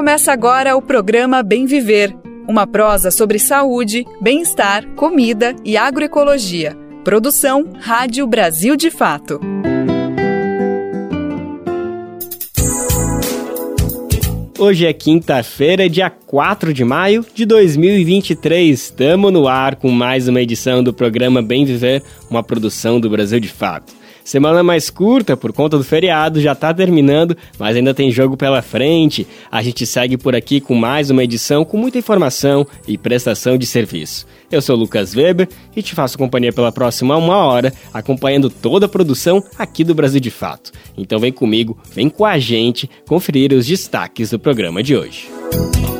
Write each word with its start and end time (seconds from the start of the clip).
Começa 0.00 0.32
agora 0.32 0.74
o 0.74 0.80
programa 0.80 1.42
Bem 1.42 1.66
Viver, 1.66 2.16
uma 2.48 2.66
prosa 2.66 3.10
sobre 3.10 3.38
saúde, 3.38 4.06
bem-estar, 4.18 4.86
comida 4.94 5.54
e 5.62 5.76
agroecologia. 5.76 6.74
Produção 7.04 7.68
Rádio 7.78 8.26
Brasil 8.26 8.76
de 8.76 8.90
Fato. 8.90 9.38
Hoje 14.58 14.86
é 14.86 14.92
quinta-feira, 14.94 15.86
dia 15.86 16.08
4 16.08 16.72
de 16.72 16.82
maio 16.82 17.22
de 17.34 17.44
2023. 17.44 18.70
Estamos 18.80 19.30
no 19.30 19.46
ar 19.46 19.76
com 19.76 19.90
mais 19.90 20.28
uma 20.28 20.40
edição 20.40 20.82
do 20.82 20.94
programa 20.94 21.42
Bem 21.42 21.66
Viver, 21.66 22.02
uma 22.30 22.42
produção 22.42 22.98
do 22.98 23.10
Brasil 23.10 23.38
de 23.38 23.48
Fato. 23.48 23.99
Semana 24.30 24.62
mais 24.62 24.90
curta 24.90 25.36
por 25.36 25.52
conta 25.52 25.76
do 25.76 25.82
feriado, 25.82 26.40
já 26.40 26.54
tá 26.54 26.72
terminando, 26.72 27.36
mas 27.58 27.74
ainda 27.74 27.92
tem 27.92 28.12
jogo 28.12 28.36
pela 28.36 28.62
frente. 28.62 29.26
A 29.50 29.60
gente 29.60 29.84
segue 29.84 30.16
por 30.16 30.36
aqui 30.36 30.60
com 30.60 30.72
mais 30.72 31.10
uma 31.10 31.24
edição 31.24 31.64
com 31.64 31.76
muita 31.76 31.98
informação 31.98 32.64
e 32.86 32.96
prestação 32.96 33.58
de 33.58 33.66
serviço. 33.66 34.28
Eu 34.48 34.62
sou 34.62 34.76
Lucas 34.76 35.16
Weber 35.16 35.48
e 35.74 35.82
te 35.82 35.96
faço 35.96 36.16
companhia 36.16 36.52
pela 36.52 36.70
próxima 36.70 37.16
uma 37.16 37.38
hora, 37.38 37.72
acompanhando 37.92 38.48
toda 38.48 38.86
a 38.86 38.88
produção 38.88 39.42
aqui 39.58 39.82
do 39.82 39.96
Brasil 39.96 40.20
de 40.20 40.30
Fato. 40.30 40.70
Então 40.96 41.18
vem 41.18 41.32
comigo, 41.32 41.76
vem 41.92 42.08
com 42.08 42.24
a 42.24 42.38
gente 42.38 42.88
conferir 43.08 43.52
os 43.52 43.66
destaques 43.66 44.30
do 44.30 44.38
programa 44.38 44.80
de 44.80 44.96
hoje. 44.96 45.28
O 45.96 45.99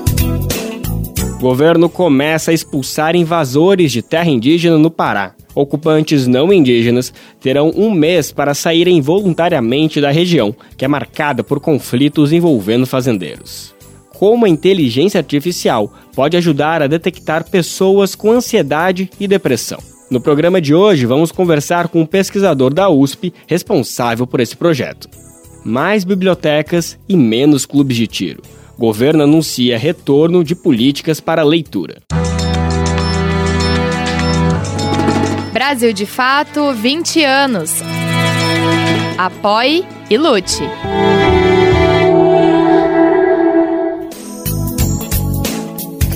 governo 1.41 1.89
começa 1.89 2.51
a 2.51 2.55
expulsar 2.55 3.17
invasores 3.17 3.91
de 3.91 4.03
terra 4.03 4.29
indígena 4.29 4.77
no 4.77 4.91
Pará. 4.91 5.35
Ocupantes 5.55 6.27
não 6.27 6.53
indígenas 6.53 7.13
terão 7.41 7.73
um 7.75 7.91
mês 7.91 8.31
para 8.31 8.55
saírem 8.55 9.01
voluntariamente 9.01 10.01
da 10.01 10.11
região, 10.11 10.55
que 10.77 10.85
é 10.85 10.89
marcada 10.89 11.43
por 11.43 11.59
conflitos 11.59 12.31
envolvendo 12.31 12.87
fazendeiros. 12.87 13.75
Como 14.13 14.45
a 14.45 14.49
inteligência 14.49 15.19
artificial 15.19 15.91
pode 16.15 16.37
ajudar 16.37 16.83
a 16.83 16.87
detectar 16.87 17.49
pessoas 17.51 18.15
com 18.15 18.31
ansiedade 18.31 19.11
e 19.19 19.27
depressão. 19.27 19.79
No 20.11 20.21
programa 20.21 20.61
de 20.61 20.75
hoje, 20.75 21.07
vamos 21.07 21.33
conversar 21.33 21.89
com 21.89 22.03
um 22.03 22.07
pesquisador 22.07 22.75
da 22.75 22.91
USP 22.91 23.33
responsável 23.47 24.27
por 24.27 24.41
esse 24.41 24.57
projeto. 24.57 25.09
Mais 25.65 26.05
bibliotecas 26.05 26.99
e 27.09 27.17
menos 27.17 27.65
clubes 27.65 27.97
de 27.97 28.07
tiro 28.07 28.43
governo 28.81 29.25
anuncia 29.25 29.77
retorno 29.77 30.43
de 30.43 30.57
políticas 30.57 31.21
para 31.21 31.43
leitura. 31.43 31.99
Brasil 35.53 35.93
de 35.93 36.07
Fato 36.07 36.73
20 36.73 37.23
anos. 37.23 37.75
Apoie 39.19 39.85
e 40.09 40.17
lute. 40.17 40.63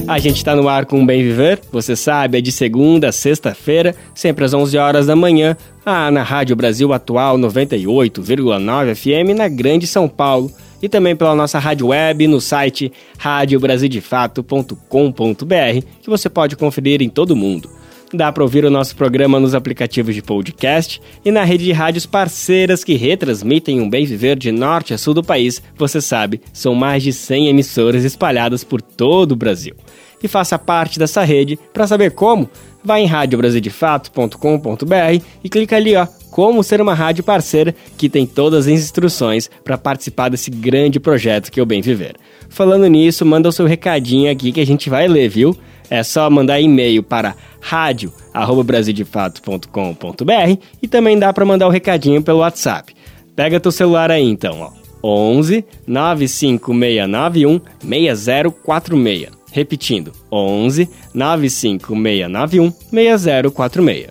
A 0.09 0.19
gente 0.19 0.37
está 0.37 0.57
no 0.57 0.67
ar 0.67 0.87
com 0.87 1.03
o 1.03 1.07
Bem 1.07 1.23
Viver, 1.23 1.61
você 1.71 1.95
sabe, 1.95 2.39
é 2.39 2.41
de 2.41 2.51
segunda 2.51 3.11
a 3.11 3.13
sexta-feira, 3.13 3.95
sempre 4.15 4.45
às 4.45 4.55
11 4.55 4.79
horas 4.79 5.07
da 5.07 5.17
manhã, 5.17 5.55
ah, 5.85 6.11
na 6.11 6.23
Rádio 6.23 6.57
Brasil 6.57 6.95
Atual 6.95 7.37
98,9 7.37 8.95
FM 8.95 9.37
na 9.37 9.49
Grande 9.49 9.87
São 9.87 10.09
Paulo 10.09 10.51
e 10.83 10.89
também 10.89 11.17
pela 11.17 11.35
nossa 11.35 11.59
rádio 11.59 11.89
web 11.89 12.27
no 12.27 12.41
site 12.41 12.91
radiobrasildefato.com.br, 13.19 15.87
que 16.03 16.11
você 16.11 16.29
pode 16.29 16.57
conferir 16.57 17.03
em 17.03 17.09
todo 17.09 17.33
o 17.33 17.37
mundo. 17.37 17.71
Dá 18.13 18.31
para 18.31 18.45
ouvir 18.45 18.65
o 18.65 18.71
nosso 18.71 18.95
programa 18.95 19.41
nos 19.41 19.57
aplicativos 19.57 20.15
de 20.15 20.23
podcast 20.23 21.03
e 21.25 21.33
na 21.33 21.43
rede 21.43 21.65
de 21.65 21.73
rádios 21.73 22.07
parceiras 22.07 22.85
que 22.85 22.95
retransmitem 22.95 23.81
um 23.81 23.91
bem 23.91 24.07
viver 24.07 24.39
de 24.39 24.53
norte 24.53 24.95
a 24.95 24.99
sul 24.99 25.15
do 25.15 25.25
país. 25.25 25.61
Você 25.77 26.01
sabe, 26.01 26.41
são 26.53 26.77
mais 26.77 27.03
de 27.03 27.13
100 27.13 27.49
emissoras 27.49 28.05
espalhadas 28.05 28.63
por 28.63 28.81
todo 28.81 29.33
o 29.33 29.37
Brasil. 29.37 29.75
E 30.23 30.29
faça 30.29 30.57
parte 30.57 30.97
dessa 30.97 31.25
rede. 31.25 31.59
Para 31.73 31.89
saber 31.89 32.13
como, 32.13 32.49
vá 32.85 33.01
em 33.01 33.07
radiobrasildefato.com.br 33.07 35.25
e 35.43 35.49
clica 35.49 35.75
ali, 35.77 35.97
ó, 35.97 36.07
como 36.31 36.63
ser 36.63 36.81
uma 36.81 36.95
rádio 36.95 37.25
parceira 37.25 37.75
que 37.97 38.09
tem 38.09 38.25
todas 38.27 38.67
as 38.67 38.73
instruções 38.73 39.51
para 39.65 39.77
participar 39.79 40.29
desse 40.29 40.51
grande 40.51 41.01
projeto 41.01 41.51
que 41.51 41.59
é 41.59 41.63
o 41.63 41.67
Bem 41.67 41.81
Viver. 41.81 42.17
Falando 42.49 42.87
nisso, 42.87 43.25
manda 43.25 43.49
o 43.49 43.53
seu 43.53 43.67
recadinho 43.67 44.31
aqui 44.31 44.53
que 44.53 44.61
a 44.61 44.67
gente 44.67 44.91
vai 44.91 45.09
ler, 45.09 45.29
viu? 45.29 45.57
É 45.89 46.03
só 46.03 46.29
mandar 46.29 46.61
e-mail 46.61 47.03
para 47.03 47.35
radio@brasildefato.com.br 47.61 50.59
e 50.83 50.89
também 50.89 51.19
dá 51.19 51.33
para 51.33 51.45
mandar 51.45 51.67
o 51.67 51.71
recadinho 51.71 52.23
pelo 52.23 52.41
WhatsApp. 52.41 52.95
Pega 53.37 53.61
teu 53.61 53.73
celular 53.73 54.11
aí 54.11 54.25
então, 54.25 54.61
ó. 54.61 54.71
11 55.07 55.63
95691 55.87 57.61
6046. 57.81 59.44
Repetindo, 59.55 60.11
11 60.33 60.89
95691 61.15 62.73
6046 62.91 64.09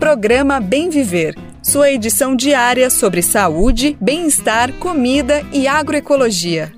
programa 0.00 0.58
Bem 0.58 0.90
Viver, 0.90 1.38
sua 1.62 1.90
edição 1.92 2.34
diária 2.34 2.90
sobre 2.90 3.22
saúde, 3.22 3.96
bem-estar, 4.00 4.72
comida 4.74 5.40
e 5.52 5.68
agroecologia. 5.68 6.72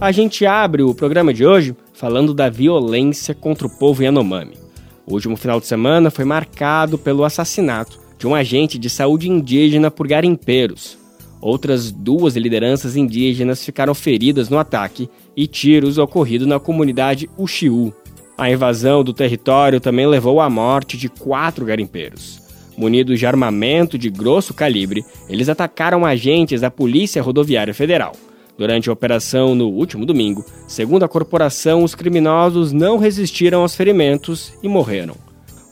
A 0.00 0.10
gente 0.10 0.44
abre 0.44 0.82
o 0.82 0.92
programa 0.92 1.32
de 1.32 1.46
hoje 1.46 1.76
falando 1.94 2.34
da 2.34 2.50
violência 2.50 3.34
contra 3.36 3.68
o 3.68 3.70
povo 3.70 4.02
Yanomami. 4.02 4.58
O 5.06 5.14
último 5.14 5.36
final 5.36 5.60
de 5.60 5.66
semana 5.68 6.10
foi 6.10 6.24
marcado 6.24 6.98
pelo 6.98 7.24
assassinato 7.24 8.00
de 8.18 8.26
um 8.26 8.34
agente 8.34 8.78
de 8.80 8.90
saúde 8.90 9.30
indígena 9.30 9.92
por 9.92 10.08
garimpeiros. 10.08 11.01
Outras 11.42 11.92
duas 11.92 12.36
lideranças 12.36 12.96
indígenas 12.96 13.62
ficaram 13.62 13.94
feridas 13.94 14.48
no 14.48 14.58
ataque 14.58 15.10
e 15.36 15.46
tiros 15.46 15.98
ocorridos 15.98 16.46
na 16.46 16.58
comunidade 16.58 17.28
Uxiú, 17.36 17.92
a 18.36 18.50
invasão 18.50 19.04
do 19.04 19.12
território 19.12 19.78
também 19.78 20.06
levou 20.06 20.40
à 20.40 20.48
morte 20.48 20.96
de 20.96 21.08
quatro 21.08 21.64
garimpeiros. 21.64 22.40
Munidos 22.76 23.18
de 23.18 23.26
armamento 23.26 23.98
de 23.98 24.08
grosso 24.08 24.54
calibre, 24.54 25.04
eles 25.28 25.48
atacaram 25.48 26.04
agentes 26.04 26.62
da 26.62 26.70
Polícia 26.70 27.22
Rodoviária 27.22 27.74
Federal. 27.74 28.12
Durante 28.56 28.88
a 28.88 28.92
operação 28.92 29.54
no 29.54 29.68
último 29.68 30.06
domingo, 30.06 30.44
segundo 30.66 31.04
a 31.04 31.08
corporação, 31.08 31.84
os 31.84 31.94
criminosos 31.94 32.72
não 32.72 32.96
resistiram 32.96 33.60
aos 33.60 33.76
ferimentos 33.76 34.52
e 34.62 34.68
morreram. 34.68 35.14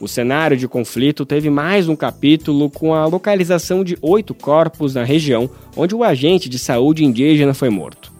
O 0.00 0.08
cenário 0.08 0.56
de 0.56 0.66
conflito 0.66 1.26
teve 1.26 1.50
mais 1.50 1.86
um 1.86 1.94
capítulo 1.94 2.70
com 2.70 2.94
a 2.94 3.04
localização 3.04 3.84
de 3.84 3.98
oito 4.00 4.32
corpos 4.32 4.94
na 4.94 5.04
região 5.04 5.50
onde 5.76 5.94
o 5.94 6.02
agente 6.02 6.48
de 6.48 6.58
saúde 6.58 7.04
indígena 7.04 7.52
foi 7.52 7.68
morto. 7.68 8.10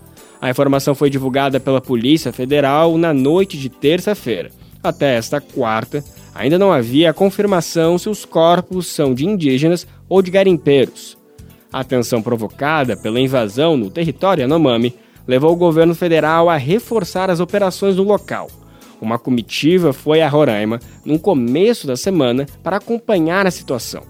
A 0.42 0.50
informação 0.50 0.94
foi 0.94 1.08
divulgada 1.08 1.58
pela 1.58 1.80
Polícia 1.80 2.34
Federal 2.34 2.98
na 2.98 3.14
noite 3.14 3.56
de 3.56 3.70
terça-feira. 3.70 4.50
Até 4.82 5.16
esta 5.16 5.40
quarta, 5.40 6.04
ainda 6.34 6.58
não 6.58 6.70
havia 6.70 7.14
confirmação 7.14 7.96
se 7.96 8.10
os 8.10 8.26
corpos 8.26 8.86
são 8.86 9.14
de 9.14 9.26
indígenas 9.26 9.86
ou 10.06 10.20
de 10.20 10.30
garimpeiros. 10.30 11.16
A 11.72 11.82
tensão 11.82 12.20
provocada 12.20 12.94
pela 12.94 13.20
invasão 13.20 13.78
no 13.78 13.90
território 13.90 14.42
Yanomami 14.42 14.94
levou 15.26 15.52
o 15.54 15.56
governo 15.56 15.94
federal 15.94 16.50
a 16.50 16.58
reforçar 16.58 17.30
as 17.30 17.40
operações 17.40 17.96
no 17.96 18.02
local. 18.02 18.50
Uma 19.00 19.18
comitiva 19.18 19.92
foi 19.92 20.20
a 20.20 20.28
Roraima 20.28 20.78
no 21.04 21.18
começo 21.18 21.86
da 21.86 21.96
semana 21.96 22.46
para 22.62 22.76
acompanhar 22.76 23.46
a 23.46 23.50
situação, 23.50 24.02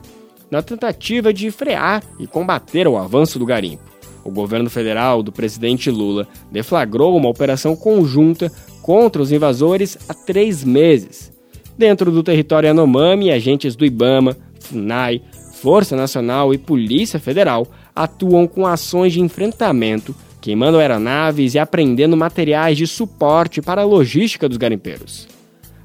na 0.50 0.62
tentativa 0.62 1.32
de 1.32 1.50
frear 1.50 2.02
e 2.18 2.26
combater 2.26 2.88
o 2.88 2.96
avanço 2.98 3.38
do 3.38 3.46
garimpo 3.46 3.90
o 4.24 4.30
governo 4.30 4.68
federal 4.68 5.22
do 5.22 5.32
presidente 5.32 5.90
Lula 5.90 6.26
deflagrou 6.50 7.16
uma 7.16 7.28
operação 7.28 7.74
conjunta 7.74 8.50
contra 8.82 9.22
os 9.22 9.32
invasores 9.32 9.98
há 10.08 10.14
três 10.14 10.64
meses. 10.64 11.32
Dentro 11.76 12.10
do 12.10 12.22
território 12.22 12.68
Yanomami, 12.68 13.30
agentes 13.30 13.74
do 13.74 13.84
Ibama, 13.84 14.36
FUNAI, 14.60 15.22
Força 15.54 15.96
Nacional 15.96 16.52
e 16.54 16.58
Polícia 16.58 17.18
Federal 17.18 17.66
atuam 17.94 18.46
com 18.46 18.66
ações 18.66 19.12
de 19.12 19.20
enfrentamento, 19.20 20.14
queimando 20.40 20.78
aeronaves 20.78 21.54
e 21.54 21.58
apreendendo 21.58 22.16
materiais 22.16 22.76
de 22.76 22.86
suporte 22.86 23.60
para 23.60 23.82
a 23.82 23.84
logística 23.84 24.48
dos 24.48 24.56
garimpeiros. 24.56 25.28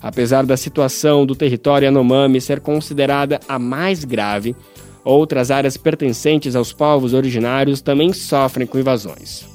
Apesar 0.02 0.46
da 0.46 0.56
situação 0.56 1.26
do 1.26 1.36
território 1.36 1.86
Yanomami 1.86 2.40
ser 2.40 2.60
considerada 2.60 3.40
a 3.48 3.58
mais 3.58 4.04
grave, 4.06 4.56
Outras 5.06 5.52
áreas 5.52 5.78
pertencentes 5.78 6.56
aos 6.56 6.74
povos 6.74 7.14
originários 7.14 7.80
também 7.80 8.12
sofrem 8.12 8.66
com 8.66 8.80
invasões. 8.80 9.48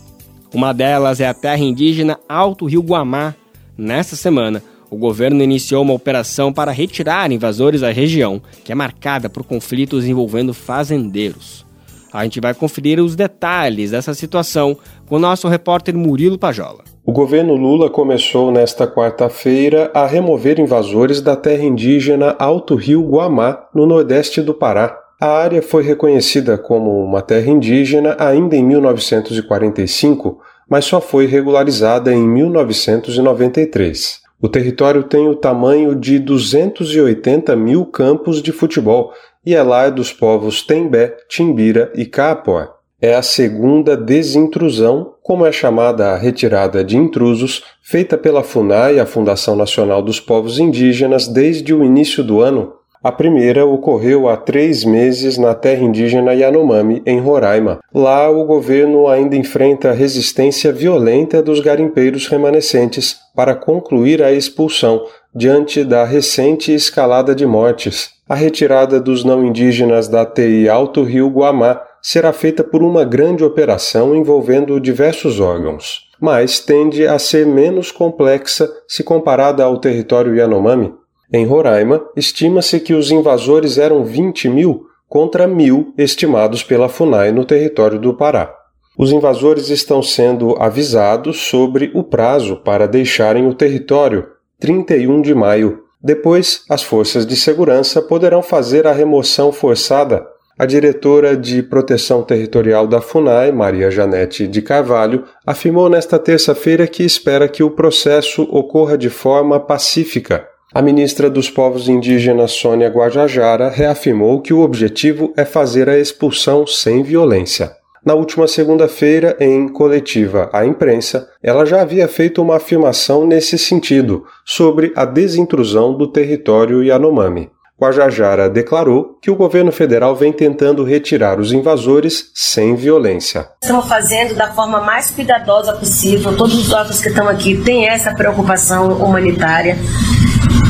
Uma 0.55 0.73
delas 0.73 1.19
é 1.19 1.27
a 1.27 1.35
terra 1.35 1.59
indígena 1.59 2.21
Alto 2.29 2.67
Rio 2.67 2.83
Guamá. 2.83 3.35
Nesta 3.77 4.15
semana, 4.15 4.63
o 4.89 4.97
governo 4.97 5.43
iniciou 5.43 5.83
uma 5.83 5.93
operação 5.93 6.53
para 6.53 6.71
retirar 6.71 7.33
invasores 7.33 7.81
da 7.81 7.91
região, 7.91 8.41
que 8.65 8.71
é 8.71 8.77
marcada 8.77 9.29
por 9.29 9.43
conflitos 9.43 10.05
envolvendo 10.05 10.55
fazendeiros. 10.55 11.67
A 12.13 12.25
gente 12.25 12.41
vai 12.41 12.53
conferir 12.55 13.01
os 13.01 13.15
detalhes 13.15 13.93
dessa 13.93 14.13
situação 14.15 14.77
com 15.07 15.17
o 15.17 15.19
nosso 15.19 15.47
repórter 15.49 15.97
Murilo 15.97 16.39
Pajola. 16.39 16.85
O 17.07 17.13
governo 17.13 17.55
Lula 17.55 17.89
começou 17.89 18.51
nesta 18.53 18.87
quarta-feira 18.87 19.91
a 19.95 20.07
remover 20.07 20.61
invasores 20.61 21.21
da 21.21 21.35
terra 21.37 21.65
indígena 21.65 22.37
Alto 22.39 22.75
Rio 22.75 23.03
Guamá, 23.03 23.67
no 23.75 23.87
nordeste 23.87 24.43
do 24.43 24.55
Pará. 24.55 24.97
A 25.21 25.29
área 25.29 25.61
foi 25.63 25.83
reconhecida 25.83 26.57
como 26.57 27.05
uma 27.05 27.23
terra 27.23 27.51
indígena 27.51 28.17
ainda 28.19 28.57
em 28.57 28.65
1945, 28.65 30.39
mas 30.69 30.85
só 30.85 31.01
foi 31.01 31.27
regularizada 31.27 32.13
em 32.13 32.27
1993. 32.27 34.21
O 34.43 34.49
território 34.49 35.03
tem 35.03 35.29
o 35.29 35.35
tamanho 35.35 35.95
de 35.95 36.19
280 36.19 37.55
mil 37.57 37.85
campos 37.85 38.41
de 38.41 38.53
futebol 38.53 39.13
e 39.45 39.55
é 39.55 39.63
lar 39.63 39.91
dos 39.91 40.13
povos 40.13 40.63
Tembé, 40.63 41.17
Timbira 41.29 41.91
e 41.95 42.05
Capoé. 42.05 42.69
É 43.03 43.15
a 43.15 43.23
segunda 43.23 43.97
desintrusão, 43.97 45.15
como 45.23 45.47
é 45.47 45.53
chamada 45.53 46.11
a 46.11 46.19
retirada 46.19 46.85
de 46.85 46.99
intrusos, 46.99 47.63
feita 47.83 48.19
pela 48.19 48.43
FUNAI, 48.43 49.01
a 49.01 49.07
Fundação 49.07 49.57
Nacional 49.57 50.03
dos 50.03 50.21
Povos 50.21 50.59
Indígenas, 50.59 51.27
desde 51.27 51.73
o 51.73 51.83
início 51.83 52.23
do 52.23 52.43
ano. 52.43 52.75
A 53.03 53.11
primeira 53.11 53.65
ocorreu 53.65 54.29
há 54.29 54.37
três 54.37 54.85
meses 54.85 55.39
na 55.39 55.55
terra 55.55 55.83
indígena 55.83 56.35
Yanomami, 56.35 57.03
em 57.07 57.19
Roraima. 57.19 57.81
Lá, 57.95 58.29
o 58.29 58.45
governo 58.45 59.09
ainda 59.09 59.35
enfrenta 59.35 59.89
a 59.89 59.95
resistência 59.95 60.71
violenta 60.71 61.43
dos 61.43 61.61
garimpeiros 61.61 62.27
remanescentes 62.27 63.17
para 63.35 63.55
concluir 63.55 64.23
a 64.23 64.31
expulsão, 64.31 65.07
diante 65.35 65.83
da 65.83 66.05
recente 66.05 66.75
escalada 66.75 67.35
de 67.35 67.47
mortes. 67.47 68.11
A 68.31 68.37
retirada 68.37 69.01
dos 69.01 69.25
não 69.25 69.45
indígenas 69.45 70.07
da 70.07 70.25
TI 70.25 70.69
Alto 70.69 71.03
Rio 71.03 71.27
Guamá 71.27 71.83
será 72.01 72.33
feita 72.33 72.63
por 72.63 72.81
uma 72.81 73.05
grande 73.05 73.43
operação 73.43 74.15
envolvendo 74.15 74.79
diversos 74.79 75.41
órgãos, 75.41 76.03
mas 76.21 76.61
tende 76.61 77.09
a 77.09 77.19
ser 77.19 77.45
menos 77.45 77.91
complexa 77.91 78.71
se 78.87 79.03
comparada 79.03 79.65
ao 79.65 79.79
território 79.79 80.37
Yanomami. 80.37 80.95
Em 81.33 81.45
Roraima, 81.45 82.01
estima-se 82.17 82.79
que 82.79 82.95
os 82.95 83.11
invasores 83.11 83.79
eram 83.79 84.05
20 84.05 84.49
mil 84.49 84.85
contra 85.09 85.49
mil 85.49 85.93
estimados 85.99 86.63
pela 86.63 86.89
FUNAI 86.89 87.33
no 87.33 87.45
território 87.45 87.99
do 87.99 88.15
Pará. 88.15 88.55
Os 88.97 89.11
invasores 89.11 89.71
estão 89.71 90.05
sendo 90.05 90.55
avisados 90.63 91.37
sobre 91.49 91.91
o 91.97 92.05
prazo 92.05 92.59
para 92.59 92.87
deixarem 92.87 93.49
o 93.49 93.55
território, 93.55 94.29
31 94.61 95.21
de 95.21 95.35
maio. 95.35 95.90
Depois, 96.03 96.63
as 96.69 96.83
forças 96.83 97.27
de 97.27 97.37
segurança 97.37 98.01
poderão 98.01 98.43
fazer 98.43 98.87
a 98.87 98.93
remoção 98.93 99.53
forçada. 99.53 100.27
A 100.59 100.67
diretora 100.67 101.37
de 101.37 101.63
Proteção 101.63 102.23
Territorial 102.23 102.87
da 102.87 103.01
FUNAI, 103.01 103.51
Maria 103.53 103.91
Janete 103.91 104.47
de 104.47 104.61
Carvalho, 104.61 105.25
afirmou 105.47 105.89
nesta 105.89 106.19
terça-feira 106.19 106.87
que 106.87 107.03
espera 107.03 107.49
que 107.49 107.63
o 107.63 107.71
processo 107.71 108.43
ocorra 108.43 108.97
de 108.99 109.09
forma 109.09 109.59
pacífica 109.59 110.47
a 110.73 110.81
ministra 110.81 111.29
dos 111.29 111.51
Povos 111.51 111.89
Indígenas 111.89 112.53
Sônia 112.53 112.89
Guajajara 112.89 113.69
reafirmou 113.69 114.41
que 114.41 114.55
o 114.55 114.61
objetivo 114.61 115.35
é 115.37 115.45
fazer 115.45 115.89
a 115.89 115.99
expulsão 115.99 116.65
sem 116.65 117.03
violência. 117.03 117.80
Na 118.05 118.15
última 118.15 118.49
segunda-feira, 118.49 119.37
em 119.39 119.69
coletiva 119.69 120.49
à 120.53 120.65
imprensa, 120.65 121.29
ela 121.43 121.67
já 121.67 121.83
havia 121.83 122.09
feito 122.09 122.41
uma 122.41 122.57
afirmação 122.57 123.27
nesse 123.27 123.59
sentido, 123.59 124.25
sobre 124.45 124.93
a 124.97 125.05
desintrusão 125.05 125.97
do 125.97 126.11
território 126.11 126.83
Yanomami. 126.83 127.51
Guajajara 127.81 128.51
declarou 128.51 129.19
que 129.23 129.31
o 129.31 129.37
governo 129.37 129.73
federal 129.73 130.15
vem 130.15 130.31
tentando 130.33 130.85
retirar 130.85 131.41
os 131.41 131.51
invasores 131.51 132.31
sem 132.35 132.77
violência. 132.77 133.49
Estamos 133.63 133.89
fazendo 133.89 134.35
da 134.35 134.53
forma 134.53 134.81
mais 134.83 135.11
cuidadosa 135.11 135.73
possível. 135.73 136.37
Todos 136.37 136.55
os 136.55 136.73
órgãos 136.73 137.01
que 137.01 137.09
estão 137.09 137.27
aqui 137.27 137.57
têm 137.63 137.89
essa 137.89 138.15
preocupação 138.15 138.93
humanitária. 138.99 139.77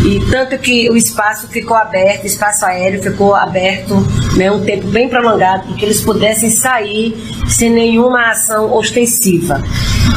E 0.04 0.18
tanto 0.30 0.58
que 0.58 0.88
o 0.90 0.96
espaço 0.96 1.46
ficou 1.48 1.76
aberto, 1.76 2.24
o 2.24 2.26
espaço 2.26 2.64
aéreo 2.64 3.02
ficou 3.02 3.34
aberto 3.34 3.94
né, 4.36 4.50
um 4.50 4.64
tempo 4.64 4.86
bem 4.88 5.08
prolongado, 5.08 5.64
para 5.64 5.76
que 5.76 5.84
eles 5.84 6.00
pudessem 6.00 6.50
sair 6.50 7.14
sem 7.48 7.70
nenhuma 7.70 8.30
ação 8.30 8.74
ostensiva. 8.74 9.62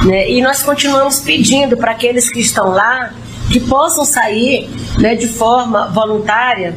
Né? 0.06 0.30
E 0.30 0.42
nós 0.42 0.64
continuamos 0.64 1.20
pedindo 1.20 1.76
para 1.76 1.92
aqueles 1.92 2.30
que 2.30 2.40
estão 2.40 2.70
lá 2.70 3.14
que 3.52 3.60
possam 3.60 4.06
sair 4.06 4.70
né, 4.98 5.16
de 5.16 5.28
forma 5.28 5.88
voluntária 5.90 6.76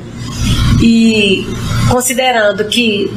e 0.82 1.46
considerando 1.88 2.64
que 2.64 3.12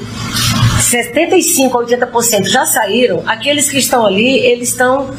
75% 0.90 1.72
a 1.72 2.08
80% 2.08 2.46
já 2.46 2.66
saíram, 2.66 3.24
aqueles 3.28 3.70
que 3.70 3.78
estão 3.78 4.06
ali, 4.06 4.40
eles 4.40 4.70
estão 4.70 5.10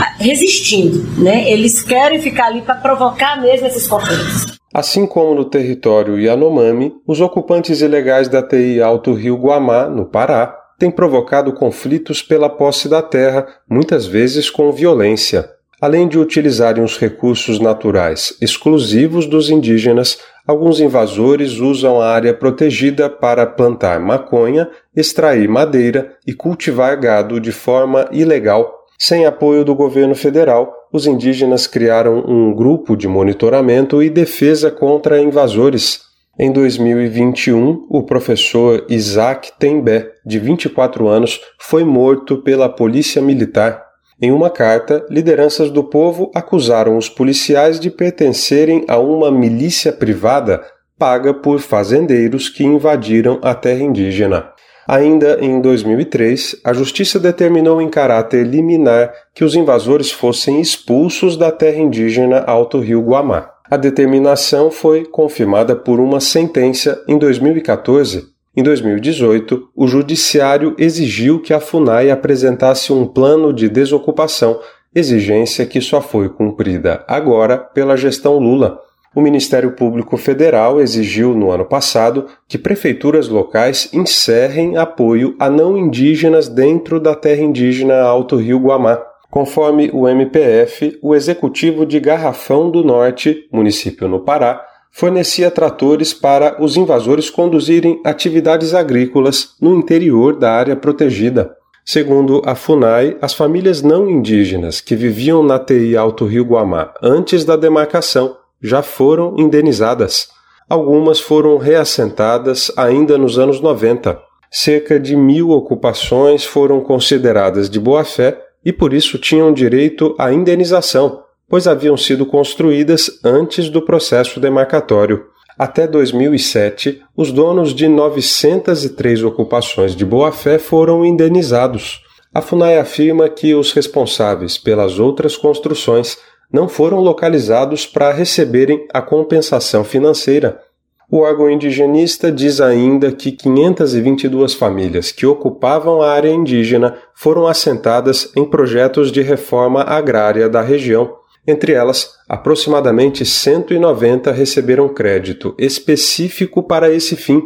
ah, 0.00 0.14
resistindo, 0.18 1.02
né? 1.22 1.50
Eles 1.50 1.82
querem 1.82 2.20
ficar 2.20 2.46
ali 2.46 2.62
para 2.62 2.74
provocar 2.74 3.40
mesmo 3.40 3.66
esses 3.66 3.88
conflitos. 3.88 4.58
Assim 4.72 5.06
como 5.06 5.34
no 5.34 5.44
território 5.44 6.18
Yanomami, 6.18 6.92
os 7.06 7.20
ocupantes 7.20 7.80
ilegais 7.80 8.28
da 8.28 8.42
TI 8.42 8.82
Alto 8.82 9.14
Rio 9.14 9.36
Guamá, 9.36 9.86
no 9.86 10.04
Pará, 10.04 10.54
têm 10.78 10.90
provocado 10.90 11.52
conflitos 11.52 12.20
pela 12.20 12.50
posse 12.50 12.88
da 12.88 13.00
terra, 13.00 13.46
muitas 13.70 14.04
vezes 14.04 14.50
com 14.50 14.72
violência. 14.72 15.48
Além 15.80 16.08
de 16.08 16.18
utilizarem 16.18 16.82
os 16.82 16.98
recursos 16.98 17.58
naturais 17.58 18.36
exclusivos 18.40 19.26
dos 19.26 19.50
indígenas, 19.50 20.18
alguns 20.46 20.80
invasores 20.80 21.58
usam 21.58 22.00
a 22.00 22.08
área 22.08 22.32
protegida 22.32 23.10
para 23.10 23.46
plantar 23.46 23.98
maconha, 24.00 24.68
extrair 24.94 25.48
madeira 25.48 26.16
e 26.26 26.32
cultivar 26.32 26.98
gado 26.98 27.40
de 27.40 27.52
forma 27.52 28.08
ilegal. 28.12 28.84
Sem 28.98 29.26
apoio 29.26 29.64
do 29.64 29.74
governo 29.74 30.14
federal, 30.14 30.72
os 30.92 31.06
indígenas 31.06 31.66
criaram 31.66 32.24
um 32.26 32.54
grupo 32.54 32.96
de 32.96 33.08
monitoramento 33.08 34.02
e 34.02 34.08
defesa 34.08 34.70
contra 34.70 35.20
invasores. 35.20 36.02
Em 36.38 36.50
2021, 36.50 37.86
o 37.88 38.02
professor 38.02 38.86
Isaac 38.88 39.52
Tembé, 39.58 40.10
de 40.24 40.38
24 40.38 41.06
anos, 41.06 41.40
foi 41.60 41.84
morto 41.84 42.38
pela 42.38 42.68
polícia 42.68 43.20
militar. 43.20 43.83
Em 44.20 44.30
uma 44.30 44.48
carta, 44.48 45.04
lideranças 45.10 45.70
do 45.70 45.82
povo 45.82 46.30
acusaram 46.34 46.96
os 46.96 47.08
policiais 47.08 47.80
de 47.80 47.90
pertencerem 47.90 48.84
a 48.86 48.98
uma 48.98 49.30
milícia 49.30 49.92
privada 49.92 50.62
paga 50.96 51.34
por 51.34 51.58
fazendeiros 51.58 52.48
que 52.48 52.64
invadiram 52.64 53.40
a 53.42 53.54
terra 53.54 53.82
indígena. 53.82 54.52
Ainda 54.86 55.38
em 55.40 55.60
2003, 55.60 56.60
a 56.62 56.72
justiça 56.72 57.18
determinou 57.18 57.80
em 57.80 57.88
caráter 57.88 58.46
liminar 58.46 59.12
que 59.34 59.42
os 59.42 59.56
invasores 59.56 60.12
fossem 60.12 60.60
expulsos 60.60 61.36
da 61.36 61.50
terra 61.50 61.78
indígena 61.78 62.44
Alto 62.46 62.78
Rio 62.78 63.00
Guamá. 63.00 63.50
A 63.70 63.76
determinação 63.76 64.70
foi 64.70 65.04
confirmada 65.06 65.74
por 65.74 65.98
uma 65.98 66.20
sentença 66.20 67.02
em 67.08 67.18
2014 67.18 68.33
em 68.56 68.62
2018, 68.62 69.70
o 69.74 69.86
Judiciário 69.88 70.76
exigiu 70.78 71.40
que 71.40 71.52
a 71.52 71.58
FUNAI 71.58 72.10
apresentasse 72.10 72.92
um 72.92 73.04
plano 73.04 73.52
de 73.52 73.68
desocupação, 73.68 74.60
exigência 74.94 75.66
que 75.66 75.80
só 75.80 76.00
foi 76.00 76.28
cumprida 76.28 77.04
agora 77.08 77.58
pela 77.58 77.96
gestão 77.96 78.38
Lula. 78.38 78.78
O 79.12 79.20
Ministério 79.20 79.72
Público 79.72 80.16
Federal 80.16 80.80
exigiu 80.80 81.34
no 81.34 81.50
ano 81.50 81.64
passado 81.64 82.26
que 82.46 82.56
prefeituras 82.56 83.26
locais 83.28 83.88
encerrem 83.92 84.76
apoio 84.76 85.34
a 85.40 85.50
não 85.50 85.76
indígenas 85.76 86.48
dentro 86.48 87.00
da 87.00 87.14
terra 87.16 87.42
indígena 87.42 88.02
Alto 88.02 88.36
Rio 88.36 88.60
Guamá. 88.60 89.00
Conforme 89.30 89.90
o 89.92 90.08
MPF, 90.08 90.96
o 91.02 91.12
executivo 91.12 91.84
de 91.84 91.98
Garrafão 91.98 92.70
do 92.70 92.84
Norte, 92.84 93.48
município 93.52 94.06
no 94.06 94.20
Pará, 94.20 94.64
fornecia 94.96 95.50
tratores 95.50 96.14
para 96.14 96.62
os 96.62 96.76
invasores 96.76 97.28
conduzirem 97.28 98.00
atividades 98.04 98.74
agrícolas 98.74 99.56
no 99.60 99.74
interior 99.74 100.36
da 100.36 100.52
área 100.52 100.76
protegida. 100.76 101.50
Segundo 101.84 102.40
a 102.46 102.54
FUNAI, 102.54 103.18
as 103.20 103.34
famílias 103.34 103.82
não 103.82 104.08
indígenas 104.08 104.80
que 104.80 104.94
viviam 104.94 105.42
na 105.42 105.58
TI 105.58 105.96
Alto 105.96 106.24
Rio 106.24 106.44
Guamá 106.44 106.94
antes 107.02 107.44
da 107.44 107.56
demarcação 107.56 108.36
já 108.62 108.82
foram 108.82 109.34
indenizadas. 109.36 110.28
Algumas 110.70 111.18
foram 111.18 111.58
reassentadas 111.58 112.70
ainda 112.76 113.18
nos 113.18 113.36
anos 113.36 113.60
90. 113.60 114.16
Cerca 114.48 114.98
de 114.98 115.16
mil 115.16 115.50
ocupações 115.50 116.44
foram 116.44 116.80
consideradas 116.80 117.68
de 117.68 117.80
boa-fé 117.80 118.40
e 118.64 118.72
por 118.72 118.94
isso 118.94 119.18
tinham 119.18 119.52
direito 119.52 120.14
à 120.18 120.32
indenização, 120.32 121.23
pois 121.48 121.66
haviam 121.66 121.96
sido 121.96 122.26
construídas 122.26 123.20
antes 123.24 123.68
do 123.68 123.82
processo 123.82 124.40
demarcatório. 124.40 125.26
Até 125.58 125.86
2007, 125.86 127.02
os 127.16 127.30
donos 127.30 127.72
de 127.72 127.86
903 127.86 129.22
ocupações 129.22 129.94
de 129.94 130.04
boa-fé 130.04 130.58
foram 130.58 131.04
indenizados. 131.04 132.02
A 132.34 132.42
FUNAI 132.42 132.78
afirma 132.78 133.28
que 133.28 133.54
os 133.54 133.72
responsáveis 133.72 134.58
pelas 134.58 134.98
outras 134.98 135.36
construções 135.36 136.18
não 136.52 136.68
foram 136.68 136.98
localizados 136.98 137.86
para 137.86 138.12
receberem 138.12 138.86
a 138.92 139.00
compensação 139.00 139.84
financeira. 139.84 140.60
O 141.08 141.18
órgão 141.18 141.48
indigenista 141.48 142.32
diz 142.32 142.60
ainda 142.60 143.12
que 143.12 143.30
522 143.30 144.54
famílias 144.54 145.12
que 145.12 145.26
ocupavam 145.26 146.02
a 146.02 146.10
área 146.10 146.30
indígena 146.30 146.96
foram 147.14 147.46
assentadas 147.46 148.32
em 148.34 148.44
projetos 148.44 149.12
de 149.12 149.22
reforma 149.22 149.82
agrária 149.82 150.48
da 150.48 150.60
região. 150.60 151.23
Entre 151.46 151.72
elas, 151.72 152.12
aproximadamente 152.28 153.24
190 153.24 154.32
receberam 154.32 154.88
crédito 154.88 155.54
específico 155.58 156.62
para 156.62 156.90
esse 156.90 157.16
fim. 157.16 157.42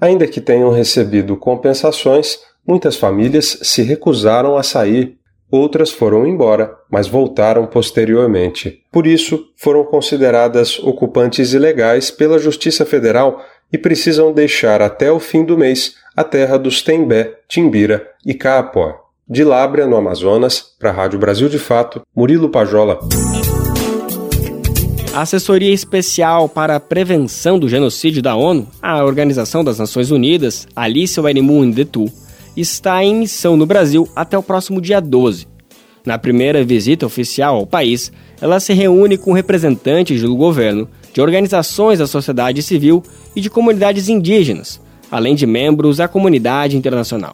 Ainda 0.00 0.26
que 0.26 0.40
tenham 0.40 0.70
recebido 0.70 1.36
compensações, 1.36 2.38
muitas 2.66 2.96
famílias 2.96 3.58
se 3.62 3.82
recusaram 3.82 4.56
a 4.56 4.62
sair. 4.62 5.18
Outras 5.50 5.90
foram 5.90 6.26
embora, 6.26 6.74
mas 6.90 7.06
voltaram 7.06 7.66
posteriormente. 7.66 8.82
Por 8.90 9.06
isso, 9.06 9.48
foram 9.54 9.84
consideradas 9.84 10.78
ocupantes 10.78 11.52
ilegais 11.52 12.10
pela 12.10 12.38
Justiça 12.38 12.86
Federal 12.86 13.44
e 13.70 13.76
precisam 13.76 14.32
deixar 14.32 14.80
até 14.80 15.12
o 15.12 15.20
fim 15.20 15.44
do 15.44 15.58
mês 15.58 15.94
a 16.16 16.24
terra 16.24 16.58
dos 16.58 16.82
Tembé, 16.82 17.38
Timbira 17.48 18.06
e 18.24 18.32
Caapó. 18.32 19.01
De 19.32 19.44
Lábrea, 19.44 19.86
no 19.86 19.96
Amazonas, 19.96 20.62
para 20.78 20.90
a 20.90 20.92
Rádio 20.92 21.18
Brasil 21.18 21.48
de 21.48 21.58
Fato, 21.58 22.02
Murilo 22.14 22.50
Pajola. 22.50 22.98
A 25.14 25.22
Assessoria 25.22 25.72
Especial 25.72 26.50
para 26.50 26.76
a 26.76 26.80
Prevenção 26.80 27.58
do 27.58 27.66
Genocídio 27.66 28.20
da 28.20 28.36
ONU, 28.36 28.68
a 28.82 29.02
Organização 29.02 29.64
das 29.64 29.78
Nações 29.78 30.10
Unidas, 30.10 30.68
Alice 30.76 31.18
Wainimu 31.18 31.64
Ndetu, 31.64 32.12
está 32.54 33.02
em 33.02 33.14
missão 33.14 33.56
no 33.56 33.64
Brasil 33.64 34.06
até 34.14 34.36
o 34.36 34.42
próximo 34.42 34.82
dia 34.82 35.00
12. 35.00 35.48
Na 36.04 36.18
primeira 36.18 36.62
visita 36.62 37.06
oficial 37.06 37.56
ao 37.56 37.66
país, 37.66 38.12
ela 38.38 38.60
se 38.60 38.74
reúne 38.74 39.16
com 39.16 39.32
representantes 39.32 40.20
do 40.20 40.36
governo, 40.36 40.86
de 41.10 41.22
organizações 41.22 42.00
da 42.00 42.06
sociedade 42.06 42.62
civil 42.62 43.02
e 43.34 43.40
de 43.40 43.48
comunidades 43.48 44.10
indígenas, 44.10 44.78
além 45.10 45.34
de 45.34 45.46
membros 45.46 45.96
da 45.96 46.06
comunidade 46.06 46.76
internacional. 46.76 47.32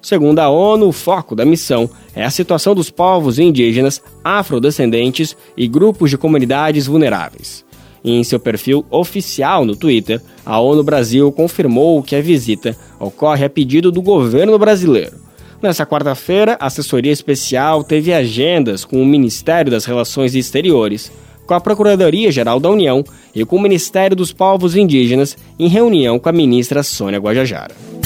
Segundo 0.00 0.38
a 0.38 0.48
ONU, 0.48 0.88
o 0.88 0.92
foco 0.92 1.34
da 1.34 1.44
missão 1.44 1.90
é 2.14 2.24
a 2.24 2.30
situação 2.30 2.74
dos 2.74 2.90
povos 2.90 3.38
indígenas, 3.38 4.00
afrodescendentes 4.22 5.36
e 5.56 5.66
grupos 5.66 6.10
de 6.10 6.18
comunidades 6.18 6.86
vulneráveis. 6.86 7.64
Em 8.04 8.22
seu 8.22 8.38
perfil 8.38 8.86
oficial 8.90 9.64
no 9.64 9.74
Twitter, 9.74 10.22
a 10.46 10.60
ONU 10.60 10.84
Brasil 10.84 11.30
confirmou 11.32 12.02
que 12.02 12.14
a 12.14 12.22
visita 12.22 12.76
ocorre 12.98 13.44
a 13.44 13.50
pedido 13.50 13.90
do 13.90 14.00
governo 14.00 14.56
brasileiro. 14.58 15.16
Nessa 15.60 15.84
quarta-feira, 15.84 16.56
a 16.60 16.66
assessoria 16.66 17.10
especial 17.10 17.82
teve 17.82 18.12
agendas 18.12 18.84
com 18.84 19.02
o 19.02 19.06
Ministério 19.06 19.72
das 19.72 19.84
Relações 19.84 20.36
Exteriores, 20.36 21.10
com 21.44 21.54
a 21.54 21.60
Procuradoria-Geral 21.60 22.60
da 22.60 22.70
União 22.70 23.02
e 23.34 23.44
com 23.44 23.56
o 23.56 23.60
Ministério 23.60 24.16
dos 24.16 24.32
Povos 24.32 24.76
Indígenas, 24.76 25.36
em 25.58 25.66
reunião 25.66 26.18
com 26.18 26.28
a 26.28 26.32
ministra 26.32 26.84
Sônia 26.84 27.18
Guajajara. 27.18 27.97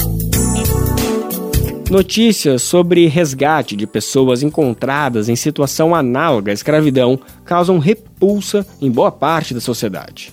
Notícias 1.89 2.63
sobre 2.63 3.07
resgate 3.07 3.75
de 3.75 3.85
pessoas 3.85 4.41
encontradas 4.41 5.29
em 5.29 5.35
situação 5.35 5.93
análoga 5.93 6.51
à 6.51 6.53
escravidão 6.53 7.19
causam 7.45 7.77
repulsa 7.77 8.65
em 8.81 8.89
boa 8.89 9.11
parte 9.11 9.53
da 9.53 9.59
sociedade. 9.59 10.31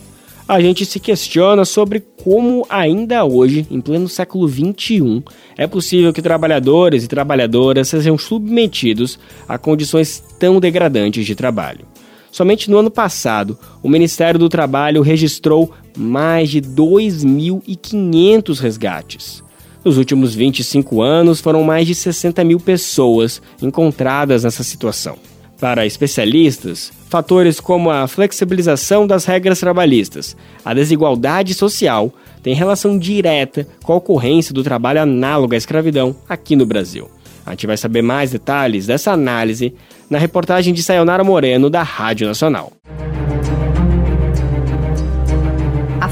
A 0.49 0.61
gente 0.61 0.87
se 0.87 0.99
questiona 0.99 1.65
sobre 1.65 2.01
como, 2.25 2.67
ainda 2.69 3.25
hoje, 3.25 3.67
em 3.71 3.81
pleno 3.81 4.09
século 4.09 4.49
XXI, 4.49 5.23
é 5.57 5.67
possível 5.67 6.13
que 6.13 6.23
trabalhadores 6.23 7.05
e 7.05 7.09
trabalhadoras 7.09 7.89
sejam 7.89 8.17
submetidos 8.17 9.19
a 9.49 9.59
condições 9.59 10.25
tão 10.39 10.59
degradantes 10.59 11.27
de 11.27 11.35
trabalho. 11.35 11.87
Somente 12.33 12.71
no 12.71 12.79
ano 12.79 12.91
passado, 12.91 13.59
o 13.83 13.89
Ministério 13.89 14.39
do 14.41 14.49
Trabalho 14.49 15.03
registrou 15.03 15.73
mais 15.97 16.49
de 16.49 16.61
2.500 16.61 18.59
resgates. 18.61 19.50
Nos 19.85 19.97
últimos 19.97 20.35
25 20.35 21.01
anos, 21.01 21.41
foram 21.41 21.63
mais 21.63 21.87
de 21.87 21.95
60 21.95 22.45
mil 22.45 22.61
pessoas 22.61 23.41
encontradas 23.63 24.45
nessa 24.45 24.63
situação. 24.63 25.17
Para 25.59 25.87
especialistas, 25.87 26.93
fatores 27.09 27.61
como 27.61 27.91
a 27.91 28.07
flexibilização 28.07 29.07
das 29.07 29.25
regras 29.25 29.61
trabalhistas, 29.61 30.37
a 30.65 30.75
desigualdade 30.75 31.55
social, 31.55 32.13
têm 32.43 32.55
relação 32.55 32.99
direta 32.99 33.67
com 33.83 33.93
a 33.93 33.97
ocorrência 33.97 34.55
do 34.55 34.63
trabalho 34.63 35.03
análogo 35.03 35.55
à 35.55 35.57
escravidão 35.57 36.15
aqui 36.29 36.57
no 36.57 36.67
Brasil. 36.67 37.11
A 37.45 37.51
gente 37.51 37.67
vai 37.67 37.77
saber 37.77 38.03
mais 38.03 38.31
detalhes 38.31 38.87
dessa 38.87 39.13
análise 39.13 39.75
na 40.09 40.19
reportagem 40.19 40.73
de 40.75 40.83
Sayonara 40.83 41.25
Moreno, 41.25 41.71
da 41.71 41.83
Rádio 41.83 42.27
Nacional. 42.27 42.73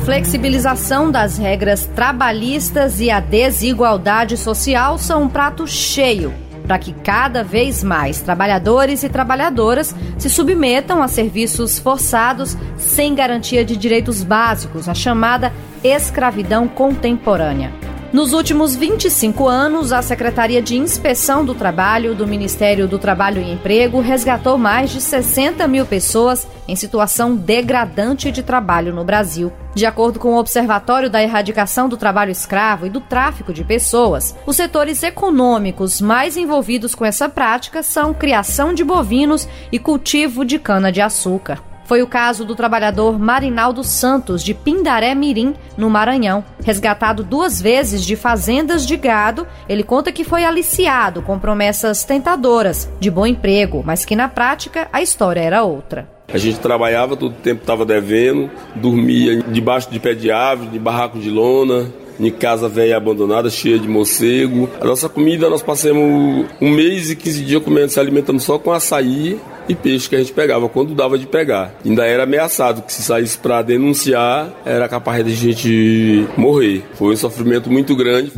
Flexibilização 0.09 1.11
das 1.11 1.37
regras 1.37 1.85
trabalhistas 1.85 2.99
e 2.99 3.11
a 3.11 3.21
desigualdade 3.21 4.39
social 4.39 4.97
são 4.97 5.25
um 5.25 5.29
prato 5.29 5.67
cheio 5.67 6.33
para 6.67 6.79
que 6.79 6.95
cada 6.95 7.45
vez 7.45 7.85
mais 7.85 8.19
trabalhadores 8.23 9.03
e 9.03 9.11
trabalhadoras 9.11 9.95
se 10.17 10.31
submetam 10.31 11.03
a 11.03 11.09
serviços 11.09 11.79
forçados 11.79 12.57
sem 12.79 13.15
garantia 13.15 13.63
de 13.63 13.77
direitos 13.77 14.23
básicos, 14.23 14.89
a 14.89 14.95
chamada 14.95 15.53
escravidão 15.85 16.67
contemporânea. 16.67 17.71
Nos 18.11 18.33
últimos 18.33 18.75
25 18.75 19.47
anos, 19.47 19.93
a 19.93 20.01
Secretaria 20.01 20.63
de 20.63 20.75
Inspeção 20.75 21.45
do 21.45 21.55
Trabalho 21.55 22.15
do 22.15 22.27
Ministério 22.27 22.89
do 22.89 22.99
Trabalho 22.99 23.43
e 23.43 23.53
Emprego 23.53 24.01
resgatou 24.01 24.57
mais 24.57 24.91
de 24.91 24.99
60 24.99 25.69
mil 25.69 25.85
pessoas 25.85 26.49
em 26.67 26.75
situação 26.75 27.37
degradante 27.37 28.33
de 28.33 28.43
trabalho 28.43 28.95
no 28.95 29.05
Brasil. 29.05 29.53
De 29.75 29.85
acordo 29.85 30.19
com 30.19 30.31
o 30.31 30.39
Observatório 30.39 31.11
da 31.11 31.23
Erradicação 31.23 31.87
do 31.87 31.99
Trabalho 31.99 32.31
Escravo 32.31 32.87
e 32.87 32.91
do 32.91 33.01
Tráfico 33.01 33.53
de 33.53 33.63
Pessoas, 33.63 34.35
os 34.47 34.57
setores 34.57 35.03
econômicos 35.03 36.01
mais 36.01 36.35
envolvidos 36.35 36.95
com 36.95 37.05
essa 37.05 37.29
prática 37.29 37.83
são 37.83 38.15
criação 38.15 38.73
de 38.73 38.83
bovinos 38.85 39.47
e 39.71 39.79
cultivo 39.79 40.47
de 40.47 40.59
cana-de-açúcar. 40.59 41.63
Foi 41.89 42.03
o 42.03 42.07
caso 42.07 42.45
do 42.45 42.55
trabalhador 42.55 43.19
Marinaldo 43.19 43.83
Santos, 43.83 44.45
de 44.45 44.53
Pindaré 44.53 45.15
Mirim, 45.15 45.55
no 45.75 45.89
Maranhão. 45.89 46.45
Resgatado 46.63 47.25
duas 47.25 47.63
vezes 47.63 48.05
de 48.05 48.15
fazendas 48.15 48.87
de 48.87 48.95
gado, 48.95 49.47
ele 49.67 49.83
conta 49.83 50.13
que 50.13 50.23
foi 50.23 50.45
aliciado 50.45 51.23
com 51.23 51.39
promessas 51.39 52.05
tentadoras 52.05 52.93
de 53.01 53.11
bom 53.11 53.27
emprego, 53.27 53.83
mas 53.87 54.05
que 54.05 54.15
na 54.15 54.29
prática 54.29 54.87
a 54.93 55.01
história 55.01 55.41
era 55.41 55.63
outra. 55.63 56.07
A 56.31 56.37
gente 56.37 56.61
trabalhava, 56.61 57.17
todo 57.17 57.33
o 57.33 57.37
tempo 57.37 57.63
estava 57.63 57.87
devendo, 57.87 58.51
dormia 58.77 59.43
debaixo 59.45 59.91
de 59.91 59.99
pé 59.99 60.13
de 60.13 60.31
árvore, 60.31 60.69
de 60.69 60.79
barraco 60.79 61.19
de 61.19 61.31
lona, 61.31 61.91
em 62.21 62.31
casa 62.31 62.69
velha 62.69 62.99
abandonada, 62.99 63.49
cheia 63.49 63.79
de 63.79 63.89
morcego. 63.89 64.69
A 64.79 64.85
nossa 64.85 65.09
comida, 65.09 65.49
nós 65.49 65.63
passamos 65.63 66.45
um 66.61 66.71
mês 66.71 67.11
e 67.11 67.17
15 67.17 67.45
dias 67.47 67.63
comendo, 67.63 67.89
se 67.89 67.99
alimentando 67.99 68.41
só 68.41 68.59
com 68.59 68.73
açaí 68.73 69.41
e 69.69 69.75
peixe 69.75 70.09
que 70.09 70.17
a 70.17 70.19
gente 70.19 70.33
pegava 70.33 70.69
quando 70.69 70.95
dava 70.95 71.19
de 71.19 71.27
pegar. 71.27 71.75
Ainda 71.85 72.07
era 72.07 72.23
ameaçado 72.23 72.83
que 72.83 72.93
se 72.93 73.03
saísse 73.03 73.39
para 73.39 73.63
denunciar, 73.63 74.51
era 74.65 74.89
capaz 74.89 75.25
de 75.25 75.33
a 75.33 75.37
gente 75.37 76.27
morrer. 76.37 76.85
Foi 76.95 77.13
um 77.13 77.17
sofrimento 77.17 77.71
muito 77.71 77.95
grande. 77.95 78.33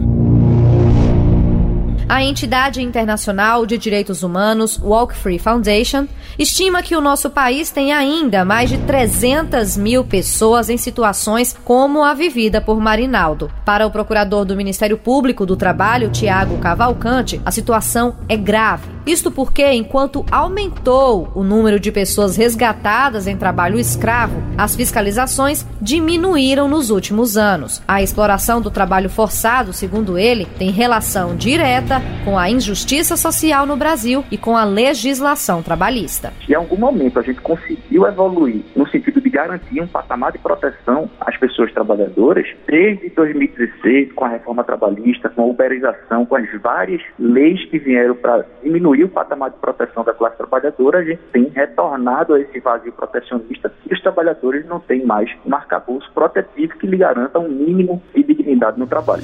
A 2.10 2.24
entidade 2.24 2.82
internacional 2.82 3.64
de 3.64 3.78
direitos 3.78 4.24
humanos 4.24 4.80
Walk 4.82 5.14
Free 5.14 5.38
Foundation 5.38 6.08
estima 6.36 6.82
que 6.82 6.96
o 6.96 7.00
nosso 7.00 7.30
país 7.30 7.70
tem 7.70 7.92
ainda 7.92 8.44
mais 8.44 8.68
de 8.68 8.78
300 8.78 9.76
mil 9.76 10.04
pessoas 10.04 10.68
em 10.68 10.76
situações 10.76 11.56
como 11.64 12.02
a 12.02 12.12
vivida 12.12 12.60
por 12.60 12.80
Marinaldo. 12.80 13.48
Para 13.64 13.86
o 13.86 13.92
procurador 13.92 14.44
do 14.44 14.56
Ministério 14.56 14.98
Público 14.98 15.46
do 15.46 15.56
Trabalho, 15.56 16.10
Tiago 16.10 16.58
Cavalcante, 16.58 17.40
a 17.44 17.52
situação 17.52 18.16
é 18.28 18.36
grave. 18.36 18.99
Isto 19.06 19.30
porque, 19.30 19.66
enquanto 19.72 20.24
aumentou 20.30 21.30
o 21.34 21.42
número 21.42 21.80
de 21.80 21.90
pessoas 21.90 22.36
resgatadas 22.36 23.26
em 23.26 23.36
trabalho 23.36 23.78
escravo, 23.78 24.42
as 24.58 24.76
fiscalizações 24.76 25.66
diminuíram 25.80 26.68
nos 26.68 26.90
últimos 26.90 27.36
anos. 27.36 27.82
A 27.88 28.02
exploração 28.02 28.60
do 28.60 28.70
trabalho 28.70 29.08
forçado, 29.08 29.72
segundo 29.72 30.18
ele, 30.18 30.46
tem 30.58 30.70
relação 30.70 31.34
direta 31.34 32.00
com 32.24 32.38
a 32.38 32.50
injustiça 32.50 33.16
social 33.16 33.64
no 33.64 33.76
Brasil 33.76 34.22
e 34.30 34.36
com 34.36 34.56
a 34.56 34.64
legislação 34.64 35.62
trabalhista. 35.62 36.32
Em 36.48 36.54
algum 36.54 36.76
momento 36.76 37.18
a 37.18 37.22
gente 37.22 37.40
conseguiu 37.40 38.06
evoluir 38.06 38.62
no 38.76 38.86
sentido 38.88 39.20
de 39.20 39.30
garantir 39.30 39.80
um 39.80 39.86
patamar 39.86 40.32
de 40.32 40.38
proteção 40.38 41.10
às 41.20 41.36
pessoas 41.38 41.72
trabalhadoras, 41.72 42.46
desde 42.66 43.08
2016, 43.10 44.12
com 44.12 44.24
a 44.24 44.28
reforma 44.28 44.62
trabalhista, 44.62 45.28
com 45.30 45.42
a 45.42 45.46
uberização, 45.46 46.26
com 46.26 46.36
as 46.36 46.50
várias 46.60 47.02
leis 47.18 47.64
que 47.66 47.78
vieram 47.78 48.14
para 48.14 48.44
diminuir 48.62 48.89
o 49.04 49.08
patamar 49.08 49.50
de 49.50 49.56
proteção 49.56 50.04
da 50.04 50.12
classe 50.12 50.36
trabalhadora, 50.36 50.98
a 50.98 51.04
gente 51.04 51.22
tem 51.32 51.44
retornado 51.44 52.34
a 52.34 52.40
esse 52.40 52.58
vazio 52.60 52.92
protecionista 52.92 53.72
e 53.88 53.94
os 53.94 54.00
trabalhadores 54.02 54.66
não 54.66 54.80
têm 54.80 55.06
mais 55.06 55.30
um 55.46 55.54
arcabouço 55.54 56.10
protetivo 56.12 56.76
que 56.78 56.86
lhe 56.86 56.96
garanta 56.96 57.38
um 57.38 57.48
mínimo 57.48 58.02
de 58.14 58.22
dignidade 58.22 58.78
no 58.78 58.86
trabalho. 58.86 59.22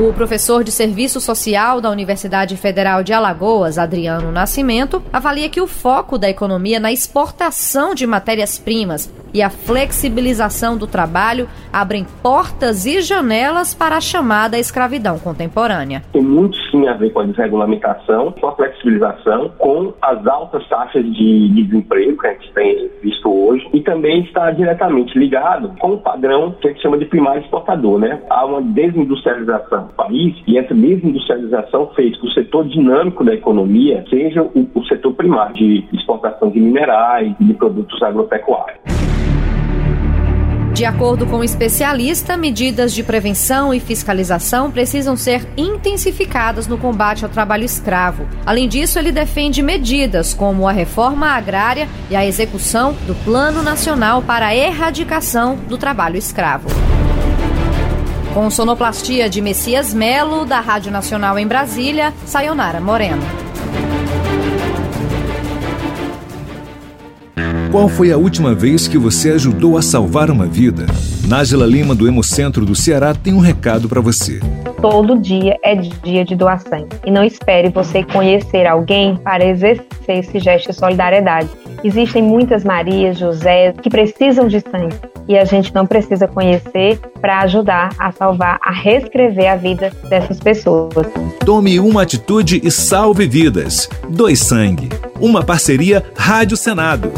O 0.00 0.12
professor 0.12 0.62
de 0.62 0.70
Serviço 0.70 1.20
Social 1.20 1.80
da 1.80 1.90
Universidade 1.90 2.56
Federal 2.56 3.02
de 3.02 3.12
Alagoas, 3.12 3.78
Adriano 3.78 4.30
Nascimento, 4.30 5.02
avalia 5.12 5.48
que 5.48 5.60
o 5.60 5.66
foco 5.66 6.16
da 6.16 6.30
economia 6.30 6.78
na 6.78 6.92
exportação 6.92 7.96
de 7.96 8.06
matérias-primas 8.06 9.12
e 9.34 9.42
a 9.42 9.50
flexibilização 9.50 10.76
do 10.76 10.86
trabalho 10.86 11.48
abrem 11.72 12.06
portas 12.22 12.86
e 12.86 13.00
janelas 13.00 13.74
para 13.74 13.96
a 13.96 14.00
chamada 14.00 14.58
escravidão 14.58 15.18
contemporânea. 15.18 16.02
Tem 16.12 16.22
muito 16.22 16.56
sim 16.70 16.86
a 16.86 16.94
ver 16.94 17.10
com 17.10 17.20
a 17.20 17.24
desregulamentação, 17.24 18.32
com 18.32 18.46
a 18.46 18.54
flexibilização, 18.54 19.50
com 19.58 19.92
as 20.00 20.24
altas 20.26 20.66
taxas 20.68 21.04
de 21.04 21.48
desemprego 21.48 22.16
que 22.18 22.26
a 22.26 22.32
gente 22.32 22.52
tem 22.52 22.90
visto 23.02 23.28
hoje 23.28 23.68
e 23.72 23.80
também 23.80 24.22
está 24.22 24.50
diretamente 24.50 25.18
ligado 25.18 25.74
com 25.80 25.94
o 25.94 25.98
padrão 25.98 26.52
que 26.60 26.68
a 26.68 26.70
gente 26.70 26.82
chama 26.82 26.98
de 26.98 27.04
primário 27.04 27.42
exportador, 27.42 27.98
né? 27.98 28.22
Há 28.30 28.46
uma 28.46 28.62
desindustrialização 28.62 29.87
do 29.88 29.94
país 29.94 30.34
e 30.46 30.56
essa 30.58 30.74
desindustrialização 30.74 31.90
fez 31.96 32.16
que 32.18 32.26
o 32.26 32.30
setor 32.30 32.68
dinâmico 32.68 33.24
da 33.24 33.34
economia 33.34 34.04
seja 34.08 34.42
o, 34.42 34.68
o 34.74 34.84
setor 34.84 35.14
primário 35.14 35.54
de 35.54 35.84
exportação 35.92 36.50
de 36.50 36.60
minerais 36.60 37.34
e 37.40 37.44
de 37.44 37.54
produtos 37.54 38.00
agropecuários. 38.02 38.78
De 40.78 40.84
acordo 40.84 41.26
com 41.26 41.38
o 41.38 41.44
especialista, 41.44 42.36
medidas 42.36 42.94
de 42.94 43.02
prevenção 43.02 43.74
e 43.74 43.80
fiscalização 43.80 44.70
precisam 44.70 45.16
ser 45.16 45.44
intensificadas 45.56 46.68
no 46.68 46.78
combate 46.78 47.24
ao 47.24 47.30
trabalho 47.30 47.64
escravo. 47.64 48.28
Além 48.46 48.68
disso, 48.68 48.96
ele 48.96 49.10
defende 49.10 49.60
medidas 49.60 50.32
como 50.32 50.68
a 50.68 50.72
reforma 50.72 51.30
agrária 51.30 51.88
e 52.08 52.14
a 52.14 52.24
execução 52.24 52.92
do 53.08 53.14
Plano 53.24 53.60
Nacional 53.60 54.22
para 54.22 54.46
a 54.46 54.54
Erradicação 54.54 55.56
do 55.68 55.76
Trabalho 55.76 56.16
Escravo. 56.16 56.68
Com 58.38 58.50
sonoplastia 58.50 59.28
de 59.28 59.40
Messias 59.40 59.92
Melo, 59.92 60.44
da 60.44 60.60
Rádio 60.60 60.92
Nacional 60.92 61.36
em 61.40 61.44
Brasília, 61.48 62.14
Sayonara 62.24 62.80
Moreno. 62.80 63.24
Qual 67.70 67.86
foi 67.86 68.10
a 68.10 68.16
última 68.16 68.54
vez 68.54 68.88
que 68.88 68.96
você 68.96 69.32
ajudou 69.32 69.76
a 69.76 69.82
salvar 69.82 70.30
uma 70.30 70.46
vida? 70.46 70.86
Nájila 71.28 71.66
Lima, 71.66 71.94
do 71.94 72.08
Hemocentro 72.08 72.64
do 72.64 72.74
Ceará, 72.74 73.14
tem 73.14 73.34
um 73.34 73.40
recado 73.40 73.90
para 73.90 74.00
você. 74.00 74.40
Todo 74.80 75.18
dia 75.18 75.54
é 75.62 75.74
dia 75.76 76.24
de 76.24 76.34
doar 76.34 76.60
sangue. 76.60 76.88
E 77.04 77.10
não 77.10 77.22
espere 77.22 77.68
você 77.68 78.02
conhecer 78.02 78.66
alguém 78.66 79.16
para 79.16 79.44
exercer 79.44 79.84
esse 80.08 80.38
gesto 80.38 80.70
de 80.70 80.78
solidariedade. 80.78 81.50
Existem 81.84 82.22
muitas 82.22 82.64
Marias, 82.64 83.18
José, 83.18 83.74
que 83.82 83.90
precisam 83.90 84.48
de 84.48 84.60
sangue. 84.60 84.96
E 85.28 85.36
a 85.36 85.44
gente 85.44 85.74
não 85.74 85.86
precisa 85.86 86.26
conhecer 86.26 86.98
para 87.20 87.40
ajudar 87.40 87.90
a 87.98 88.10
salvar, 88.10 88.58
a 88.62 88.72
reescrever 88.72 89.52
a 89.52 89.56
vida 89.56 89.92
dessas 90.08 90.40
pessoas. 90.40 91.06
Tome 91.44 91.78
uma 91.78 92.00
atitude 92.00 92.62
e 92.64 92.70
salve 92.70 93.26
vidas. 93.26 93.90
Doe 94.08 94.34
sangue. 94.34 94.88
Uma 95.20 95.44
parceria 95.44 96.02
Rádio 96.16 96.56
Senado. 96.56 97.12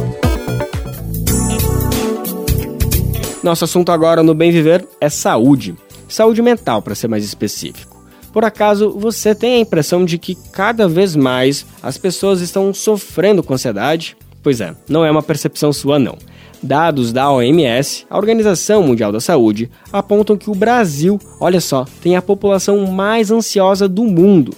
Nosso 3.43 3.65
assunto 3.65 3.91
agora 3.91 4.23
no 4.23 4.35
Bem 4.35 4.53
Viver 4.53 4.87
é 5.01 5.09
saúde. 5.09 5.75
Saúde 6.07 6.43
mental, 6.43 6.83
para 6.83 6.95
ser 6.95 7.09
mais 7.09 7.25
específico. 7.25 7.99
Por 8.33 8.45
acaso 8.45 8.91
você 8.91 9.35
tem 9.35 9.55
a 9.55 9.61
impressão 9.61 10.05
de 10.05 10.19
que 10.19 10.35
cada 10.53 10.87
vez 10.87 11.17
mais 11.17 11.65
as 11.83 11.97
pessoas 11.97 12.43
estão 12.43 12.75
sofrendo 12.75 13.43
com 13.43 13.55
ansiedade? 13.55 14.15
Pois 14.43 14.61
é, 14.61 14.75
não 14.89 15.05
é 15.05 15.11
uma 15.11 15.23
percepção 15.23 15.73
sua, 15.73 15.99
não. 15.99 16.19
Dados 16.63 17.13
da 17.13 17.33
OMS, 17.33 18.05
a 18.11 18.19
Organização 18.19 18.83
Mundial 18.83 19.11
da 19.11 19.21
Saúde, 19.21 19.71
apontam 19.91 20.37
que 20.37 20.51
o 20.51 20.55
Brasil, 20.55 21.19
olha 21.41 21.61
só, 21.61 21.87
tem 22.03 22.17
a 22.17 22.23
população 22.23 22.87
mais 22.87 23.31
ansiosa 23.31 23.89
do 23.89 24.05
mundo. 24.05 24.53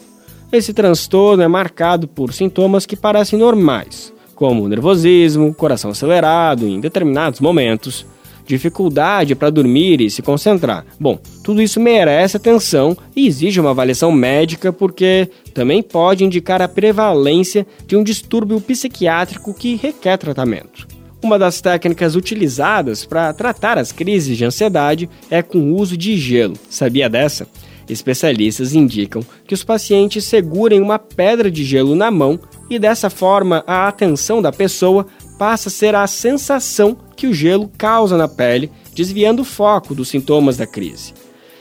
Esse 0.50 0.74
transtorno 0.74 1.42
é 1.42 1.48
marcado 1.48 2.08
por 2.08 2.32
sintomas 2.32 2.84
que 2.84 2.96
parecem 2.96 3.38
normais, 3.38 4.12
como 4.34 4.68
nervosismo, 4.68 5.54
coração 5.54 5.92
acelerado 5.92 6.66
em 6.66 6.80
determinados 6.80 7.38
momentos, 7.38 8.04
dificuldade 8.52 9.34
para 9.34 9.50
dormir 9.50 10.00
e 10.00 10.10
se 10.10 10.20
concentrar. 10.20 10.84
Bom, 11.00 11.18
tudo 11.42 11.62
isso 11.62 11.80
merece 11.80 12.36
atenção 12.36 12.96
e 13.16 13.26
exige 13.26 13.60
uma 13.60 13.70
avaliação 13.70 14.12
médica 14.12 14.72
porque 14.72 15.28
também 15.54 15.82
pode 15.82 16.24
indicar 16.24 16.60
a 16.60 16.68
prevalência 16.68 17.66
de 17.86 17.96
um 17.96 18.04
distúrbio 18.04 18.60
psiquiátrico 18.60 19.54
que 19.54 19.76
requer 19.76 20.18
tratamento. 20.18 20.86
Uma 21.22 21.38
das 21.38 21.60
técnicas 21.60 22.16
utilizadas 22.16 23.06
para 23.06 23.32
tratar 23.32 23.78
as 23.78 23.92
crises 23.92 24.36
de 24.36 24.44
ansiedade 24.44 25.08
é 25.30 25.40
com 25.40 25.58
o 25.58 25.76
uso 25.76 25.96
de 25.96 26.16
gelo. 26.16 26.54
Sabia 26.68 27.08
dessa? 27.08 27.46
Especialistas 27.88 28.74
indicam 28.74 29.24
que 29.46 29.54
os 29.54 29.64
pacientes 29.64 30.24
segurem 30.24 30.80
uma 30.80 30.98
pedra 30.98 31.50
de 31.50 31.64
gelo 31.64 31.94
na 31.94 32.10
mão 32.10 32.38
e 32.68 32.78
dessa 32.78 33.10
forma 33.10 33.62
a 33.66 33.86
atenção 33.88 34.40
da 34.40 34.52
pessoa 34.52 35.06
passa 35.42 35.68
a 35.68 35.72
ser 35.72 35.92
a 35.96 36.06
sensação 36.06 36.96
que 37.16 37.26
o 37.26 37.34
gelo 37.34 37.68
causa 37.76 38.16
na 38.16 38.28
pele, 38.28 38.70
desviando 38.94 39.42
o 39.42 39.44
foco 39.44 39.92
dos 39.92 40.08
sintomas 40.08 40.56
da 40.56 40.68
crise. 40.68 41.12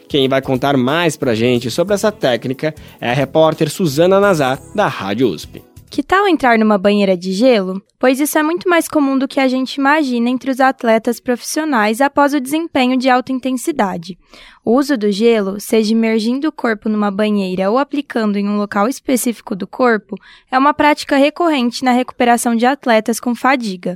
Quem 0.08 0.30
vai 0.30 0.40
contar 0.40 0.78
mais 0.78 1.18
pra 1.18 1.34
gente 1.34 1.72
sobre 1.72 1.96
essa 1.96 2.12
técnica 2.12 2.76
é 3.00 3.10
a 3.10 3.14
repórter 3.14 3.72
Suzana 3.72 4.20
Nazar, 4.20 4.60
da 4.76 4.88
Rádio 4.88 5.30
USP. 5.30 5.64
Que 5.90 6.04
tal 6.04 6.28
entrar 6.28 6.60
numa 6.60 6.78
banheira 6.78 7.18
de 7.18 7.34
gelo? 7.34 7.82
Pois 7.98 8.20
isso 8.20 8.38
é 8.38 8.44
muito 8.44 8.70
mais 8.70 8.88
comum 8.88 9.18
do 9.18 9.28
que 9.28 9.40
a 9.40 9.48
gente 9.48 9.76
imagina 9.76 10.30
entre 10.30 10.52
os 10.52 10.60
atletas 10.60 11.20
profissionais 11.20 12.02
após 12.02 12.36
o 12.36 12.40
desempenho 12.40 12.96
de 12.96 13.10
alta 13.10 13.32
intensidade. 13.32 14.16
O 14.64 14.78
uso 14.78 14.96
do 14.96 15.12
gelo, 15.12 15.60
seja 15.60 15.92
imergindo 15.92 16.48
o 16.48 16.52
corpo 16.52 16.88
numa 16.88 17.10
banheira 17.10 17.72
ou 17.72 17.80
aplicando 17.80 18.38
em 18.38 18.48
um 18.48 18.58
local 18.58 18.88
específico 18.88 19.56
do 19.56 19.66
corpo, 19.66 20.16
é 20.52 20.58
uma 20.58 20.72
prática 20.72 21.18
recorrente 21.18 21.84
na 21.84 21.92
recuperação 21.92 22.56
de 22.56 22.68
atletas 22.68 23.20
com 23.20 23.34
fadiga. 23.34 23.96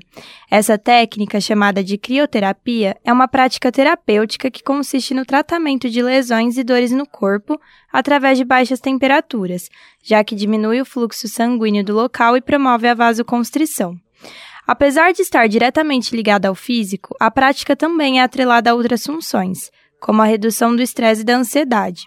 Essa 0.49 0.75
técnica, 0.75 1.39
chamada 1.39 1.83
de 1.83 1.99
crioterapia, 1.99 2.97
é 3.03 3.13
uma 3.13 3.27
prática 3.27 3.71
terapêutica 3.71 4.49
que 4.49 4.63
consiste 4.63 5.13
no 5.13 5.23
tratamento 5.23 5.87
de 5.87 6.01
lesões 6.01 6.57
e 6.57 6.63
dores 6.63 6.91
no 6.91 7.05
corpo 7.05 7.61
através 7.93 8.35
de 8.35 8.43
baixas 8.43 8.79
temperaturas, 8.79 9.69
já 10.03 10.23
que 10.23 10.33
diminui 10.33 10.81
o 10.81 10.85
fluxo 10.85 11.27
sanguíneo 11.27 11.83
do 11.83 11.93
local 11.93 12.35
e 12.35 12.41
promove 12.41 12.87
a 12.87 12.95
vasoconstrição. 12.95 13.95
Apesar 14.67 15.13
de 15.13 15.21
estar 15.21 15.47
diretamente 15.47 16.15
ligada 16.15 16.47
ao 16.47 16.55
físico, 16.55 17.15
a 17.19 17.29
prática 17.29 17.75
também 17.75 18.19
é 18.19 18.23
atrelada 18.23 18.71
a 18.71 18.73
outras 18.73 19.05
funções, 19.05 19.69
como 19.99 20.21
a 20.21 20.25
redução 20.25 20.75
do 20.75 20.81
estresse 20.81 21.21
e 21.21 21.25
da 21.25 21.35
ansiedade. 21.35 22.05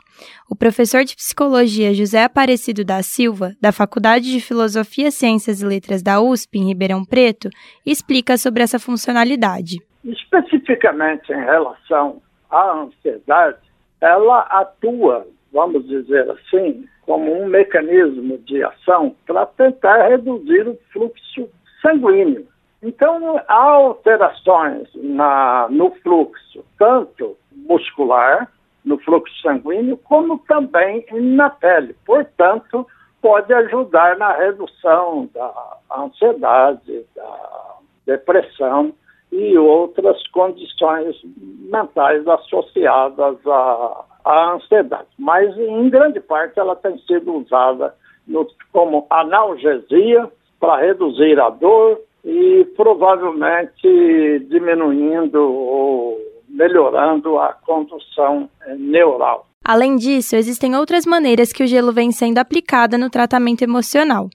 O 0.50 0.56
professor 0.56 1.04
de 1.04 1.14
psicologia 1.14 1.94
José 1.94 2.24
Aparecido 2.24 2.84
da 2.84 3.02
Silva, 3.02 3.52
da 3.60 3.72
Faculdade 3.72 4.30
de 4.30 4.40
Filosofia, 4.40 5.10
Ciências 5.10 5.60
e 5.60 5.66
Letras 5.66 6.02
da 6.02 6.20
USP, 6.20 6.58
em 6.58 6.66
Ribeirão 6.66 7.04
Preto, 7.04 7.48
explica 7.84 8.36
sobre 8.36 8.62
essa 8.62 8.78
funcionalidade. 8.78 9.76
Especificamente 10.04 11.32
em 11.32 11.44
relação 11.44 12.22
à 12.50 12.72
ansiedade, 12.72 13.58
ela 14.00 14.40
atua, 14.42 15.26
vamos 15.52 15.86
dizer 15.86 16.30
assim, 16.30 16.84
como 17.02 17.32
um 17.42 17.46
mecanismo 17.46 18.38
de 18.38 18.62
ação 18.62 19.14
para 19.26 19.46
tentar 19.46 20.08
reduzir 20.08 20.68
o 20.68 20.78
fluxo 20.92 21.48
sanguíneo. 21.82 22.46
Então, 22.82 23.40
há 23.48 23.54
alterações 23.54 24.88
na, 24.94 25.66
no 25.70 25.90
fluxo, 26.02 26.64
tanto 26.78 27.36
muscular, 27.66 28.48
no 28.84 28.98
fluxo 28.98 29.34
sanguíneo, 29.42 29.96
como 29.98 30.38
também 30.46 31.04
na 31.12 31.50
pele. 31.50 31.94
Portanto, 32.06 32.86
pode 33.20 33.52
ajudar 33.52 34.16
na 34.16 34.32
redução 34.32 35.28
da 35.34 35.52
ansiedade, 35.94 37.04
da 37.14 37.76
depressão 38.06 38.94
e 39.30 39.58
outras 39.58 40.26
condições 40.28 41.16
mentais 41.70 42.26
associadas 42.26 43.36
à, 43.46 44.04
à 44.24 44.52
ansiedade. 44.54 45.08
Mas, 45.18 45.56
em 45.58 45.90
grande 45.90 46.20
parte, 46.20 46.58
ela 46.58 46.76
tem 46.76 46.98
sido 47.00 47.34
usada 47.34 47.94
no, 48.26 48.46
como 48.72 49.06
analgesia 49.10 50.30
para 50.58 50.80
reduzir 50.80 51.38
a 51.38 51.50
dor 51.50 52.00
e 52.24 52.64
provavelmente 52.76 54.46
diminuindo 54.48 55.40
ou 55.40 56.18
melhorando 56.48 57.38
a 57.38 57.52
condução 57.52 58.48
eh, 58.62 58.74
neural. 58.74 59.46
Além 59.64 59.96
disso, 59.96 60.34
existem 60.34 60.74
outras 60.74 61.04
maneiras 61.04 61.52
que 61.52 61.62
o 61.62 61.66
gelo 61.66 61.92
vem 61.92 62.10
sendo 62.10 62.38
aplicada 62.38 62.96
no 62.96 63.10
tratamento 63.10 63.62
emocional. 63.62 64.28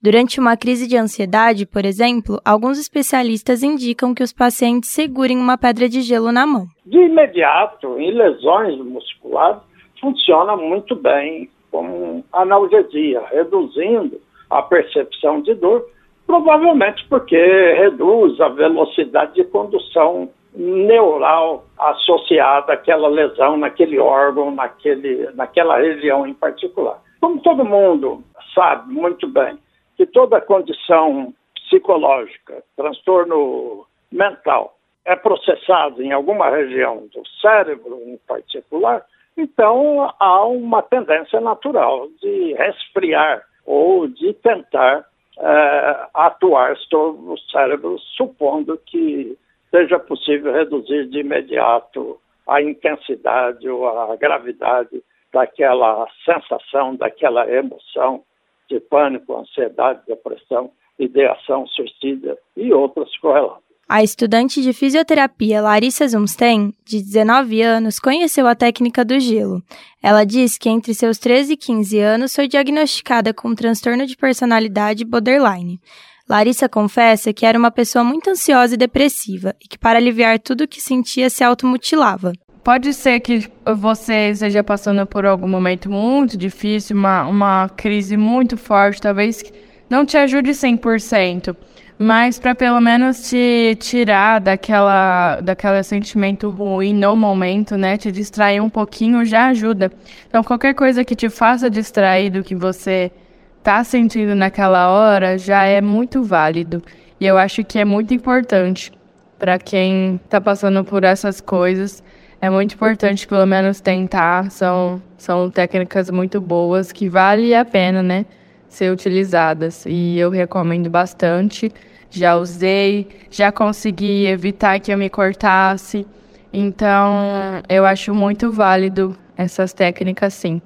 Durante 0.00 0.40
uma 0.40 0.56
crise 0.56 0.88
de 0.88 0.96
ansiedade, 0.96 1.66
por 1.66 1.84
exemplo, 1.84 2.40
alguns 2.44 2.78
especialistas 2.78 3.62
indicam 3.62 4.14
que 4.14 4.22
os 4.22 4.32
pacientes 4.32 4.90
segurem 4.90 5.36
uma 5.36 5.58
pedra 5.58 5.88
de 5.88 6.00
gelo 6.00 6.32
na 6.32 6.46
mão. 6.46 6.66
De 6.86 6.98
imediato, 6.98 7.98
em 7.98 8.12
lesões 8.12 8.78
musculares, 8.78 9.60
funciona 10.00 10.56
muito 10.56 10.94
bem 10.94 11.50
como 11.70 12.24
analgesia, 12.32 13.22
reduzindo 13.30 14.20
a 14.48 14.62
percepção 14.62 15.42
de 15.42 15.54
dor, 15.54 15.84
provavelmente 16.26 17.04
porque 17.08 17.36
reduz 17.36 18.40
a 18.40 18.48
velocidade 18.48 19.34
de 19.34 19.44
condução 19.44 20.30
neural 20.58 21.64
associada 21.78 22.72
àquela 22.72 23.08
lesão 23.08 23.56
naquele 23.56 23.96
órgão, 23.98 24.50
naquele, 24.50 25.30
naquela 25.34 25.78
região 25.78 26.26
em 26.26 26.34
particular. 26.34 27.00
Como 27.20 27.40
todo 27.40 27.64
mundo 27.64 28.24
sabe 28.52 28.92
muito 28.92 29.28
bem 29.28 29.56
que 29.96 30.04
toda 30.04 30.40
condição 30.40 31.32
psicológica, 31.54 32.62
transtorno 32.76 33.86
mental, 34.10 34.76
é 35.04 35.14
processado 35.14 36.02
em 36.02 36.12
alguma 36.12 36.50
região 36.50 37.06
do 37.14 37.22
cérebro 37.40 37.96
em 38.06 38.18
particular, 38.26 39.04
então 39.36 40.12
há 40.18 40.44
uma 40.44 40.82
tendência 40.82 41.40
natural 41.40 42.08
de 42.20 42.54
resfriar 42.54 43.42
ou 43.64 44.08
de 44.08 44.32
tentar 44.34 45.04
é, 45.38 46.06
atuar 46.14 46.76
sobre 46.76 47.32
o 47.32 47.38
cérebro, 47.50 47.96
supondo 48.16 48.76
que 48.84 49.38
seja 49.70 49.98
possível 49.98 50.52
reduzir 50.52 51.06
de 51.08 51.20
imediato 51.20 52.18
a 52.46 52.62
intensidade 52.62 53.68
ou 53.68 53.86
a 53.86 54.16
gravidade 54.16 55.02
daquela 55.32 56.06
sensação, 56.24 56.96
daquela 56.96 57.48
emoção 57.50 58.22
de 58.68 58.80
pânico, 58.80 59.36
ansiedade, 59.36 60.00
depressão, 60.06 60.70
ideação 60.98 61.66
suicida 61.66 62.38
e 62.56 62.72
outras 62.72 63.14
correlatas. 63.18 63.68
A 63.90 64.02
estudante 64.02 64.60
de 64.60 64.74
fisioterapia 64.74 65.62
Larissa 65.62 66.06
Zumstein, 66.06 66.74
de 66.84 66.98
19 66.98 67.62
anos, 67.62 67.98
conheceu 67.98 68.46
a 68.46 68.54
técnica 68.54 69.02
do 69.02 69.18
gelo. 69.18 69.62
Ela 70.02 70.24
diz 70.24 70.58
que 70.58 70.68
entre 70.68 70.92
seus 70.92 71.18
13 71.18 71.54
e 71.54 71.56
15 71.56 71.98
anos 71.98 72.36
foi 72.36 72.46
diagnosticada 72.46 73.32
com 73.32 73.48
um 73.48 73.54
transtorno 73.54 74.06
de 74.06 74.14
personalidade 74.14 75.06
borderline. 75.06 75.80
Larissa 76.28 76.68
confessa 76.68 77.32
que 77.32 77.46
era 77.46 77.58
uma 77.58 77.70
pessoa 77.70 78.04
muito 78.04 78.28
ansiosa 78.28 78.74
e 78.74 78.76
depressiva 78.76 79.54
e 79.64 79.66
que, 79.66 79.78
para 79.78 79.98
aliviar 79.98 80.38
tudo 80.38 80.64
o 80.64 80.68
que 80.68 80.80
sentia, 80.80 81.30
se 81.30 81.42
automutilava. 81.42 82.32
Pode 82.62 82.92
ser 82.92 83.20
que 83.20 83.50
você 83.64 84.30
esteja 84.30 84.62
passando 84.62 85.06
por 85.06 85.24
algum 85.24 85.48
momento 85.48 85.90
muito 85.90 86.36
difícil, 86.36 86.94
uma, 86.94 87.26
uma 87.26 87.68
crise 87.70 88.14
muito 88.14 88.58
forte, 88.58 89.00
talvez 89.00 89.42
não 89.88 90.04
te 90.04 90.18
ajude 90.18 90.50
100%, 90.50 91.56
mas 91.98 92.38
para 92.38 92.54
pelo 92.54 92.78
menos 92.78 93.30
te 93.30 93.74
tirar 93.80 94.38
daquela, 94.38 95.40
daquele 95.40 95.82
sentimento 95.82 96.50
ruim 96.50 96.92
no 96.92 97.16
momento, 97.16 97.74
né? 97.78 97.96
Te 97.96 98.12
distrair 98.12 98.60
um 98.60 98.68
pouquinho 98.68 99.24
já 99.24 99.46
ajuda. 99.46 99.90
Então, 100.28 100.44
qualquer 100.44 100.74
coisa 100.74 101.02
que 101.04 101.16
te 101.16 101.30
faça 101.30 101.70
distrair 101.70 102.28
do 102.28 102.44
que 102.44 102.54
você 102.54 103.10
está 103.58 103.82
sentindo 103.84 104.34
naquela 104.34 104.88
hora 104.88 105.36
já 105.36 105.64
é 105.64 105.80
muito 105.80 106.22
válido. 106.22 106.82
E 107.20 107.26
eu 107.26 107.36
acho 107.36 107.64
que 107.64 107.78
é 107.78 107.84
muito 107.84 108.14
importante 108.14 108.92
para 109.38 109.58
quem 109.58 110.20
está 110.24 110.40
passando 110.40 110.84
por 110.84 111.04
essas 111.04 111.40
coisas. 111.40 112.02
É 112.40 112.48
muito 112.48 112.74
importante, 112.74 113.26
pelo 113.26 113.46
menos, 113.46 113.80
tentar. 113.80 114.50
São, 114.50 115.02
são 115.16 115.50
técnicas 115.50 116.10
muito 116.10 116.40
boas 116.40 116.92
que 116.92 117.08
vale 117.08 117.54
a 117.54 117.64
pena, 117.64 118.02
né? 118.02 118.24
Ser 118.68 118.92
utilizadas. 118.92 119.84
E 119.86 120.18
eu 120.18 120.30
recomendo 120.30 120.88
bastante 120.88 121.72
já 122.10 122.36
usei, 122.36 123.06
já 123.30 123.52
consegui 123.52 124.26
evitar 124.26 124.80
que 124.80 124.92
eu 124.92 124.98
me 124.98 125.10
cortasse. 125.10 126.06
Então, 126.52 127.62
eu 127.68 127.84
acho 127.84 128.14
muito 128.14 128.50
válido 128.50 129.16
essas 129.36 129.72
técnicas, 129.72 130.34
sim. 130.34 130.60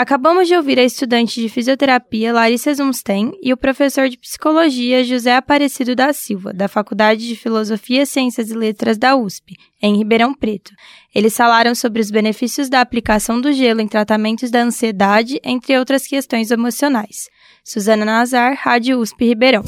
Acabamos 0.00 0.48
de 0.48 0.56
ouvir 0.56 0.78
a 0.78 0.82
estudante 0.82 1.42
de 1.42 1.48
fisioterapia 1.50 2.32
Larissa 2.32 2.72
Zumstein 2.72 3.32
e 3.42 3.52
o 3.52 3.56
professor 3.56 4.08
de 4.08 4.16
psicologia 4.16 5.04
José 5.04 5.36
Aparecido 5.36 5.94
da 5.94 6.10
Silva, 6.14 6.54
da 6.54 6.68
Faculdade 6.68 7.28
de 7.28 7.36
Filosofia, 7.36 8.06
Ciências 8.06 8.50
e 8.50 8.54
Letras 8.54 8.96
da 8.96 9.14
USP, 9.14 9.58
em 9.82 9.98
Ribeirão 9.98 10.32
Preto. 10.32 10.72
Eles 11.14 11.36
falaram 11.36 11.74
sobre 11.74 12.00
os 12.00 12.10
benefícios 12.10 12.70
da 12.70 12.80
aplicação 12.80 13.38
do 13.42 13.52
gelo 13.52 13.82
em 13.82 13.86
tratamentos 13.86 14.50
da 14.50 14.62
ansiedade, 14.62 15.38
entre 15.44 15.78
outras 15.78 16.06
questões 16.06 16.50
emocionais. 16.50 17.28
Suzana 17.62 18.06
Nazar, 18.06 18.56
Rádio 18.58 18.98
USP 19.00 19.26
Ribeirão. 19.26 19.62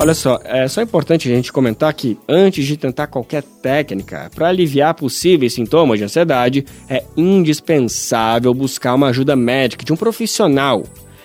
Olha 0.00 0.14
só, 0.14 0.40
é 0.44 0.66
só 0.66 0.80
importante 0.80 1.30
a 1.30 1.34
gente 1.36 1.52
comentar 1.52 1.92
que 1.92 2.18
antes 2.26 2.64
de 2.64 2.74
tentar 2.74 3.06
qualquer 3.06 3.42
técnica 3.42 4.30
para 4.34 4.48
aliviar 4.48 4.94
possíveis 4.94 5.52
sintomas 5.52 5.98
de 5.98 6.04
ansiedade, 6.06 6.64
é 6.88 7.04
indispensável 7.14 8.54
buscar 8.54 8.94
uma 8.94 9.08
ajuda 9.08 9.36
médica 9.36 9.84
de 9.84 9.92
um 9.92 9.96
profissional. 9.96 10.84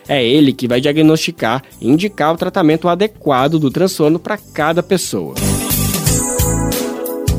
É 0.10 0.22
ele 0.22 0.52
que 0.52 0.68
vai 0.68 0.82
diagnosticar 0.82 1.64
e 1.80 1.88
indicar 1.88 2.34
o 2.34 2.38
tratamento 2.38 2.90
adequado 2.90 3.58
do 3.60 3.72
transtorno 3.72 4.20
para 4.20 4.38
cada 4.38 4.84
pessoa. 4.84 5.36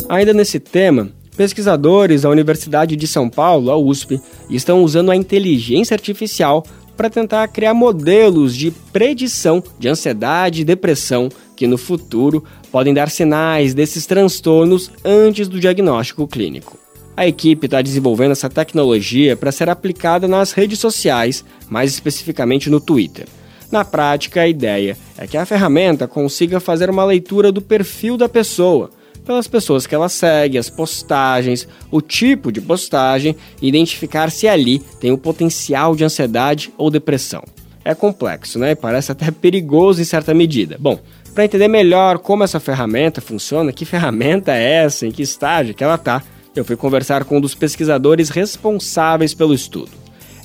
Ainda 0.08 0.32
nesse 0.32 0.58
tema, 0.58 1.10
pesquisadores 1.36 2.22
da 2.22 2.30
Universidade 2.30 2.96
de 2.96 3.06
São 3.06 3.28
Paulo, 3.28 3.70
a 3.70 3.76
USP, 3.76 4.18
estão 4.48 4.82
usando 4.82 5.10
a 5.10 5.16
inteligência 5.16 5.92
artificial 5.92 6.64
para 6.96 7.10
tentar 7.10 7.48
criar 7.48 7.74
modelos 7.74 8.56
de 8.56 8.70
predição 8.70 9.62
de 9.78 9.88
ansiedade 9.88 10.62
e 10.62 10.64
depressão 10.64 11.28
que 11.54 11.66
no 11.66 11.78
futuro 11.78 12.44
podem 12.70 12.94
dar 12.94 13.10
sinais 13.10 13.74
desses 13.74 14.06
transtornos 14.06 14.90
antes 15.04 15.48
do 15.48 15.60
diagnóstico 15.60 16.26
clínico. 16.26 16.78
A 17.16 17.26
equipe 17.26 17.66
está 17.66 17.80
desenvolvendo 17.80 18.32
essa 18.32 18.50
tecnologia 18.50 19.36
para 19.36 19.50
ser 19.50 19.70
aplicada 19.70 20.28
nas 20.28 20.52
redes 20.52 20.78
sociais, 20.78 21.44
mais 21.68 21.90
especificamente 21.90 22.68
no 22.68 22.78
Twitter. 22.78 23.26
Na 23.70 23.84
prática, 23.84 24.42
a 24.42 24.48
ideia 24.48 24.96
é 25.16 25.26
que 25.26 25.36
a 25.36 25.46
ferramenta 25.46 26.06
consiga 26.06 26.60
fazer 26.60 26.90
uma 26.90 27.04
leitura 27.04 27.50
do 27.50 27.62
perfil 27.62 28.16
da 28.16 28.28
pessoa, 28.28 28.90
pelas 29.26 29.48
pessoas 29.48 29.86
que 29.86 29.94
ela 29.94 30.08
segue, 30.08 30.56
as 30.56 30.70
postagens, 30.70 31.68
o 31.90 32.00
tipo 32.00 32.52
de 32.52 32.60
postagem 32.60 33.36
e 33.60 33.68
identificar 33.68 34.30
se 34.30 34.46
ali 34.46 34.78
tem 35.00 35.10
o 35.10 35.18
potencial 35.18 35.96
de 35.96 36.04
ansiedade 36.04 36.72
ou 36.78 36.90
depressão. 36.90 37.42
É 37.84 37.94
complexo, 37.94 38.58
né? 38.58 38.74
Parece 38.74 39.12
até 39.12 39.30
perigoso 39.30 40.00
em 40.00 40.04
certa 40.04 40.32
medida. 40.32 40.76
Bom, 40.78 40.98
para 41.34 41.44
entender 41.44 41.68
melhor 41.68 42.18
como 42.18 42.44
essa 42.44 42.58
ferramenta 42.58 43.20
funciona, 43.20 43.72
que 43.72 43.84
ferramenta 43.84 44.52
é 44.52 44.84
essa, 44.84 45.06
em 45.06 45.10
que 45.10 45.22
estágio 45.22 45.74
que 45.74 45.84
ela 45.84 45.96
está, 45.96 46.22
eu 46.54 46.64
fui 46.64 46.76
conversar 46.76 47.24
com 47.24 47.36
um 47.36 47.40
dos 47.40 47.54
pesquisadores 47.54 48.30
responsáveis 48.30 49.34
pelo 49.34 49.52
estudo. 49.52 49.90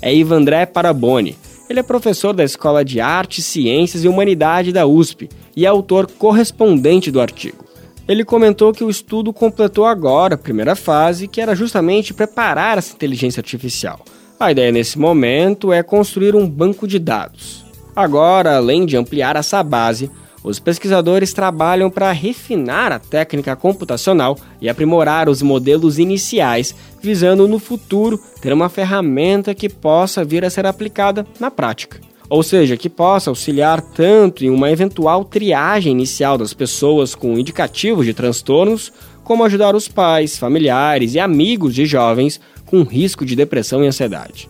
É 0.02 0.13
Ivandré 0.13 0.65
Paraboni. 0.65 1.38
Ele 1.70 1.80
é 1.80 1.84
professor 1.84 2.34
da 2.34 2.44
Escola 2.44 2.84
de 2.84 3.00
Arte, 3.00 3.41
Ciências 3.41 4.04
e 4.04 4.08
Humanidade 4.08 4.74
da 4.74 4.86
USP 4.86 5.30
e 5.56 5.65
é 5.65 5.70
autor 5.70 6.08
correspondente 6.12 7.10
do 7.10 7.22
artigo. 7.22 7.71
Ele 8.12 8.26
comentou 8.26 8.74
que 8.74 8.84
o 8.84 8.89
estudo 8.89 9.32
completou 9.32 9.86
agora 9.86 10.36
a 10.36 10.38
primeira 10.38 10.76
fase, 10.76 11.30
que 11.30 11.39
era 11.39 11.56
justamente 11.56 12.13
preparar 12.13 12.78
essa 12.78 12.93
inteligência 12.93 13.39
artificial. 13.39 14.02
A 14.38 14.52
ideia 14.52 14.69
nesse 14.69 15.00
momento 15.00 15.71
é 15.71 15.82
construir 15.82 16.36
um 16.36 16.45
banco 16.45 16.86
de 16.86 17.00
dados. 17.00 17.63
Agora, 17.95 18.58
além 18.58 18.86
de 18.86 18.97
ampliar 18.97 19.38
essa 19.38 19.63
base, 19.63 20.12
os 20.43 20.60
pesquisadores 20.60 21.32
trabalham 21.32 21.89
para 21.89 22.12
refinar 22.12 22.91
a 22.91 23.00
técnica 23.00 23.56
computacional 23.56 24.38
e 24.60 24.67
aprimorar 24.67 25.30
os 25.30 25.41
modelos 25.41 25.97
iniciais, 25.97 26.76
visando 27.02 27.47
no 27.47 27.60
futuro 27.60 28.21
ter 28.41 28.52
uma 28.52 28.67
ferramenta 28.67 29.56
que 29.56 29.69
possa 29.69 30.21
vir 30.26 30.43
a 30.43 30.50
ser 30.50 30.65
aplicada 30.65 31.26
na 31.39 31.50
prática 31.50 32.11
ou 32.32 32.41
seja, 32.41 32.78
que 32.78 32.89
possa 32.89 33.30
auxiliar 33.30 33.82
tanto 33.82 34.46
em 34.46 34.50
uma 34.50 34.72
eventual 34.72 35.26
triagem 35.26 35.91
inicial 35.91 36.38
das 36.38 36.54
pessoas 36.54 37.13
com 37.13 37.38
indicativos 37.38 38.06
de 38.06 38.13
transtornos, 38.13 38.89
como 39.22 39.44
ajudar 39.44 39.76
os 39.76 39.89
pais, 39.89 40.38
familiares 40.38 41.13
e 41.13 41.20
amigos 41.20 41.76
de 41.76 41.86
jovens 41.86 42.39
com 42.65 42.84
risco 42.84 43.26
de 43.26 43.36
depressão 43.36 43.84
e 43.84 43.88
ansiedade. 43.88 44.48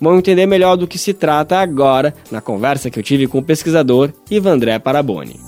Vamos 0.00 0.20
entender 0.20 0.46
melhor 0.46 0.76
do 0.76 0.86
que 0.86 0.98
se 0.98 1.12
trata 1.12 1.58
agora 1.58 2.14
na 2.30 2.40
conversa 2.40 2.90
que 2.90 2.98
eu 3.00 3.02
tive 3.02 3.26
com 3.26 3.38
o 3.38 3.44
pesquisador 3.44 4.12
Ivandré 4.30 4.78
Paraboni. 4.78 5.40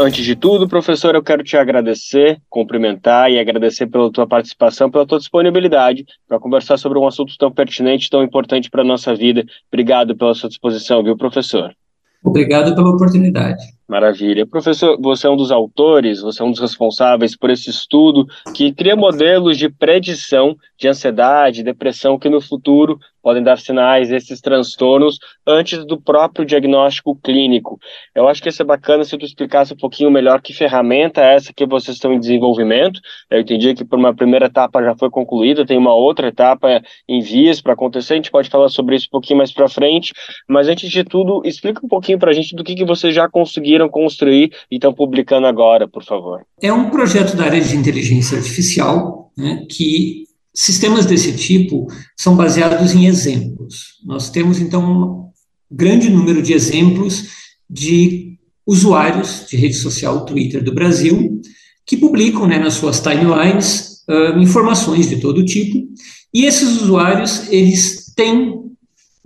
Antes 0.00 0.24
de 0.24 0.36
tudo, 0.36 0.68
professor, 0.68 1.16
eu 1.16 1.22
quero 1.24 1.42
te 1.42 1.56
agradecer, 1.56 2.40
cumprimentar 2.48 3.32
e 3.32 3.38
agradecer 3.40 3.88
pela 3.88 4.12
tua 4.12 4.28
participação, 4.28 4.88
pela 4.88 5.04
tua 5.04 5.18
disponibilidade 5.18 6.06
para 6.28 6.38
conversar 6.38 6.76
sobre 6.76 7.00
um 7.00 7.06
assunto 7.06 7.36
tão 7.36 7.50
pertinente, 7.50 8.08
tão 8.08 8.22
importante 8.22 8.70
para 8.70 8.82
a 8.82 8.84
nossa 8.84 9.12
vida. 9.12 9.44
Obrigado 9.66 10.16
pela 10.16 10.34
sua 10.34 10.48
disposição, 10.48 11.02
viu, 11.02 11.16
professor? 11.16 11.74
Obrigado 12.22 12.76
pela 12.76 12.90
oportunidade. 12.90 13.60
Maravilha. 13.88 14.46
Professor, 14.46 15.00
você 15.00 15.26
é 15.26 15.30
um 15.30 15.36
dos 15.36 15.50
autores, 15.50 16.20
você 16.20 16.42
é 16.42 16.44
um 16.44 16.50
dos 16.50 16.60
responsáveis 16.60 17.34
por 17.34 17.48
esse 17.48 17.70
estudo 17.70 18.26
que 18.54 18.70
cria 18.70 18.94
modelos 18.94 19.56
de 19.56 19.70
predição 19.70 20.54
de 20.76 20.86
ansiedade, 20.86 21.62
depressão 21.62 22.18
que 22.18 22.28
no 22.28 22.38
futuro 22.38 22.98
podem 23.22 23.42
dar 23.42 23.58
sinais 23.58 24.08
desses 24.08 24.40
transtornos 24.40 25.18
antes 25.46 25.84
do 25.84 26.00
próprio 26.00 26.46
diagnóstico 26.46 27.16
clínico. 27.16 27.78
Eu 28.14 28.28
acho 28.28 28.40
que 28.40 28.48
ia 28.48 28.52
ser 28.52 28.64
bacana 28.64 29.04
se 29.04 29.18
tu 29.18 29.24
explicasse 29.24 29.74
um 29.74 29.76
pouquinho 29.76 30.10
melhor 30.10 30.40
que 30.40 30.52
ferramenta 30.52 31.20
é 31.20 31.34
essa 31.34 31.52
que 31.52 31.66
vocês 31.66 31.96
estão 31.96 32.12
em 32.12 32.18
desenvolvimento. 32.18 33.00
Eu 33.30 33.40
entendi 33.40 33.74
que 33.74 33.84
por 33.84 33.98
uma 33.98 34.14
primeira 34.14 34.46
etapa 34.46 34.82
já 34.82 34.94
foi 34.96 35.10
concluída, 35.10 35.66
tem 35.66 35.76
uma 35.76 35.94
outra 35.94 36.28
etapa 36.28 36.80
em 37.08 37.20
vias 37.20 37.60
para 37.60 37.72
acontecer, 37.72 38.14
a 38.14 38.16
gente 38.16 38.30
pode 38.30 38.48
falar 38.48 38.68
sobre 38.68 38.96
isso 38.96 39.06
um 39.08 39.10
pouquinho 39.10 39.38
mais 39.38 39.52
para 39.52 39.68
frente, 39.68 40.12
mas 40.48 40.68
antes 40.68 40.88
de 40.88 41.04
tudo, 41.04 41.42
explica 41.44 41.84
um 41.84 41.88
pouquinho 41.88 42.18
para 42.18 42.30
a 42.30 42.34
gente 42.34 42.54
do 42.54 42.64
que, 42.64 42.74
que 42.74 42.84
vocês 42.84 43.14
já 43.14 43.28
conseguiram 43.28 43.77
construir 43.86 44.50
e 44.70 44.76
estão 44.76 44.94
publicando 44.94 45.46
agora, 45.46 45.86
por 45.86 46.02
favor. 46.02 46.40
É 46.62 46.72
um 46.72 46.88
projeto 46.88 47.36
da 47.36 47.44
área 47.44 47.60
de 47.60 47.76
inteligência 47.76 48.38
artificial 48.38 49.30
né, 49.36 49.66
que 49.68 50.26
Sistemas 50.60 51.06
desse 51.06 51.36
tipo 51.36 51.86
são 52.16 52.34
baseados 52.34 52.92
em 52.92 53.06
exemplos. 53.06 54.00
Nós 54.04 54.28
temos, 54.28 54.58
então, 54.58 54.82
um 54.82 55.30
grande 55.70 56.10
número 56.10 56.42
de 56.42 56.52
exemplos 56.52 57.28
de 57.70 58.36
usuários 58.66 59.46
de 59.48 59.56
rede 59.56 59.76
social 59.76 60.24
Twitter 60.24 60.64
do 60.64 60.74
Brasil 60.74 61.40
que 61.86 61.96
publicam 61.96 62.48
né, 62.48 62.58
nas 62.58 62.74
suas 62.74 62.98
timelines 62.98 64.04
uh, 64.08 64.36
informações 64.40 65.08
de 65.08 65.20
todo 65.20 65.44
tipo 65.44 65.86
e 66.34 66.44
esses 66.44 66.82
usuários 66.82 67.46
eles 67.52 68.12
têm 68.16 68.57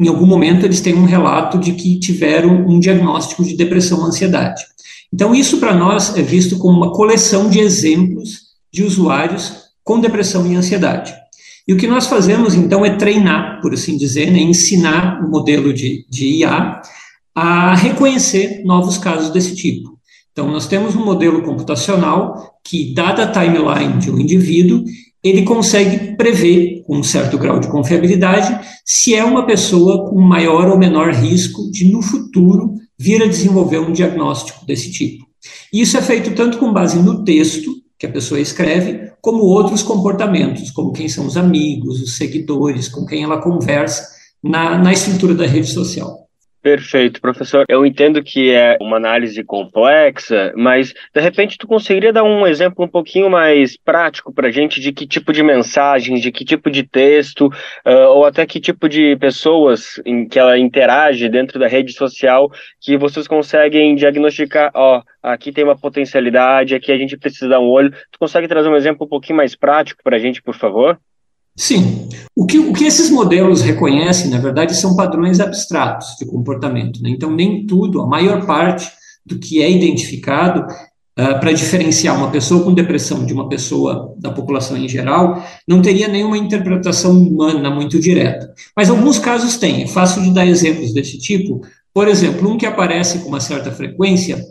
em 0.02 0.08
algum 0.08 0.26
momento 0.26 0.66
eles 0.66 0.80
têm 0.80 0.94
um 0.94 1.04
relato 1.04 1.58
de 1.58 1.72
que 1.72 1.98
tiveram 1.98 2.66
um 2.66 2.78
diagnóstico 2.78 3.44
de 3.44 3.56
depressão 3.56 4.00
ou 4.00 4.06
ansiedade. 4.06 4.62
Então 5.12 5.34
isso 5.34 5.58
para 5.58 5.74
nós 5.74 6.16
é 6.16 6.22
visto 6.22 6.58
como 6.58 6.76
uma 6.76 6.92
coleção 6.92 7.48
de 7.48 7.60
exemplos 7.60 8.52
de 8.72 8.82
usuários 8.82 9.52
com 9.84 10.00
depressão 10.00 10.46
e 10.46 10.56
ansiedade. 10.56 11.14
E 11.66 11.72
o 11.72 11.76
que 11.76 11.86
nós 11.86 12.06
fazemos, 12.06 12.54
então, 12.54 12.84
é 12.84 12.96
treinar, 12.96 13.60
por 13.60 13.72
assim 13.72 13.96
dizer, 13.96 14.30
né, 14.30 14.40
ensinar 14.40 15.24
o 15.24 15.30
modelo 15.30 15.72
de, 15.72 16.04
de 16.10 16.40
IA 16.40 16.80
a 17.34 17.74
reconhecer 17.74 18.62
novos 18.64 18.98
casos 18.98 19.30
desse 19.30 19.54
tipo. 19.54 19.98
Então, 20.32 20.50
nós 20.50 20.66
temos 20.66 20.96
um 20.96 21.04
modelo 21.04 21.42
computacional 21.42 22.56
que, 22.64 22.92
dada 22.94 23.24
a 23.24 23.26
timeline 23.30 23.98
de 23.98 24.10
um 24.10 24.18
indivíduo, 24.18 24.82
ele 25.22 25.42
consegue 25.42 26.16
prever, 26.16 26.82
com 26.84 26.96
um 26.96 27.02
certo 27.02 27.38
grau 27.38 27.60
de 27.60 27.68
confiabilidade, 27.68 28.58
se 28.84 29.14
é 29.14 29.24
uma 29.24 29.46
pessoa 29.46 30.08
com 30.08 30.20
maior 30.20 30.68
ou 30.68 30.78
menor 30.78 31.12
risco 31.12 31.70
de, 31.70 31.84
no 31.84 32.02
futuro, 32.02 32.74
vir 32.98 33.22
a 33.22 33.26
desenvolver 33.26 33.78
um 33.78 33.92
diagnóstico 33.92 34.66
desse 34.66 34.90
tipo. 34.90 35.24
Isso 35.72 35.96
é 35.96 36.02
feito 36.02 36.34
tanto 36.34 36.58
com 36.58 36.72
base 36.72 36.98
no 36.98 37.24
texto, 37.24 37.70
que 37.98 38.06
a 38.06 38.10
pessoa 38.10 38.40
escreve, 38.40 39.12
como 39.20 39.44
outros 39.44 39.80
comportamentos, 39.80 40.72
como 40.72 40.92
quem 40.92 41.08
são 41.08 41.24
os 41.24 41.36
amigos, 41.36 42.02
os 42.02 42.16
seguidores, 42.16 42.88
com 42.88 43.06
quem 43.06 43.22
ela 43.22 43.40
conversa 43.40 44.08
na, 44.42 44.76
na 44.76 44.92
estrutura 44.92 45.34
da 45.34 45.46
rede 45.46 45.68
social. 45.68 46.26
Perfeito, 46.62 47.20
professor. 47.20 47.64
Eu 47.68 47.84
entendo 47.84 48.22
que 48.22 48.52
é 48.52 48.78
uma 48.80 48.96
análise 48.96 49.42
complexa, 49.42 50.52
mas 50.56 50.94
de 51.12 51.20
repente 51.20 51.58
tu 51.58 51.66
conseguiria 51.66 52.12
dar 52.12 52.22
um 52.22 52.46
exemplo 52.46 52.84
um 52.84 52.88
pouquinho 52.88 53.28
mais 53.28 53.76
prático 53.76 54.32
para 54.32 54.46
a 54.46 54.50
gente 54.52 54.80
de 54.80 54.92
que 54.92 55.04
tipo 55.04 55.32
de 55.32 55.42
mensagens, 55.42 56.22
de 56.22 56.30
que 56.30 56.44
tipo 56.44 56.70
de 56.70 56.84
texto, 56.84 57.48
uh, 57.84 58.06
ou 58.10 58.24
até 58.24 58.46
que 58.46 58.60
tipo 58.60 58.88
de 58.88 59.16
pessoas 59.16 60.00
em 60.06 60.28
que 60.28 60.38
ela 60.38 60.56
interage 60.56 61.28
dentro 61.28 61.58
da 61.58 61.66
rede 61.66 61.92
social 61.94 62.48
que 62.80 62.96
vocês 62.96 63.26
conseguem 63.26 63.96
diagnosticar, 63.96 64.70
ó, 64.72 65.02
aqui 65.20 65.50
tem 65.50 65.64
uma 65.64 65.76
potencialidade, 65.76 66.76
aqui 66.76 66.92
a 66.92 66.96
gente 66.96 67.16
precisa 67.16 67.48
dar 67.48 67.58
um 67.58 67.68
olho. 67.68 67.90
Tu 68.12 68.20
consegue 68.20 68.46
trazer 68.46 68.68
um 68.68 68.76
exemplo 68.76 69.04
um 69.04 69.08
pouquinho 69.08 69.36
mais 69.38 69.56
prático 69.56 70.00
para 70.04 70.14
a 70.14 70.20
gente, 70.20 70.40
por 70.40 70.54
favor? 70.54 70.96
Sim. 71.56 72.08
O 72.34 72.46
que, 72.46 72.58
o 72.58 72.72
que 72.72 72.84
esses 72.84 73.10
modelos 73.10 73.60
reconhecem, 73.60 74.30
na 74.30 74.38
verdade, 74.38 74.74
são 74.74 74.96
padrões 74.96 75.38
abstratos 75.38 76.16
de 76.18 76.26
comportamento. 76.26 77.02
Né? 77.02 77.10
Então, 77.10 77.30
nem 77.30 77.66
tudo, 77.66 78.00
a 78.00 78.06
maior 78.06 78.46
parte 78.46 78.90
do 79.24 79.38
que 79.38 79.62
é 79.62 79.70
identificado 79.70 80.60
uh, 80.62 81.40
para 81.40 81.52
diferenciar 81.52 82.16
uma 82.16 82.30
pessoa 82.30 82.64
com 82.64 82.74
depressão 82.74 83.24
de 83.24 83.32
uma 83.32 83.48
pessoa 83.48 84.14
da 84.18 84.30
população 84.30 84.76
em 84.76 84.88
geral, 84.88 85.44
não 85.68 85.82
teria 85.82 86.08
nenhuma 86.08 86.38
interpretação 86.38 87.12
humana 87.12 87.70
muito 87.70 88.00
direta. 88.00 88.52
Mas 88.74 88.88
alguns 88.88 89.18
casos 89.18 89.56
têm. 89.56 89.82
É 89.82 89.86
fácil 89.86 90.22
de 90.22 90.32
dar 90.32 90.46
exemplos 90.46 90.92
desse 90.94 91.18
tipo. 91.18 91.60
Por 91.92 92.08
exemplo, 92.08 92.50
um 92.50 92.56
que 92.56 92.66
aparece 92.66 93.18
com 93.18 93.28
uma 93.28 93.40
certa 93.40 93.70
frequência 93.70 94.42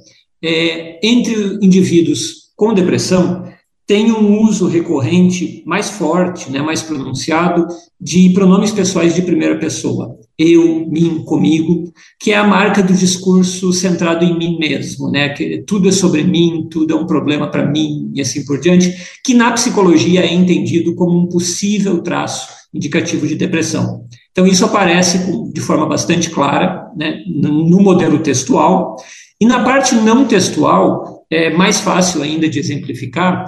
é 0.43 0.99
entre 1.03 1.57
indivíduos 1.61 2.51
com 2.55 2.73
depressão 2.73 3.50
tem 3.91 4.09
um 4.09 4.41
uso 4.41 4.67
recorrente 4.67 5.61
mais 5.65 5.89
forte, 5.89 6.49
né, 6.49 6.61
mais 6.61 6.81
pronunciado, 6.81 7.67
de 7.99 8.29
pronomes 8.29 8.71
pessoais 8.71 9.13
de 9.13 9.21
primeira 9.21 9.59
pessoa. 9.59 10.17
Eu, 10.39 10.87
mim, 10.89 11.21
comigo, 11.25 11.91
que 12.17 12.31
é 12.31 12.37
a 12.37 12.47
marca 12.47 12.81
do 12.81 12.93
discurso 12.93 13.73
centrado 13.73 14.23
em 14.23 14.37
mim 14.37 14.57
mesmo, 14.57 15.11
né, 15.11 15.27
que 15.33 15.61
tudo 15.67 15.89
é 15.89 15.91
sobre 15.91 16.23
mim, 16.23 16.69
tudo 16.71 16.93
é 16.93 16.95
um 16.95 17.05
problema 17.05 17.51
para 17.51 17.69
mim 17.69 18.09
e 18.15 18.21
assim 18.21 18.45
por 18.45 18.61
diante, 18.61 18.95
que 19.25 19.33
na 19.33 19.51
psicologia 19.51 20.21
é 20.21 20.33
entendido 20.33 20.95
como 20.95 21.19
um 21.19 21.27
possível 21.27 22.01
traço 22.01 22.47
indicativo 22.73 23.27
de 23.27 23.35
depressão. 23.35 24.05
Então, 24.31 24.47
isso 24.47 24.63
aparece 24.63 25.51
de 25.51 25.59
forma 25.59 25.85
bastante 25.85 26.29
clara 26.29 26.89
né, 26.95 27.25
no 27.27 27.81
modelo 27.81 28.19
textual. 28.19 28.95
E 29.37 29.45
na 29.45 29.65
parte 29.65 29.95
não 29.95 30.23
textual, 30.23 31.25
é 31.29 31.49
mais 31.49 31.81
fácil 31.81 32.21
ainda 32.21 32.47
de 32.47 32.57
exemplificar, 32.57 33.45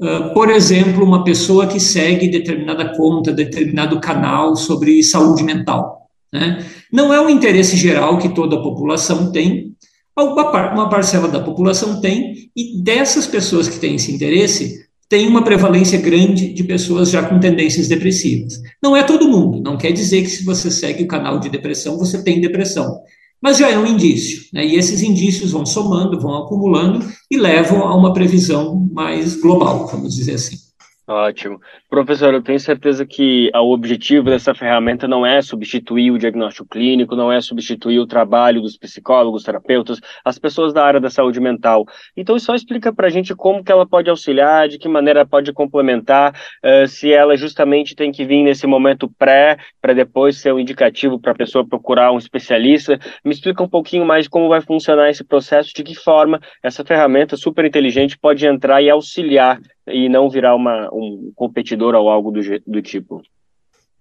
Uh, 0.00 0.32
por 0.32 0.48
exemplo, 0.48 1.04
uma 1.04 1.22
pessoa 1.24 1.66
que 1.66 1.78
segue 1.78 2.28
determinada 2.28 2.96
conta, 2.96 3.32
determinado 3.32 4.00
canal 4.00 4.56
sobre 4.56 5.02
saúde 5.02 5.42
mental. 5.42 6.08
Né? 6.32 6.64
Não 6.90 7.12
é 7.12 7.20
um 7.20 7.28
interesse 7.28 7.76
geral 7.76 8.18
que 8.18 8.30
toda 8.30 8.56
a 8.56 8.62
população 8.62 9.30
tem, 9.30 9.74
uma 10.16 10.88
parcela 10.88 11.28
da 11.28 11.40
população 11.40 12.00
tem, 12.00 12.50
e 12.56 12.82
dessas 12.82 13.26
pessoas 13.26 13.68
que 13.68 13.78
têm 13.78 13.96
esse 13.96 14.10
interesse, 14.10 14.86
tem 15.08 15.26
uma 15.26 15.42
prevalência 15.42 15.98
grande 15.98 16.52
de 16.52 16.64
pessoas 16.64 17.10
já 17.10 17.22
com 17.22 17.38
tendências 17.38 17.88
depressivas. 17.88 18.60
Não 18.82 18.96
é 18.96 19.02
todo 19.02 19.28
mundo, 19.28 19.60
não 19.60 19.76
quer 19.76 19.92
dizer 19.92 20.22
que 20.22 20.30
se 20.30 20.44
você 20.44 20.70
segue 20.70 21.02
o 21.02 21.08
canal 21.08 21.38
de 21.38 21.50
depressão, 21.50 21.98
você 21.98 22.22
tem 22.22 22.40
depressão 22.40 23.00
mas 23.42 23.58
já 23.58 23.70
é 23.70 23.78
um 23.78 23.86
indício. 23.86 24.44
Né? 24.52 24.66
E 24.66 24.76
esses 24.76 25.02
indícios 25.02 25.52
vão 25.52 25.64
somando, 25.64 26.20
vão 26.20 26.36
acumulando 26.36 27.04
e 27.30 27.36
levam 27.36 27.86
a 27.86 27.94
uma 27.94 28.12
previsão 28.12 28.88
mais 28.92 29.34
global, 29.36 29.86
vamos 29.86 30.14
dizer 30.14 30.34
assim. 30.34 30.69
Ótimo. 31.10 31.60
Professor, 31.88 32.32
eu 32.32 32.40
tenho 32.40 32.60
certeza 32.60 33.04
que 33.04 33.50
o 33.52 33.72
objetivo 33.72 34.30
dessa 34.30 34.54
ferramenta 34.54 35.08
não 35.08 35.26
é 35.26 35.42
substituir 35.42 36.12
o 36.12 36.18
diagnóstico 36.18 36.68
clínico, 36.68 37.16
não 37.16 37.32
é 37.32 37.40
substituir 37.40 37.98
o 37.98 38.06
trabalho 38.06 38.60
dos 38.60 38.76
psicólogos, 38.76 39.42
terapeutas, 39.42 40.00
as 40.24 40.38
pessoas 40.38 40.72
da 40.72 40.84
área 40.84 41.00
da 41.00 41.10
saúde 41.10 41.40
mental. 41.40 41.84
Então, 42.16 42.38
só 42.38 42.54
explica 42.54 42.92
para 42.92 43.08
a 43.08 43.10
gente 43.10 43.34
como 43.34 43.64
que 43.64 43.72
ela 43.72 43.84
pode 43.84 44.08
auxiliar, 44.08 44.68
de 44.68 44.78
que 44.78 44.88
maneira 44.88 45.26
pode 45.26 45.52
complementar, 45.52 46.32
uh, 46.64 46.86
se 46.86 47.12
ela 47.12 47.36
justamente 47.36 47.96
tem 47.96 48.12
que 48.12 48.24
vir 48.24 48.44
nesse 48.44 48.68
momento 48.68 49.10
pré, 49.18 49.58
para 49.82 49.92
depois 49.92 50.36
ser 50.36 50.54
um 50.54 50.60
indicativo 50.60 51.18
para 51.18 51.32
a 51.32 51.34
pessoa 51.36 51.66
procurar 51.66 52.12
um 52.12 52.18
especialista. 52.18 53.00
Me 53.24 53.32
explica 53.32 53.64
um 53.64 53.68
pouquinho 53.68 54.06
mais 54.06 54.28
como 54.28 54.48
vai 54.48 54.60
funcionar 54.60 55.10
esse 55.10 55.24
processo, 55.24 55.72
de 55.74 55.82
que 55.82 55.96
forma 55.96 56.40
essa 56.62 56.84
ferramenta 56.84 57.36
super 57.36 57.64
inteligente 57.64 58.16
pode 58.16 58.46
entrar 58.46 58.80
e 58.80 58.88
auxiliar 58.88 59.58
e 59.92 60.08
não 60.08 60.30
virar 60.30 60.54
uma, 60.54 60.88
um 60.92 61.32
competidor 61.34 61.94
ou 61.94 62.08
algo 62.08 62.30
do, 62.30 62.40
do 62.66 62.82
tipo. 62.82 63.22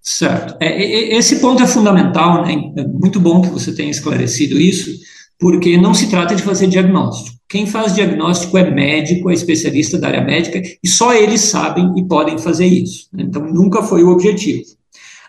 Certo. 0.01 0.55
É, 0.59 1.15
esse 1.15 1.39
ponto 1.39 1.61
é 1.61 1.67
fundamental, 1.67 2.43
né? 2.43 2.71
É 2.77 2.87
muito 2.87 3.19
bom 3.19 3.41
que 3.41 3.49
você 3.49 3.73
tenha 3.75 3.91
esclarecido 3.91 4.59
isso, 4.59 4.91
porque 5.37 5.77
não 5.77 5.93
se 5.93 6.09
trata 6.09 6.35
de 6.35 6.43
fazer 6.43 6.67
diagnóstico. 6.67 7.37
Quem 7.47 7.65
faz 7.65 7.95
diagnóstico 7.95 8.57
é 8.57 8.69
médico, 8.69 9.29
é 9.29 9.33
especialista 9.33 9.97
da 9.97 10.07
área 10.07 10.21
médica, 10.21 10.61
e 10.83 10.87
só 10.87 11.13
eles 11.13 11.41
sabem 11.41 11.91
e 11.97 12.03
podem 12.07 12.37
fazer 12.37 12.67
isso. 12.67 13.07
Né? 13.11 13.23
Então, 13.27 13.43
nunca 13.43 13.81
foi 13.81 14.03
o 14.03 14.09
objetivo. 14.09 14.63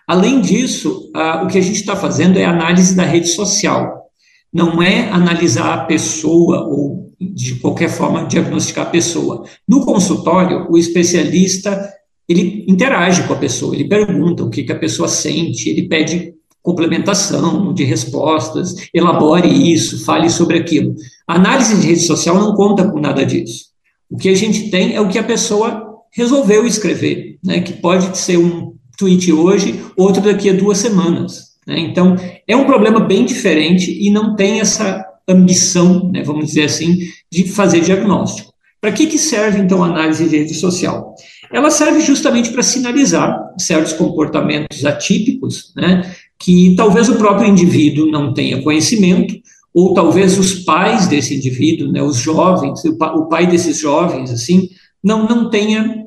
Além 0.06 0.40
disso, 0.40 1.10
o 1.42 1.46
que 1.46 1.56
a 1.56 1.62
gente 1.62 1.80
está 1.80 1.94
fazendo 1.94 2.38
é 2.38 2.44
análise 2.44 2.96
da 2.96 3.04
rede 3.04 3.28
social. 3.28 4.06
Não 4.52 4.82
é 4.82 5.08
analisar 5.08 5.72
a 5.72 5.84
pessoa 5.84 6.66
ou 6.66 7.09
de 7.20 7.56
qualquer 7.56 7.90
forma, 7.90 8.24
diagnosticar 8.24 8.86
a 8.86 8.90
pessoa. 8.90 9.44
No 9.68 9.84
consultório, 9.84 10.66
o 10.70 10.78
especialista 10.78 11.92
ele 12.28 12.64
interage 12.68 13.24
com 13.24 13.32
a 13.32 13.38
pessoa, 13.38 13.74
ele 13.74 13.88
pergunta 13.88 14.44
o 14.44 14.50
que, 14.50 14.62
que 14.62 14.72
a 14.72 14.78
pessoa 14.78 15.08
sente, 15.08 15.68
ele 15.68 15.88
pede 15.88 16.32
complementação 16.62 17.74
de 17.74 17.82
respostas, 17.82 18.74
elabore 18.94 19.48
isso, 19.72 20.04
fale 20.04 20.30
sobre 20.30 20.58
aquilo. 20.58 20.94
A 21.26 21.34
análise 21.34 21.80
de 21.80 21.86
rede 21.88 22.00
social 22.00 22.36
não 22.36 22.54
conta 22.54 22.88
com 22.88 23.00
nada 23.00 23.26
disso. 23.26 23.70
O 24.08 24.16
que 24.16 24.28
a 24.28 24.34
gente 24.34 24.70
tem 24.70 24.94
é 24.94 25.00
o 25.00 25.08
que 25.08 25.18
a 25.18 25.24
pessoa 25.24 25.86
resolveu 26.12 26.66
escrever, 26.66 27.38
né, 27.42 27.60
que 27.60 27.72
pode 27.72 28.16
ser 28.16 28.36
um 28.36 28.74
tweet 28.96 29.32
hoje, 29.32 29.82
outro 29.96 30.22
daqui 30.22 30.50
a 30.50 30.52
duas 30.52 30.78
semanas. 30.78 31.50
Né? 31.66 31.80
Então, 31.80 32.16
é 32.46 32.56
um 32.56 32.66
problema 32.66 33.00
bem 33.00 33.24
diferente 33.24 33.90
e 33.90 34.10
não 34.10 34.36
tem 34.36 34.60
essa 34.60 35.04
ambição, 35.30 36.10
né, 36.12 36.22
vamos 36.22 36.46
dizer 36.46 36.64
assim, 36.64 36.98
de 37.30 37.48
fazer 37.48 37.80
diagnóstico. 37.80 38.50
Para 38.80 38.92
que, 38.92 39.06
que 39.06 39.18
serve, 39.18 39.60
então, 39.60 39.84
a 39.84 39.88
análise 39.88 40.28
de 40.28 40.36
rede 40.36 40.54
social? 40.54 41.14
Ela 41.52 41.70
serve 41.70 42.00
justamente 42.00 42.50
para 42.50 42.62
sinalizar 42.62 43.38
certos 43.58 43.92
comportamentos 43.92 44.84
atípicos, 44.84 45.72
né, 45.76 46.14
que 46.38 46.74
talvez 46.76 47.08
o 47.08 47.16
próprio 47.16 47.48
indivíduo 47.48 48.10
não 48.10 48.32
tenha 48.32 48.62
conhecimento, 48.62 49.34
ou 49.72 49.94
talvez 49.94 50.38
os 50.38 50.54
pais 50.64 51.06
desse 51.06 51.34
indivíduo, 51.36 51.92
né, 51.92 52.02
os 52.02 52.16
jovens, 52.16 52.82
o 52.84 53.26
pai 53.26 53.46
desses 53.46 53.78
jovens, 53.78 54.30
assim, 54.30 54.68
não, 55.02 55.28
não 55.28 55.50
tenha 55.50 56.06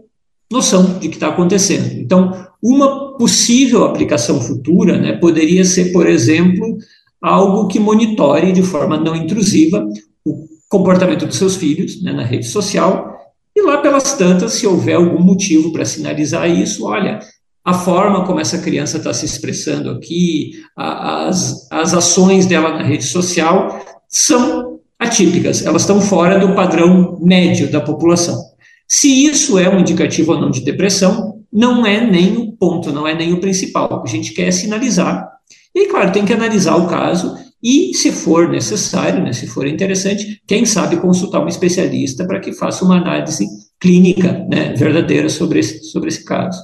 noção 0.52 1.00
de 1.00 1.10
que 1.10 1.16
está 1.16 1.30
acontecendo. 1.30 2.00
Então, 2.00 2.48
uma 2.62 3.18
possível 3.18 3.84
aplicação 3.84 4.40
futura 4.42 4.98
né, 4.98 5.14
poderia 5.14 5.64
ser, 5.66 5.92
por 5.92 6.08
exemplo, 6.08 6.78
algo 7.24 7.70
que 7.70 7.80
monitore 7.80 8.52
de 8.52 8.62
forma 8.62 8.98
não 8.98 9.16
intrusiva 9.16 9.88
o 10.26 10.46
comportamento 10.68 11.26
dos 11.26 11.38
seus 11.38 11.56
filhos 11.56 12.02
né, 12.02 12.12
na 12.12 12.24
rede 12.24 12.48
social, 12.48 13.14
e 13.56 13.62
lá 13.62 13.78
pelas 13.78 14.14
tantas, 14.14 14.54
se 14.54 14.68
houver 14.68 14.96
algum 14.96 15.24
motivo 15.24 15.72
para 15.72 15.86
sinalizar 15.86 16.50
isso, 16.50 16.86
olha, 16.86 17.20
a 17.64 17.74
forma 17.74 18.26
como 18.26 18.42
essa 18.42 18.58
criança 18.58 18.98
está 18.98 19.14
se 19.14 19.26
expressando 19.26 19.92
aqui, 19.92 20.52
a, 20.76 21.28
as, 21.28 21.68
as 21.72 21.94
ações 21.94 22.46
dela 22.46 22.72
na 22.72 22.84
rede 22.84 23.06
social, 23.06 23.80
são 24.10 24.80
atípicas, 25.00 25.66
elas 25.66 25.84
estão 25.84 26.02
fora 26.02 26.40
do 26.40 26.56
padrão 26.56 27.18
médio 27.22 27.72
da 27.72 27.80
população. 27.80 28.38
Se 28.88 29.26
isso 29.26 29.58
é 29.58 29.70
um 29.70 29.80
indicativo 29.80 30.34
ou 30.34 30.42
não 30.42 30.52
de 30.52 30.62
depressão, 30.62 31.42
não 31.52 31.86
é 31.86 32.06
nem 32.06 32.36
o 32.38 32.52
ponto, 32.54 32.92
não 32.92 33.08
é 33.08 33.16
nem 33.16 33.32
o 33.32 33.40
principal. 33.40 34.04
A 34.04 34.08
gente 34.08 34.34
quer 34.34 34.52
sinalizar. 34.52 35.33
E, 35.76 35.88
claro, 35.88 36.12
tem 36.12 36.26
que 36.26 36.34
analisar 36.34 36.76
o 36.76 36.88
caso 36.88 37.36
e, 37.64 37.94
se 37.94 38.12
for 38.12 38.50
necessário, 38.50 39.24
né, 39.24 39.32
se 39.32 39.48
for 39.48 39.66
interessante, 39.66 40.42
quem 40.46 40.66
sabe 40.66 40.98
consultar 40.98 41.44
um 41.44 41.48
especialista 41.48 42.26
para 42.28 42.40
que 42.40 42.54
faça 42.54 42.84
uma 42.84 42.98
análise 42.98 43.48
clínica 43.80 44.46
né, 44.50 44.74
verdadeira 44.74 45.30
sobre 45.30 45.60
esse, 45.60 45.84
sobre 45.86 46.10
esse 46.10 46.26
caso. 46.26 46.62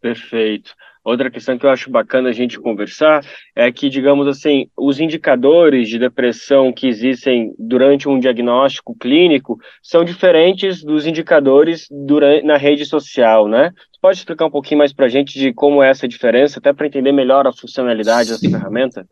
Perfeito. 0.00 0.72
Outra 1.02 1.30
questão 1.30 1.56
que 1.56 1.64
eu 1.64 1.70
acho 1.70 1.90
bacana 1.90 2.28
a 2.28 2.32
gente 2.32 2.60
conversar 2.60 3.24
é 3.56 3.72
que, 3.72 3.88
digamos 3.88 4.28
assim, 4.28 4.66
os 4.76 5.00
indicadores 5.00 5.88
de 5.88 5.98
depressão 5.98 6.72
que 6.72 6.86
existem 6.86 7.54
durante 7.58 8.06
um 8.06 8.18
diagnóstico 8.18 8.94
clínico 8.94 9.58
são 9.82 10.04
diferentes 10.04 10.84
dos 10.84 11.06
indicadores 11.06 11.86
durante, 11.90 12.44
na 12.44 12.58
rede 12.58 12.84
social, 12.84 13.48
né? 13.48 13.70
Você 13.90 14.00
pode 14.00 14.18
explicar 14.18 14.46
um 14.46 14.50
pouquinho 14.50 14.78
mais 14.78 14.92
para 14.92 15.06
a 15.06 15.08
gente 15.08 15.38
de 15.38 15.54
como 15.54 15.82
é 15.82 15.88
essa 15.88 16.06
diferença, 16.06 16.58
até 16.58 16.72
para 16.72 16.86
entender 16.86 17.12
melhor 17.12 17.46
a 17.46 17.52
funcionalidade 17.52 18.28
Sim. 18.28 18.34
dessa 18.34 18.58
ferramenta? 18.58 19.06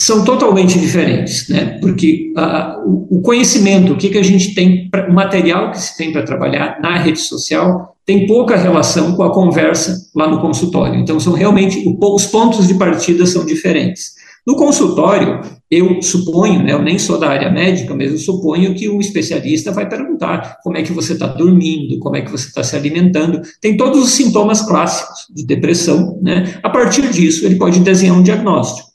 São 0.00 0.24
totalmente 0.24 0.80
diferentes, 0.80 1.48
né? 1.48 1.78
Porque 1.78 2.32
uh, 2.36 3.06
o 3.10 3.20
conhecimento, 3.22 3.92
o 3.92 3.96
que, 3.96 4.08
que 4.08 4.18
a 4.18 4.22
gente 4.22 4.54
tem, 4.54 4.88
pra, 4.88 5.08
o 5.08 5.12
material 5.12 5.70
que 5.70 5.78
se 5.78 5.96
tem 5.96 6.10
para 6.10 6.24
trabalhar 6.24 6.80
na 6.80 6.96
rede 6.96 7.20
social 7.20 7.96
tem 8.10 8.26
pouca 8.26 8.56
relação 8.56 9.14
com 9.14 9.22
a 9.22 9.32
conversa 9.32 9.96
lá 10.16 10.28
no 10.28 10.40
consultório. 10.40 10.98
Então, 10.98 11.20
são 11.20 11.32
realmente, 11.32 11.84
os 11.86 12.26
pontos 12.26 12.66
de 12.66 12.74
partida 12.74 13.24
são 13.24 13.46
diferentes. 13.46 14.14
No 14.44 14.56
consultório, 14.56 15.40
eu 15.70 16.02
suponho, 16.02 16.60
né, 16.60 16.72
eu 16.72 16.82
nem 16.82 16.98
sou 16.98 17.20
da 17.20 17.28
área 17.28 17.48
médica, 17.48 17.94
mas 17.94 18.10
eu 18.10 18.18
suponho 18.18 18.74
que 18.74 18.88
o 18.88 18.98
especialista 18.98 19.70
vai 19.70 19.88
perguntar 19.88 20.56
como 20.64 20.76
é 20.76 20.82
que 20.82 20.92
você 20.92 21.12
está 21.12 21.28
dormindo, 21.28 22.00
como 22.00 22.16
é 22.16 22.22
que 22.22 22.32
você 22.32 22.48
está 22.48 22.64
se 22.64 22.74
alimentando, 22.74 23.42
tem 23.60 23.76
todos 23.76 24.02
os 24.02 24.10
sintomas 24.10 24.60
clássicos 24.60 25.26
de 25.32 25.46
depressão, 25.46 26.18
né? 26.20 26.58
A 26.64 26.68
partir 26.68 27.12
disso, 27.12 27.46
ele 27.46 27.54
pode 27.54 27.78
desenhar 27.78 28.18
um 28.18 28.24
diagnóstico. 28.24 28.88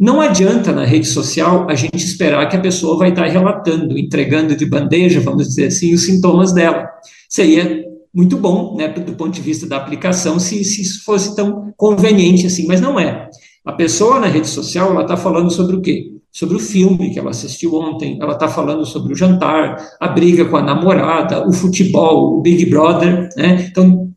Não 0.00 0.22
adianta 0.22 0.72
na 0.72 0.86
rede 0.86 1.06
social 1.06 1.66
a 1.68 1.74
gente 1.74 2.02
esperar 2.02 2.48
que 2.48 2.56
a 2.56 2.60
pessoa 2.60 2.96
vai 2.96 3.10
estar 3.10 3.26
relatando, 3.26 3.98
entregando 3.98 4.56
de 4.56 4.64
bandeja, 4.64 5.20
vamos 5.20 5.48
dizer 5.48 5.66
assim, 5.66 5.92
os 5.92 6.06
sintomas 6.06 6.54
dela. 6.54 6.88
Seria 7.28 7.92
muito 8.14 8.36
bom, 8.36 8.76
né, 8.76 8.88
do 8.88 9.14
ponto 9.14 9.30
de 9.32 9.40
vista 9.40 9.66
da 9.66 9.76
aplicação, 9.76 10.38
se, 10.38 10.62
se 10.62 10.82
isso 10.82 11.04
fosse 11.04 11.34
tão 11.34 11.72
conveniente 11.76 12.46
assim, 12.46 12.66
mas 12.66 12.80
não 12.80 12.98
é. 12.98 13.28
A 13.64 13.72
pessoa 13.72 14.20
na 14.20 14.28
rede 14.28 14.46
social, 14.46 14.90
ela 14.90 15.02
está 15.02 15.16
falando 15.16 15.50
sobre 15.50 15.74
o 15.74 15.80
quê? 15.80 16.12
Sobre 16.30 16.56
o 16.56 16.60
filme 16.60 17.12
que 17.12 17.18
ela 17.18 17.30
assistiu 17.30 17.74
ontem, 17.74 18.18
ela 18.20 18.34
está 18.34 18.46
falando 18.46 18.84
sobre 18.84 19.12
o 19.12 19.16
jantar, 19.16 19.76
a 20.00 20.08
briga 20.08 20.44
com 20.44 20.56
a 20.56 20.62
namorada, 20.62 21.46
o 21.46 21.52
futebol, 21.52 22.38
o 22.38 22.40
Big 22.40 22.66
Brother, 22.66 23.28
né? 23.36 23.66
Então, 23.70 24.10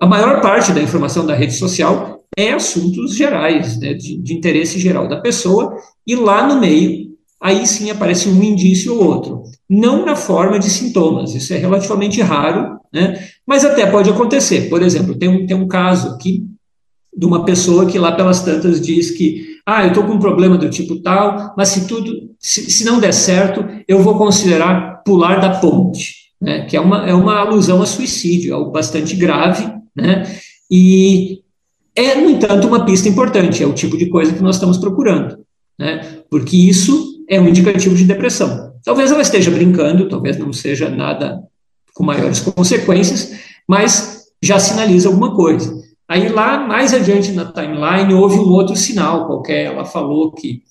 a 0.00 0.06
maior 0.06 0.40
parte 0.40 0.72
da 0.72 0.82
informação 0.82 1.24
da 1.24 1.34
rede 1.34 1.54
social 1.54 2.22
é 2.36 2.52
assuntos 2.52 3.14
gerais, 3.16 3.78
né, 3.78 3.94
de, 3.94 4.16
de 4.18 4.34
interesse 4.34 4.78
geral 4.78 5.08
da 5.08 5.20
pessoa, 5.20 5.74
e 6.06 6.14
lá 6.14 6.46
no 6.46 6.60
meio, 6.60 7.08
aí 7.40 7.66
sim 7.66 7.90
aparece 7.90 8.28
um 8.28 8.42
indício 8.42 8.94
ou 8.94 9.04
outro. 9.04 9.42
Não 9.68 10.04
na 10.04 10.14
forma 10.14 10.58
de 10.58 10.70
sintomas, 10.70 11.34
isso 11.34 11.52
é 11.52 11.56
relativamente 11.56 12.20
raro, 12.20 12.78
né? 12.92 13.28
Mas 13.48 13.64
até 13.64 13.86
pode 13.86 14.10
acontecer. 14.10 14.68
Por 14.68 14.82
exemplo, 14.82 15.14
tem 15.14 15.26
um, 15.26 15.46
tem 15.46 15.56
um 15.56 15.66
caso 15.66 16.08
aqui 16.10 16.44
de 17.16 17.24
uma 17.24 17.46
pessoa 17.46 17.86
que 17.86 17.98
lá 17.98 18.12
pelas 18.12 18.42
tantas 18.42 18.78
diz 18.78 19.10
que, 19.10 19.56
ah, 19.64 19.84
eu 19.84 19.88
estou 19.88 20.04
com 20.04 20.12
um 20.12 20.18
problema 20.18 20.58
do 20.58 20.68
tipo 20.68 21.00
tal, 21.00 21.54
mas 21.56 21.70
se 21.70 21.88
tudo, 21.88 22.12
se, 22.38 22.70
se 22.70 22.84
não 22.84 23.00
der 23.00 23.14
certo, 23.14 23.64
eu 23.88 24.02
vou 24.02 24.18
considerar 24.18 25.02
pular 25.02 25.40
da 25.40 25.58
ponte, 25.60 26.14
né? 26.38 26.66
Que 26.66 26.76
é 26.76 26.80
uma, 26.80 27.08
é 27.08 27.14
uma 27.14 27.38
alusão 27.38 27.80
a 27.80 27.86
suicídio, 27.86 28.54
algo 28.54 28.70
bastante 28.70 29.16
grave, 29.16 29.66
né? 29.96 30.30
E 30.70 31.40
é, 31.96 32.16
no 32.16 32.28
entanto, 32.28 32.68
uma 32.68 32.84
pista 32.84 33.08
importante, 33.08 33.62
é 33.62 33.66
o 33.66 33.72
tipo 33.72 33.96
de 33.96 34.10
coisa 34.10 34.34
que 34.34 34.42
nós 34.42 34.56
estamos 34.56 34.76
procurando, 34.76 35.38
né? 35.78 36.18
Porque 36.30 36.54
isso 36.54 37.24
é 37.26 37.40
um 37.40 37.48
indicativo 37.48 37.94
de 37.94 38.04
depressão. 38.04 38.74
Talvez 38.84 39.10
ela 39.10 39.22
esteja 39.22 39.50
brincando, 39.50 40.06
talvez 40.06 40.36
não 40.36 40.52
seja 40.52 40.90
nada 40.90 41.47
com 41.98 42.04
maiores 42.04 42.38
consequências, 42.38 43.32
mas 43.66 44.28
já 44.40 44.60
sinaliza 44.60 45.08
alguma 45.08 45.34
coisa. 45.34 45.82
Aí 46.08 46.28
lá, 46.28 46.64
mais 46.64 46.94
adiante 46.94 47.32
na 47.32 47.44
timeline, 47.44 48.14
houve 48.14 48.38
um 48.38 48.48
outro 48.50 48.76
sinal 48.76 49.26
qualquer, 49.26 49.64
ela 49.64 49.84
falou 49.84 50.30
que 50.30 50.62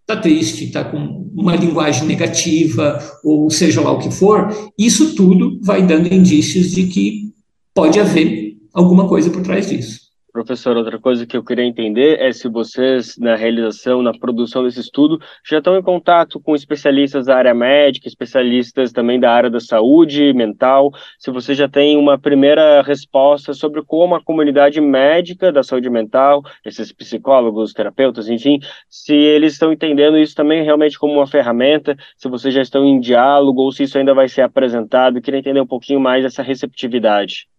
está 0.00 0.20
triste, 0.20 0.64
está 0.64 0.82
com 0.82 1.30
uma 1.32 1.54
linguagem 1.54 2.04
negativa, 2.04 2.98
ou 3.22 3.48
seja 3.48 3.80
lá 3.80 3.92
o 3.92 4.00
que 4.00 4.10
for, 4.10 4.48
isso 4.76 5.14
tudo 5.14 5.60
vai 5.62 5.86
dando 5.86 6.12
indícios 6.12 6.72
de 6.72 6.88
que 6.88 7.32
pode 7.72 8.00
haver 8.00 8.56
alguma 8.74 9.06
coisa 9.06 9.30
por 9.30 9.42
trás 9.42 9.68
disso. 9.68 9.99
Professor, 10.32 10.76
outra 10.76 10.96
coisa 10.96 11.26
que 11.26 11.36
eu 11.36 11.42
queria 11.42 11.64
entender 11.64 12.20
é 12.20 12.32
se 12.32 12.48
vocês, 12.48 13.16
na 13.18 13.34
realização, 13.34 14.00
na 14.00 14.12
produção 14.12 14.62
desse 14.62 14.78
estudo, 14.78 15.18
já 15.44 15.58
estão 15.58 15.76
em 15.76 15.82
contato 15.82 16.38
com 16.40 16.54
especialistas 16.54 17.26
da 17.26 17.36
área 17.36 17.52
médica, 17.52 18.06
especialistas 18.06 18.92
também 18.92 19.18
da 19.18 19.32
área 19.32 19.50
da 19.50 19.58
saúde 19.58 20.32
mental, 20.32 20.92
se 21.18 21.32
você 21.32 21.52
já 21.52 21.68
tem 21.68 21.96
uma 21.96 22.16
primeira 22.16 22.80
resposta 22.80 23.52
sobre 23.52 23.82
como 23.82 24.14
a 24.14 24.22
comunidade 24.22 24.80
médica 24.80 25.50
da 25.50 25.64
saúde 25.64 25.90
mental, 25.90 26.42
esses 26.64 26.92
psicólogos, 26.92 27.72
terapeutas, 27.72 28.28
enfim, 28.28 28.60
se 28.88 29.14
eles 29.14 29.54
estão 29.54 29.72
entendendo 29.72 30.16
isso 30.16 30.36
também 30.36 30.62
realmente 30.62 30.96
como 30.96 31.14
uma 31.14 31.26
ferramenta, 31.26 31.96
se 32.16 32.28
vocês 32.28 32.54
já 32.54 32.62
estão 32.62 32.84
em 32.84 33.00
diálogo 33.00 33.62
ou 33.62 33.72
se 33.72 33.82
isso 33.82 33.98
ainda 33.98 34.14
vai 34.14 34.28
ser 34.28 34.42
apresentado. 34.42 35.18
Eu 35.18 35.22
queria 35.22 35.40
entender 35.40 35.60
um 35.60 35.66
pouquinho 35.66 35.98
mais 35.98 36.24
essa 36.24 36.42
receptividade. 36.42 37.49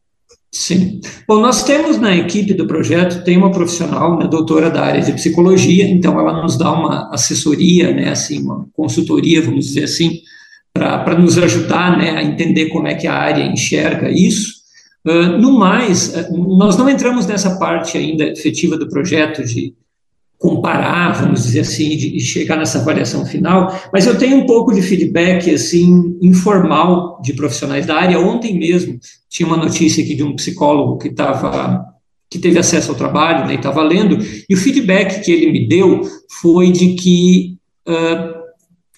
Sim. 0.53 0.99
Bom, 1.25 1.39
nós 1.39 1.63
temos 1.63 1.97
na 1.97 2.13
equipe 2.13 2.53
do 2.53 2.67
projeto, 2.67 3.23
tem 3.23 3.37
uma 3.37 3.51
profissional, 3.51 4.19
né, 4.19 4.27
doutora 4.27 4.69
da 4.69 4.83
área 4.83 5.01
de 5.01 5.13
psicologia, 5.13 5.87
então 5.87 6.19
ela 6.19 6.41
nos 6.41 6.57
dá 6.57 6.71
uma 6.73 7.09
assessoria, 7.13 7.93
né, 7.93 8.09
assim, 8.09 8.43
uma 8.43 8.67
consultoria, 8.73 9.41
vamos 9.41 9.67
dizer 9.67 9.85
assim, 9.85 10.19
para 10.73 11.17
nos 11.17 11.37
ajudar 11.37 11.97
né, 11.97 12.11
a 12.11 12.23
entender 12.23 12.67
como 12.67 12.87
é 12.87 12.95
que 12.95 13.07
a 13.07 13.13
área 13.13 13.45
enxerga 13.45 14.09
isso. 14.09 14.59
Uh, 15.05 15.37
no 15.37 15.57
mais, 15.57 16.13
nós 16.29 16.77
não 16.77 16.89
entramos 16.89 17.25
nessa 17.25 17.57
parte 17.57 17.97
ainda 17.97 18.25
efetiva 18.25 18.77
do 18.77 18.89
projeto 18.89 19.43
de 19.43 19.73
comparar, 20.41 21.21
vamos 21.21 21.43
dizer 21.43 21.59
assim, 21.59 21.95
de, 21.95 22.19
chegar 22.19 22.57
nessa 22.57 22.79
avaliação 22.79 23.23
final, 23.23 23.79
mas 23.93 24.07
eu 24.07 24.17
tenho 24.17 24.37
um 24.37 24.47
pouco 24.47 24.73
de 24.73 24.81
feedback, 24.81 25.53
assim, 25.53 26.17
informal 26.19 27.21
de 27.21 27.33
profissionais 27.33 27.85
da 27.85 27.95
área. 27.95 28.19
Ontem 28.19 28.57
mesmo 28.57 28.99
tinha 29.29 29.45
uma 29.45 29.55
notícia 29.55 30.03
aqui 30.03 30.15
de 30.15 30.23
um 30.23 30.35
psicólogo 30.35 30.97
que 30.97 31.09
estava 31.09 31.85
que 32.27 32.39
teve 32.39 32.57
acesso 32.57 32.91
ao 32.91 32.97
trabalho, 32.97 33.45
né, 33.45 33.53
e 33.53 33.57
estava 33.57 33.83
lendo, 33.83 34.17
e 34.49 34.53
o 34.53 34.57
feedback 34.57 35.21
que 35.21 35.31
ele 35.31 35.51
me 35.51 35.67
deu 35.67 36.01
foi 36.41 36.71
de 36.71 36.93
que 36.93 37.57
uh, 37.85 38.33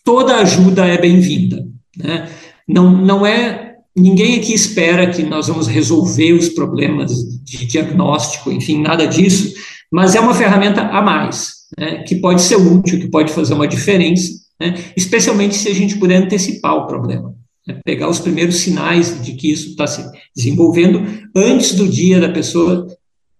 toda 0.06 0.38
ajuda 0.38 0.86
é 0.86 1.02
bem-vinda, 1.02 1.68
né? 1.98 2.30
Não, 2.68 2.92
não 2.92 3.26
é 3.26 3.78
ninguém 3.96 4.38
aqui 4.38 4.54
espera 4.54 5.10
que 5.10 5.24
nós 5.24 5.48
vamos 5.48 5.68
resolver 5.68 6.34
os 6.34 6.50
problemas 6.50 7.12
de 7.44 7.66
diagnóstico, 7.66 8.52
enfim, 8.52 8.82
nada 8.82 9.08
disso, 9.08 9.56
mas 9.94 10.16
é 10.16 10.20
uma 10.20 10.34
ferramenta 10.34 10.82
a 10.82 11.04
mais, 11.04 11.68
né, 11.78 12.02
que 12.02 12.16
pode 12.16 12.42
ser 12.42 12.56
útil, 12.56 13.00
que 13.00 13.08
pode 13.08 13.32
fazer 13.32 13.54
uma 13.54 13.68
diferença, 13.68 14.28
né, 14.60 14.74
especialmente 14.98 15.54
se 15.54 15.70
a 15.70 15.74
gente 15.74 16.00
puder 16.00 16.16
antecipar 16.16 16.76
o 16.76 16.88
problema. 16.88 17.36
Né, 17.68 17.80
pegar 17.86 18.10
os 18.10 18.20
primeiros 18.20 18.56
sinais 18.56 19.24
de 19.24 19.34
que 19.34 19.52
isso 19.52 19.70
está 19.70 19.86
se 19.86 20.04
desenvolvendo 20.36 21.04
antes 21.36 21.76
do 21.76 21.88
dia 21.88 22.20
da 22.20 22.30
pessoa 22.30 22.88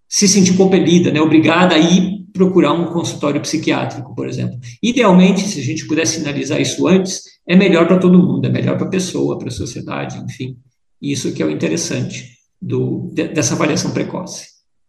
se 0.08 0.28
sentir 0.28 0.56
compelida, 0.56 1.10
né, 1.10 1.20
obrigada 1.20 1.74
a 1.74 1.78
ir 1.78 2.24
procurar 2.32 2.72
um 2.72 2.86
consultório 2.86 3.40
psiquiátrico, 3.40 4.14
por 4.14 4.28
exemplo. 4.28 4.56
Idealmente, 4.80 5.40
se 5.40 5.58
a 5.58 5.62
gente 5.62 5.88
puder 5.88 6.06
sinalizar 6.06 6.60
isso 6.60 6.86
antes, 6.86 7.22
é 7.48 7.56
melhor 7.56 7.88
para 7.88 7.98
todo 7.98 8.22
mundo, 8.22 8.46
é 8.46 8.50
melhor 8.50 8.76
para 8.76 8.86
a 8.86 8.90
pessoa, 8.90 9.38
para 9.38 9.48
a 9.48 9.52
sociedade, 9.52 10.18
enfim. 10.18 10.56
Isso 11.02 11.34
que 11.34 11.42
é 11.42 11.46
o 11.46 11.50
interessante 11.50 12.30
do, 12.62 13.10
dessa 13.12 13.54
avaliação 13.54 13.92
precoce. 13.92 14.46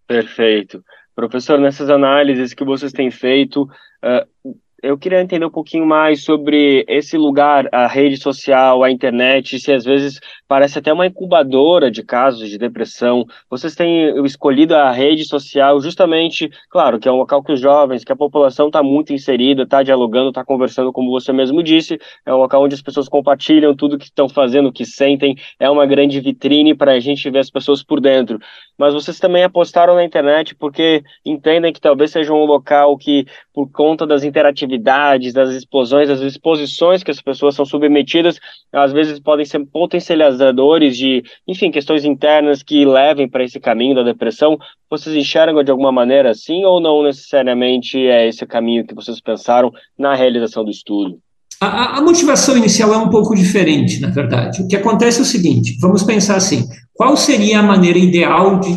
Perfeito. 0.07 0.83
Professor, 1.15 1.59
nessas 1.59 1.89
análises 1.89 2.53
que 2.53 2.65
vocês 2.65 2.91
têm 2.91 3.09
feito, 3.09 3.63
uh, 3.63 4.55
eu 4.83 4.97
queria 4.97 5.21
entender 5.21 5.45
um 5.45 5.51
pouquinho 5.51 5.85
mais 5.85 6.23
sobre 6.23 6.85
esse 6.87 7.17
lugar, 7.17 7.67
a 7.71 7.87
rede 7.87 8.17
social, 8.17 8.83
a 8.83 8.91
internet, 8.91 9.59
se 9.59 9.71
às 9.71 9.83
vezes 9.83 10.19
parece 10.47 10.79
até 10.79 10.93
uma 10.93 11.05
incubadora 11.05 11.89
de 11.89 12.03
casos 12.03 12.49
de 12.49 12.57
depressão. 12.57 13.25
Vocês 13.49 13.75
têm 13.75 14.23
escolhido 14.25 14.75
a 14.75 14.91
rede 14.91 15.25
social 15.25 15.79
justamente, 15.79 16.49
claro, 16.69 16.99
que 16.99 17.07
é 17.07 17.11
um 17.11 17.17
local 17.17 17.43
que 17.43 17.51
os 17.51 17.59
jovens, 17.59 18.03
que 18.03 18.11
a 18.11 18.15
população 18.15 18.67
está 18.67 18.83
muito 18.83 19.13
inserida, 19.13 19.63
está 19.63 19.81
dialogando, 19.83 20.29
está 20.29 20.43
conversando, 20.43 20.93
como 20.93 21.09
você 21.09 21.31
mesmo 21.31 21.63
disse, 21.63 21.99
é 22.25 22.33
um 22.33 22.37
local 22.37 22.63
onde 22.63 22.75
as 22.75 22.81
pessoas 22.81 23.09
compartilham 23.09 23.75
tudo 23.75 23.97
que 23.97 24.05
estão 24.05 24.29
fazendo, 24.29 24.69
o 24.69 24.73
que 24.73 24.85
sentem, 24.85 25.35
é 25.59 25.69
uma 25.69 25.85
grande 25.85 26.19
vitrine 26.19 26.75
para 26.75 26.93
a 26.93 26.99
gente 26.99 27.29
ver 27.29 27.39
as 27.39 27.49
pessoas 27.49 27.83
por 27.83 27.99
dentro. 27.99 28.39
Mas 28.77 28.93
vocês 28.93 29.19
também 29.19 29.43
apostaram 29.43 29.95
na 29.95 30.03
internet 30.03 30.53
porque 30.55 31.03
entendem 31.25 31.71
que 31.71 31.79
talvez 31.79 32.11
seja 32.11 32.33
um 32.33 32.45
local 32.45 32.97
que, 32.97 33.25
por 33.53 33.71
conta 33.71 34.05
das 34.05 34.23
interatividades, 34.23 35.33
das 35.33 35.49
explosões, 35.51 36.09
das 36.09 36.19
exposições 36.19 37.01
que 37.01 37.11
as 37.11 37.21
pessoas 37.21 37.55
são 37.55 37.65
submetidas, 37.65 38.39
às 38.71 38.91
vezes 38.91 39.19
podem 39.19 39.45
ser 39.45 40.15
de, 40.37 41.23
enfim, 41.47 41.71
questões 41.71 42.05
internas 42.05 42.63
que 42.63 42.85
levem 42.85 43.27
para 43.27 43.43
esse 43.43 43.59
caminho 43.59 43.95
da 43.95 44.03
depressão. 44.03 44.57
Vocês 44.89 45.15
enxergam 45.15 45.63
de 45.63 45.71
alguma 45.71 45.91
maneira 45.91 46.31
assim 46.31 46.63
ou 46.65 46.79
não 46.79 47.03
necessariamente 47.03 47.97
é 47.97 48.27
esse 48.27 48.45
caminho 48.45 48.85
que 48.85 48.95
vocês 48.95 49.19
pensaram 49.19 49.71
na 49.97 50.15
realização 50.15 50.63
do 50.63 50.71
estudo? 50.71 51.19
A, 51.61 51.97
a, 51.97 52.01
motivação 52.01 52.57
inicial 52.57 52.93
é 52.93 52.97
um 52.97 53.09
pouco 53.09 53.33
diferente, 53.33 54.01
na 54.01 54.09
verdade. 54.09 54.61
O 54.61 54.67
que 54.67 54.75
acontece 54.75 55.19
é 55.19 55.21
o 55.21 55.25
seguinte: 55.25 55.77
vamos 55.79 56.03
pensar 56.03 56.35
assim, 56.35 56.65
qual 56.93 57.15
seria 57.15 57.59
a 57.59 57.63
maneira 57.63 57.97
ideal 57.97 58.59
de 58.59 58.75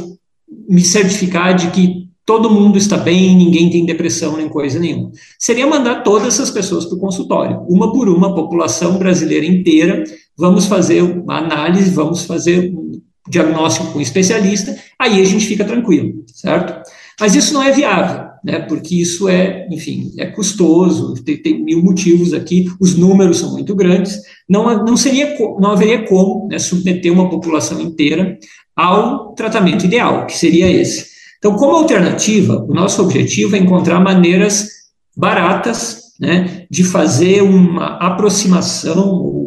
me 0.69 0.81
certificar 0.81 1.55
de 1.55 1.71
que 1.71 2.09
todo 2.29 2.51
mundo 2.51 2.77
está 2.77 2.99
bem, 2.99 3.35
ninguém 3.35 3.71
tem 3.71 3.87
depressão 3.87 4.37
nem 4.37 4.51
coisa 4.51 4.79
nenhuma. 4.79 5.11
Seria 5.39 5.67
mandar 5.67 6.03
todas 6.03 6.29
essas 6.29 6.51
pessoas 6.51 6.85
para 6.85 6.97
o 6.97 7.01
consultório, 7.01 7.63
uma 7.71 7.91
por 7.91 8.07
uma, 8.07 8.29
a 8.29 8.35
população 8.35 8.99
brasileira 8.99 9.47
inteira, 9.47 10.05
vamos 10.39 10.67
fazer 10.67 11.03
uma 11.03 11.39
análise, 11.39 11.91
vamos 11.91 12.25
fazer 12.25 12.73
um 12.73 13.01
diagnóstico 13.29 13.93
com 13.93 13.99
um 13.99 14.03
especialista, 14.03 14.75
aí 14.99 15.21
a 15.21 15.25
gente 15.25 15.47
fica 15.47 15.65
tranquilo, 15.65 16.25
certo? 16.33 16.89
Mas 17.21 17.35
isso 17.35 17.53
não 17.53 17.63
é 17.63 17.73
viável, 17.73 18.29
né? 18.45 18.61
Porque 18.61 18.95
isso 18.95 19.29
é, 19.29 19.67
enfim, 19.71 20.13
é 20.17 20.27
custoso, 20.27 21.15
tem, 21.25 21.37
tem 21.37 21.63
mil 21.63 21.83
motivos 21.83 22.33
aqui, 22.33 22.71
os 22.81 22.97
números 22.97 23.39
são 23.39 23.53
muito 23.53 23.75
grandes, 23.75 24.21
não, 24.49 24.85
não 24.85 24.97
seria, 24.97 25.37
não 25.61 25.73
haveria 25.73 26.07
como 26.07 26.49
né, 26.49 26.59
submeter 26.59 27.13
uma 27.13 27.29
população 27.29 27.81
inteira 27.81 28.39
ao 28.75 29.35
tratamento 29.35 29.85
ideal, 29.85 30.25
que 30.27 30.39
seria 30.39 30.71
esse. 30.71 31.09
Então, 31.39 31.55
como 31.55 31.77
alternativa, 31.77 32.65
o 32.69 32.73
nosso 32.73 33.03
objetivo 33.03 33.57
é 33.57 33.59
encontrar 33.59 34.01
maneiras 34.01 34.69
baratas 35.17 36.09
né, 36.19 36.67
de 36.71 36.85
fazer 36.85 37.43
uma 37.43 37.97
aproximação, 37.97 39.38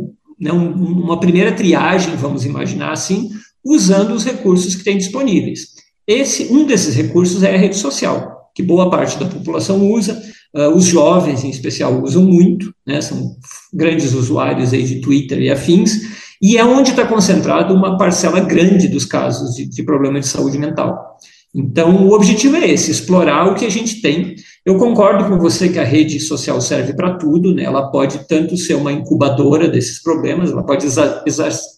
né, 0.41 0.51
uma 0.51 1.19
primeira 1.19 1.51
triagem, 1.51 2.15
vamos 2.15 2.43
imaginar 2.45 2.91
assim, 2.91 3.29
usando 3.63 4.13
os 4.13 4.25
recursos 4.25 4.73
que 4.73 4.83
tem 4.83 4.97
disponíveis. 4.97 5.67
Esse, 6.07 6.51
um 6.51 6.65
desses 6.65 6.95
recursos 6.95 7.43
é 7.43 7.53
a 7.53 7.57
rede 7.57 7.77
social, 7.77 8.49
que 8.55 8.63
boa 8.63 8.89
parte 8.89 9.19
da 9.19 9.25
população 9.25 9.91
usa, 9.91 10.19
uh, 10.55 10.69
os 10.69 10.85
jovens 10.85 11.43
em 11.43 11.49
especial 11.49 12.01
usam 12.01 12.23
muito, 12.23 12.73
né, 12.85 12.99
são 13.01 13.35
grandes 13.71 14.13
usuários 14.13 14.73
aí 14.73 14.83
de 14.83 14.99
Twitter 14.99 15.39
e 15.39 15.51
afins, 15.51 16.01
e 16.41 16.57
é 16.57 16.65
onde 16.65 16.89
está 16.89 17.05
concentrado 17.05 17.75
uma 17.75 17.97
parcela 17.97 18.39
grande 18.39 18.87
dos 18.87 19.05
casos 19.05 19.55
de, 19.55 19.65
de 19.67 19.83
problema 19.83 20.19
de 20.19 20.27
saúde 20.27 20.57
mental. 20.57 21.17
Então, 21.53 22.07
o 22.07 22.13
objetivo 22.13 22.55
é 22.55 22.67
esse, 22.67 22.89
explorar 22.89 23.51
o 23.51 23.55
que 23.55 23.65
a 23.65 23.69
gente 23.69 24.01
tem. 24.01 24.35
Eu 24.63 24.77
concordo 24.77 25.25
com 25.25 25.39
você 25.39 25.69
que 25.69 25.79
a 25.79 25.83
rede 25.83 26.19
social 26.19 26.61
serve 26.61 26.93
para 26.93 27.15
tudo, 27.15 27.53
né? 27.53 27.63
ela 27.63 27.89
pode 27.89 28.27
tanto 28.27 28.55
ser 28.55 28.75
uma 28.75 28.91
incubadora 28.91 29.67
desses 29.67 30.01
problemas, 30.01 30.51
ela 30.51 30.63
pode 30.63 30.85
exa 30.85 31.23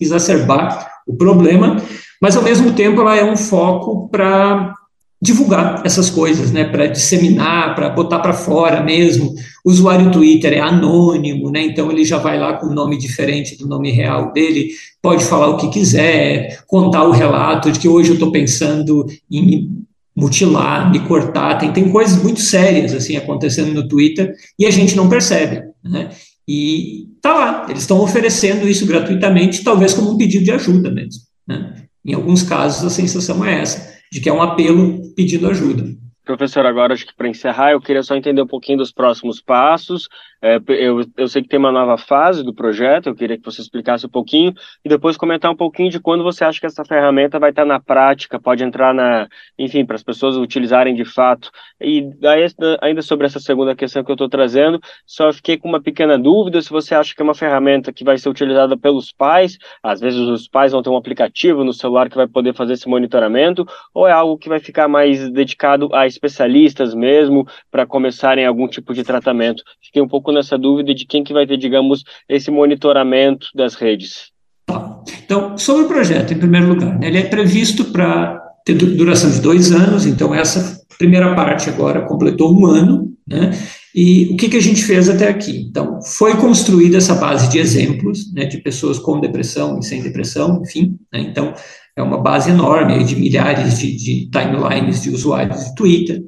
exacerbar 0.01 0.91
o 1.07 1.15
problema, 1.15 1.77
mas 2.21 2.35
ao 2.35 2.43
mesmo 2.43 2.73
tempo 2.73 2.99
ela 3.01 3.15
é 3.15 3.23
um 3.23 3.37
foco 3.37 4.09
para 4.09 4.73
divulgar 5.21 5.81
essas 5.85 6.09
coisas, 6.09 6.51
né, 6.51 6.65
para 6.65 6.87
disseminar, 6.87 7.75
para 7.75 7.89
botar 7.89 8.19
para 8.19 8.33
fora 8.33 8.83
mesmo. 8.83 9.33
O 9.63 9.71
usuário 9.71 10.11
Twitter 10.11 10.51
é 10.51 10.59
anônimo, 10.59 11.49
né, 11.49 11.61
então 11.63 11.89
ele 11.89 12.03
já 12.03 12.17
vai 12.17 12.37
lá 12.37 12.55
com 12.57 12.67
um 12.67 12.73
nome 12.73 12.97
diferente 12.97 13.57
do 13.57 13.65
nome 13.65 13.89
real 13.89 14.33
dele, 14.33 14.71
pode 15.01 15.23
falar 15.23 15.47
o 15.47 15.55
que 15.55 15.69
quiser, 15.69 16.61
contar 16.67 17.05
o 17.05 17.11
relato 17.11 17.71
de 17.71 17.79
que 17.79 17.87
hoje 17.87 18.09
eu 18.09 18.15
estou 18.15 18.33
pensando 18.33 19.05
em 19.31 19.85
mutilar, 20.15 20.91
me 20.91 20.99
cortar, 21.07 21.57
tem, 21.57 21.71
tem 21.71 21.91
coisas 21.91 22.21
muito 22.21 22.39
sérias 22.39 22.93
assim 22.93 23.17
acontecendo 23.17 23.73
no 23.73 23.87
Twitter 23.87 24.33
e 24.57 24.65
a 24.65 24.71
gente 24.71 24.95
não 24.95 25.09
percebe, 25.09 25.63
né? 25.83 26.09
E 26.47 27.07
tá 27.21 27.33
lá, 27.33 27.65
eles 27.69 27.83
estão 27.83 28.01
oferecendo 28.01 28.67
isso 28.67 28.85
gratuitamente, 28.85 29.63
talvez 29.63 29.93
como 29.93 30.11
um 30.11 30.17
pedido 30.17 30.43
de 30.43 30.51
ajuda 30.51 30.91
mesmo. 30.91 31.21
Né? 31.47 31.85
Em 32.05 32.13
alguns 32.13 32.43
casos 32.43 32.85
a 32.85 32.89
sensação 32.89 33.43
é 33.45 33.61
essa 33.61 33.93
de 34.11 34.19
que 34.19 34.29
é 34.29 34.33
um 34.33 34.41
apelo 34.41 35.13
pedindo 35.15 35.49
ajuda. 35.49 35.85
Professor, 36.25 36.65
agora 36.65 36.93
acho 36.93 37.05
que 37.05 37.15
para 37.15 37.27
encerrar, 37.27 37.71
eu 37.71 37.81
queria 37.81 38.03
só 38.03 38.15
entender 38.15 38.41
um 38.41 38.47
pouquinho 38.47 38.77
dos 38.77 38.93
próximos 38.93 39.41
passos. 39.41 40.07
É, 40.45 40.59
eu, 40.67 41.05
eu 41.15 41.27
sei 41.29 41.41
que 41.41 41.47
tem 41.47 41.57
uma 41.57 41.71
nova 41.71 41.97
fase 41.97 42.43
do 42.43 42.53
projeto, 42.53 43.07
eu 43.07 43.15
queria 43.15 43.37
que 43.37 43.45
você 43.45 43.61
explicasse 43.61 44.05
um 44.05 44.09
pouquinho 44.09 44.53
e 44.83 44.89
depois 44.89 45.15
comentar 45.15 45.49
um 45.49 45.55
pouquinho 45.55 45.89
de 45.89 46.01
quando 46.01 46.21
você 46.21 46.43
acha 46.43 46.59
que 46.59 46.65
essa 46.65 46.83
ferramenta 46.83 47.39
vai 47.39 47.51
estar 47.51 47.63
na 47.63 47.79
prática, 47.79 48.37
pode 48.37 48.61
entrar 48.61 48.93
na, 48.93 49.29
enfim, 49.57 49.85
para 49.85 49.95
as 49.95 50.03
pessoas 50.03 50.35
utilizarem 50.35 50.95
de 50.95 51.05
fato. 51.05 51.49
E 51.79 52.01
daí, 52.19 52.45
ainda 52.81 53.01
sobre 53.01 53.25
essa 53.25 53.39
segunda 53.39 53.73
questão 53.73 54.03
que 54.03 54.11
eu 54.11 54.15
estou 54.15 54.27
trazendo, 54.27 54.81
só 55.05 55.31
fiquei 55.31 55.57
com 55.57 55.69
uma 55.69 55.81
pequena 55.81 56.19
dúvida 56.19 56.61
se 56.61 56.69
você 56.69 56.93
acha 56.93 57.15
que 57.15 57.21
é 57.21 57.23
uma 57.23 57.33
ferramenta 57.33 57.93
que 57.93 58.03
vai 58.03 58.17
ser 58.17 58.27
utilizada 58.27 58.77
pelos 58.77 59.13
pais, 59.13 59.57
às 59.81 60.01
vezes 60.01 60.19
os 60.19 60.49
pais 60.49 60.73
vão 60.73 60.83
ter 60.83 60.89
um 60.89 60.97
aplicativo 60.97 61.63
no 61.63 61.71
celular 61.71 62.09
que 62.09 62.17
vai 62.17 62.27
poder 62.27 62.53
fazer 62.53 62.73
esse 62.73 62.89
monitoramento, 62.89 63.65
ou 63.93 64.05
é 64.05 64.11
algo 64.11 64.37
que 64.37 64.49
vai 64.49 64.59
ficar 64.59 64.89
mais 64.89 65.31
dedicado 65.31 65.87
a 65.95 66.05
especialistas 66.05 66.93
mesmo, 66.93 67.47
para 67.71 67.85
começarem 67.85 68.45
algum 68.45 68.67
tipo 68.67 68.93
de 68.93 69.05
tratamento. 69.05 69.63
Fiquei 69.81 70.01
um 70.01 70.07
pouco 70.07 70.32
nessa 70.33 70.57
dúvida 70.57 70.93
de 70.93 71.05
quem 71.05 71.23
que 71.23 71.33
vai 71.33 71.45
ter, 71.45 71.57
digamos, 71.57 72.03
esse 72.27 72.51
monitoramento 72.51 73.47
das 73.55 73.75
redes. 73.75 74.31
Tá. 74.65 75.01
Então, 75.23 75.57
sobre 75.57 75.83
o 75.83 75.87
projeto, 75.87 76.33
em 76.33 76.37
primeiro 76.37 76.67
lugar, 76.67 76.97
né, 76.99 77.07
ele 77.07 77.17
é 77.17 77.23
previsto 77.23 77.85
para 77.85 78.41
ter 78.65 78.73
duração 78.73 79.29
de 79.29 79.41
dois 79.41 79.71
anos, 79.71 80.05
então 80.05 80.33
essa 80.33 80.81
primeira 80.97 81.35
parte 81.35 81.69
agora 81.69 82.05
completou 82.05 82.57
um 82.57 82.65
ano, 82.65 83.11
né, 83.27 83.51
e 83.93 84.29
o 84.33 84.37
que, 84.37 84.49
que 84.49 84.57
a 84.57 84.61
gente 84.61 84.83
fez 84.83 85.09
até 85.09 85.27
aqui? 85.27 85.67
Então, 85.69 86.01
foi 86.01 86.35
construída 86.37 86.97
essa 86.97 87.15
base 87.15 87.49
de 87.49 87.59
exemplos, 87.59 88.33
né, 88.33 88.45
de 88.45 88.57
pessoas 88.57 88.97
com 88.97 89.19
depressão 89.19 89.79
e 89.79 89.83
sem 89.83 90.01
depressão, 90.01 90.61
enfim, 90.63 90.97
né, 91.11 91.19
então 91.21 91.53
é 91.95 92.01
uma 92.01 92.17
base 92.17 92.49
enorme 92.49 93.03
de 93.03 93.15
milhares 93.15 93.79
de, 93.79 93.95
de 93.95 94.29
timelines 94.29 95.03
de 95.03 95.09
usuários 95.09 95.65
de 95.65 95.75
Twitter, 95.75 96.23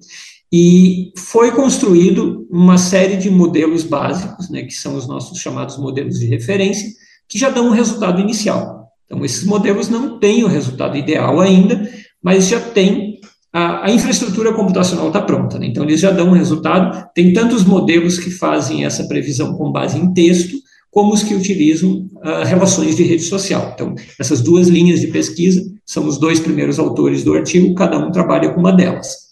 e 0.58 1.12
foi 1.18 1.52
construído 1.52 2.48
uma 2.50 2.78
série 2.78 3.18
de 3.18 3.30
modelos 3.30 3.84
básicos, 3.84 4.50
né, 4.50 4.64
que 4.64 4.72
são 4.72 4.96
os 4.96 5.06
nossos 5.06 5.38
chamados 5.40 5.78
modelos 5.78 6.18
de 6.18 6.28
referência, 6.28 6.88
que 7.28 7.38
já 7.38 7.50
dão 7.50 7.68
um 7.68 7.72
resultado 7.72 8.22
inicial. 8.22 8.88
Então, 9.06 9.26
esses 9.26 9.44
modelos 9.44 9.90
não 9.90 10.18
têm 10.18 10.46
o 10.46 10.48
resultado 10.48 10.96
ideal 10.96 11.42
ainda, 11.42 11.92
mas 12.24 12.48
já 12.48 12.62
tem 12.62 13.20
a, 13.52 13.88
a 13.88 13.92
infraestrutura 13.92 14.54
computacional 14.54 15.08
está 15.08 15.22
pronta. 15.22 15.60
Né? 15.60 15.66
Então, 15.68 15.84
eles 15.84 16.00
já 16.00 16.12
dão 16.12 16.30
um 16.30 16.34
resultado. 16.34 17.06
Tem 17.14 17.34
tantos 17.34 17.66
modelos 17.66 18.18
que 18.18 18.32
fazem 18.32 18.86
essa 18.86 19.06
previsão 19.10 19.58
com 19.58 19.74
base 19.74 20.00
em 20.00 20.14
texto, 20.14 20.56
como 20.90 21.14
os 21.14 21.22
que 21.22 21.36
utilizam 21.36 22.10
uh, 22.24 22.46
relações 22.46 22.96
de 22.96 23.04
rede 23.04 23.24
social. 23.24 23.74
Então, 23.76 23.94
essas 24.18 24.40
duas 24.40 24.70
linhas 24.70 25.02
de 25.02 25.08
pesquisa 25.08 25.62
são 25.86 26.08
os 26.08 26.18
dois 26.18 26.40
primeiros 26.40 26.80
autores 26.80 27.26
do 27.26 27.34
artigo, 27.34 27.76
cada 27.76 27.98
um 27.98 28.10
trabalha 28.10 28.54
com 28.54 28.62
uma 28.62 28.72
delas. 28.72 29.25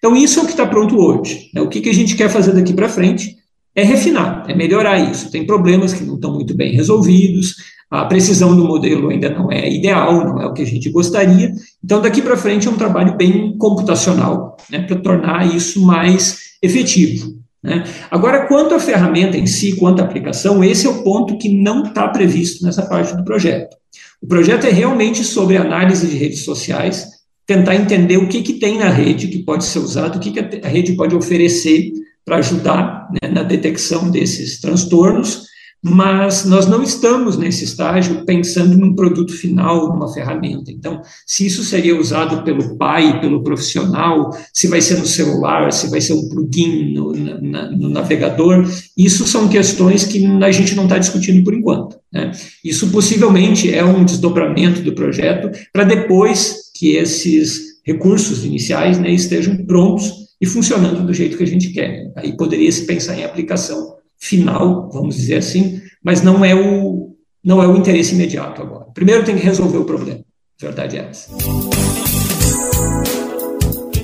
Então, 0.00 0.16
isso 0.16 0.40
é 0.40 0.42
o 0.42 0.46
que 0.46 0.52
está 0.52 0.66
pronto 0.66 0.96
hoje. 0.96 1.50
Né? 1.54 1.60
O 1.60 1.68
que, 1.68 1.80
que 1.80 1.90
a 1.90 1.94
gente 1.94 2.16
quer 2.16 2.30
fazer 2.30 2.52
daqui 2.52 2.72
para 2.72 2.88
frente 2.88 3.36
é 3.76 3.84
refinar, 3.84 4.44
é 4.48 4.54
melhorar 4.54 4.98
isso. 4.98 5.30
Tem 5.30 5.46
problemas 5.46 5.92
que 5.92 6.02
não 6.02 6.14
estão 6.14 6.32
muito 6.32 6.56
bem 6.56 6.74
resolvidos, 6.74 7.54
a 7.90 8.04
precisão 8.06 8.56
do 8.56 8.64
modelo 8.64 9.10
ainda 9.10 9.28
não 9.28 9.50
é 9.52 9.68
ideal, 9.68 10.24
não 10.24 10.40
é 10.40 10.46
o 10.46 10.54
que 10.54 10.62
a 10.62 10.66
gente 10.66 10.88
gostaria. 10.90 11.52
Então, 11.84 12.00
daqui 12.00 12.22
para 12.22 12.36
frente 12.36 12.66
é 12.66 12.70
um 12.70 12.76
trabalho 12.76 13.16
bem 13.16 13.56
computacional, 13.58 14.56
né, 14.70 14.80
para 14.80 14.96
tornar 14.96 15.54
isso 15.54 15.84
mais 15.84 16.38
efetivo. 16.62 17.34
Né? 17.62 17.84
Agora, 18.10 18.46
quanto 18.46 18.74
à 18.74 18.80
ferramenta 18.80 19.36
em 19.36 19.46
si, 19.46 19.76
quanto 19.76 20.00
à 20.00 20.04
aplicação, 20.04 20.64
esse 20.64 20.86
é 20.86 20.90
o 20.90 21.02
ponto 21.02 21.36
que 21.36 21.48
não 21.48 21.82
está 21.82 22.08
previsto 22.08 22.64
nessa 22.64 22.86
parte 22.86 23.14
do 23.14 23.24
projeto. 23.24 23.76
O 24.22 24.26
projeto 24.26 24.66
é 24.66 24.70
realmente 24.70 25.24
sobre 25.24 25.56
análise 25.56 26.06
de 26.06 26.16
redes 26.16 26.44
sociais, 26.44 27.08
tentar 27.50 27.74
entender 27.74 28.16
o 28.16 28.28
que, 28.28 28.42
que 28.42 28.52
tem 28.60 28.78
na 28.78 28.88
rede 28.88 29.26
que 29.26 29.40
pode 29.40 29.64
ser 29.64 29.80
usado, 29.80 30.16
o 30.16 30.20
que, 30.20 30.30
que 30.30 30.64
a 30.64 30.68
rede 30.68 30.92
pode 30.92 31.16
oferecer 31.16 31.90
para 32.24 32.36
ajudar 32.36 33.08
né, 33.10 33.28
na 33.28 33.42
detecção 33.42 34.08
desses 34.08 34.60
transtornos, 34.60 35.46
mas 35.82 36.44
nós 36.44 36.66
não 36.66 36.82
estamos 36.82 37.38
nesse 37.38 37.64
estágio 37.64 38.24
pensando 38.26 38.76
num 38.76 38.94
produto 38.94 39.32
final, 39.32 39.88
numa 39.88 40.12
ferramenta. 40.12 40.70
Então, 40.70 41.00
se 41.26 41.46
isso 41.46 41.64
seria 41.64 41.98
usado 41.98 42.42
pelo 42.42 42.76
pai, 42.76 43.18
pelo 43.20 43.42
profissional, 43.42 44.30
se 44.52 44.68
vai 44.68 44.80
ser 44.82 44.98
no 44.98 45.06
celular, 45.06 45.72
se 45.72 45.88
vai 45.88 46.00
ser 46.00 46.12
um 46.12 46.28
plugin 46.28 46.92
no, 46.92 47.12
na, 47.12 47.70
no 47.70 47.88
navegador, 47.88 48.68
isso 48.96 49.26
são 49.26 49.48
questões 49.48 50.04
que 50.04 50.24
a 50.42 50.50
gente 50.50 50.74
não 50.74 50.84
está 50.84 50.98
discutindo 50.98 51.42
por 51.42 51.54
enquanto. 51.54 51.96
Né? 52.12 52.30
Isso 52.62 52.90
possivelmente 52.90 53.72
é 53.72 53.84
um 53.84 54.04
desdobramento 54.04 54.82
do 54.82 54.92
projeto 54.92 55.50
para 55.72 55.84
depois 55.84 56.70
que 56.76 56.96
esses 56.96 57.70
recursos 57.84 58.44
iniciais 58.44 58.98
né, 58.98 59.10
estejam 59.10 59.56
prontos 59.64 60.20
e 60.40 60.46
funcionando 60.46 61.06
do 61.06 61.12
jeito 61.12 61.36
que 61.36 61.42
a 61.42 61.46
gente 61.46 61.68
quer. 61.68 62.10
Aí 62.16 62.36
poderia 62.36 62.70
se 62.70 62.86
pensar 62.86 63.18
em 63.18 63.24
aplicação 63.24 63.89
final, 64.20 64.90
vamos 64.92 65.16
dizer 65.16 65.36
assim, 65.36 65.80
mas 66.04 66.22
não 66.22 66.44
é 66.44 66.54
o 66.54 67.16
não 67.42 67.62
é 67.62 67.66
o 67.66 67.74
interesse 67.74 68.14
imediato 68.14 68.60
agora. 68.60 68.84
Primeiro 68.92 69.24
tem 69.24 69.34
que 69.34 69.42
resolver 69.42 69.78
o 69.78 69.84
problema. 69.84 70.20
Verdade 70.60 70.98
é 70.98 71.08
essa. 71.08 71.30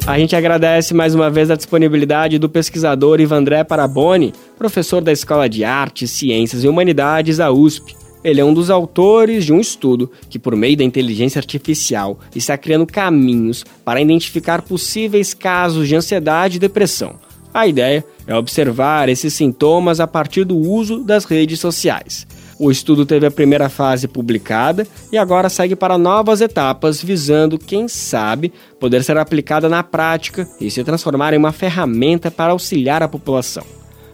A 0.07 0.19
gente 0.19 0.35
agradece 0.35 0.95
mais 0.95 1.15
uma 1.15 1.29
vez 1.29 1.51
a 1.51 1.57
disponibilidade 1.57 2.39
do 2.39 2.49
pesquisador 2.49 3.21
Ivandré 3.21 3.63
Paraboni, 3.65 4.33
professor 4.57 5.03
da 5.03 5.13
Escola 5.13 5.49
de 5.49 5.65
Artes, 5.65 6.13
Ciências 6.13 6.65
e 6.65 6.69
Humanidades 6.69 7.37
da 7.37 7.51
USP. 7.51 7.95
Ele 8.25 8.41
é 8.41 8.45
um 8.45 8.55
dos 8.55 8.71
autores 8.71 9.45
de 9.45 9.53
um 9.53 9.61
estudo 9.61 10.11
que, 10.31 10.39
por 10.39 10.57
meio 10.57 10.77
da 10.77 10.85
inteligência 10.85 11.39
artificial, 11.39 12.19
está 12.35 12.57
criando 12.57 12.87
caminhos 12.87 13.65
para 13.85 14.01
identificar 14.01 14.63
possíveis 14.63 15.35
casos 15.35 15.87
de 15.87 15.95
ansiedade 15.95 16.57
e 16.57 16.61
depressão. 16.61 17.17
A 17.57 17.67
ideia 17.67 18.05
é 18.27 18.37
observar 18.37 19.09
esses 19.09 19.33
sintomas 19.33 19.99
a 19.99 20.07
partir 20.07 20.45
do 20.45 20.59
uso 20.59 21.03
das 21.03 21.25
redes 21.25 21.59
sociais. 21.59 22.27
O 22.59 22.71
estudo 22.71 23.07
teve 23.07 23.25
a 23.25 23.31
primeira 23.31 23.71
fase 23.71 24.07
publicada 24.07 24.87
e 25.11 25.17
agora 25.17 25.49
segue 25.49 25.75
para 25.75 25.97
novas 25.97 26.43
etapas, 26.43 27.03
visando, 27.03 27.59
quem 27.59 27.89
sabe, 27.89 28.53
poder 28.79 29.03
ser 29.03 29.17
aplicada 29.17 29.71
na 29.71 29.83
prática 29.83 30.47
e 30.61 30.71
se 30.71 30.85
transformar 30.85 31.33
em 31.33 31.39
uma 31.39 31.51
ferramenta 31.51 32.31
para 32.31 32.53
auxiliar 32.53 33.03
a 33.03 33.09
população. 33.09 33.65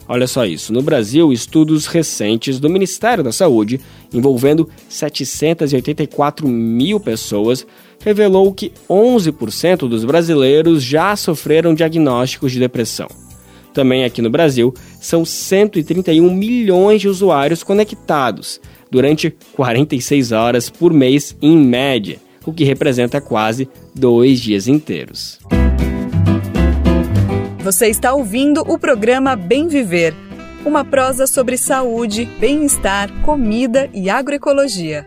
Olha 0.06 0.28
só 0.28 0.46
isso: 0.46 0.72
no 0.72 0.80
Brasil, 0.80 1.32
estudos 1.32 1.86
recentes 1.86 2.60
do 2.60 2.70
Ministério 2.70 3.24
da 3.24 3.32
Saúde, 3.32 3.80
envolvendo 4.14 4.70
784 4.88 6.46
mil 6.46 7.00
pessoas, 7.00 7.66
revelou 8.04 8.52
que 8.54 8.72
11% 8.88 9.88
dos 9.88 10.04
brasileiros 10.04 10.80
já 10.80 11.16
sofreram 11.16 11.74
diagnósticos 11.74 12.52
de 12.52 12.60
depressão. 12.60 13.08
Também 13.72 14.04
aqui 14.04 14.20
no 14.20 14.30
Brasil, 14.30 14.74
são 15.00 15.24
131 15.24 16.30
milhões 16.32 17.00
de 17.00 17.08
usuários 17.08 17.62
conectados 17.62 18.60
durante 18.90 19.34
46 19.54 20.32
horas 20.32 20.68
por 20.68 20.92
mês 20.92 21.34
em 21.40 21.56
média, 21.56 22.18
o 22.44 22.52
que 22.52 22.64
representa 22.64 23.20
quase 23.20 23.68
dois 23.94 24.40
dias 24.40 24.68
inteiros. 24.68 25.38
Você 27.60 27.86
está 27.86 28.12
ouvindo 28.12 28.60
o 28.60 28.78
programa 28.78 29.34
Bem 29.34 29.68
Viver, 29.68 30.14
uma 30.66 30.84
prosa 30.84 31.26
sobre 31.26 31.56
saúde, 31.56 32.28
bem-estar, 32.38 33.10
comida 33.22 33.88
e 33.94 34.10
agroecologia. 34.10 35.06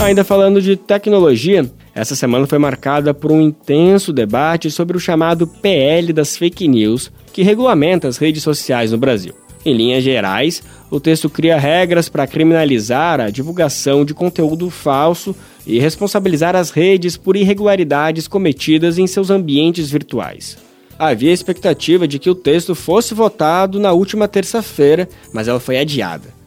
Ainda 0.00 0.24
falando 0.24 0.62
de 0.62 0.76
tecnologia, 0.76 1.70
essa 1.98 2.14
semana 2.14 2.46
foi 2.46 2.58
marcada 2.58 3.12
por 3.12 3.32
um 3.32 3.40
intenso 3.40 4.12
debate 4.12 4.70
sobre 4.70 4.96
o 4.96 5.00
chamado 5.00 5.48
PL 5.48 6.12
das 6.12 6.36
fake 6.36 6.68
news, 6.68 7.10
que 7.32 7.42
regulamenta 7.42 8.06
as 8.06 8.18
redes 8.18 8.40
sociais 8.40 8.92
no 8.92 8.98
Brasil. 8.98 9.34
Em 9.66 9.76
linhas 9.76 10.04
gerais, 10.04 10.62
o 10.92 11.00
texto 11.00 11.28
cria 11.28 11.58
regras 11.58 12.08
para 12.08 12.24
criminalizar 12.24 13.20
a 13.20 13.30
divulgação 13.30 14.04
de 14.04 14.14
conteúdo 14.14 14.70
falso 14.70 15.34
e 15.66 15.80
responsabilizar 15.80 16.54
as 16.54 16.70
redes 16.70 17.16
por 17.16 17.36
irregularidades 17.36 18.28
cometidas 18.28 18.96
em 18.96 19.08
seus 19.08 19.28
ambientes 19.28 19.90
virtuais. 19.90 20.56
Havia 20.96 21.32
expectativa 21.32 22.06
de 22.06 22.20
que 22.20 22.30
o 22.30 22.34
texto 22.34 22.76
fosse 22.76 23.12
votado 23.12 23.80
na 23.80 23.90
última 23.90 24.28
terça-feira, 24.28 25.08
mas 25.32 25.48
ela 25.48 25.58
foi 25.58 25.78
adiada. 25.78 26.37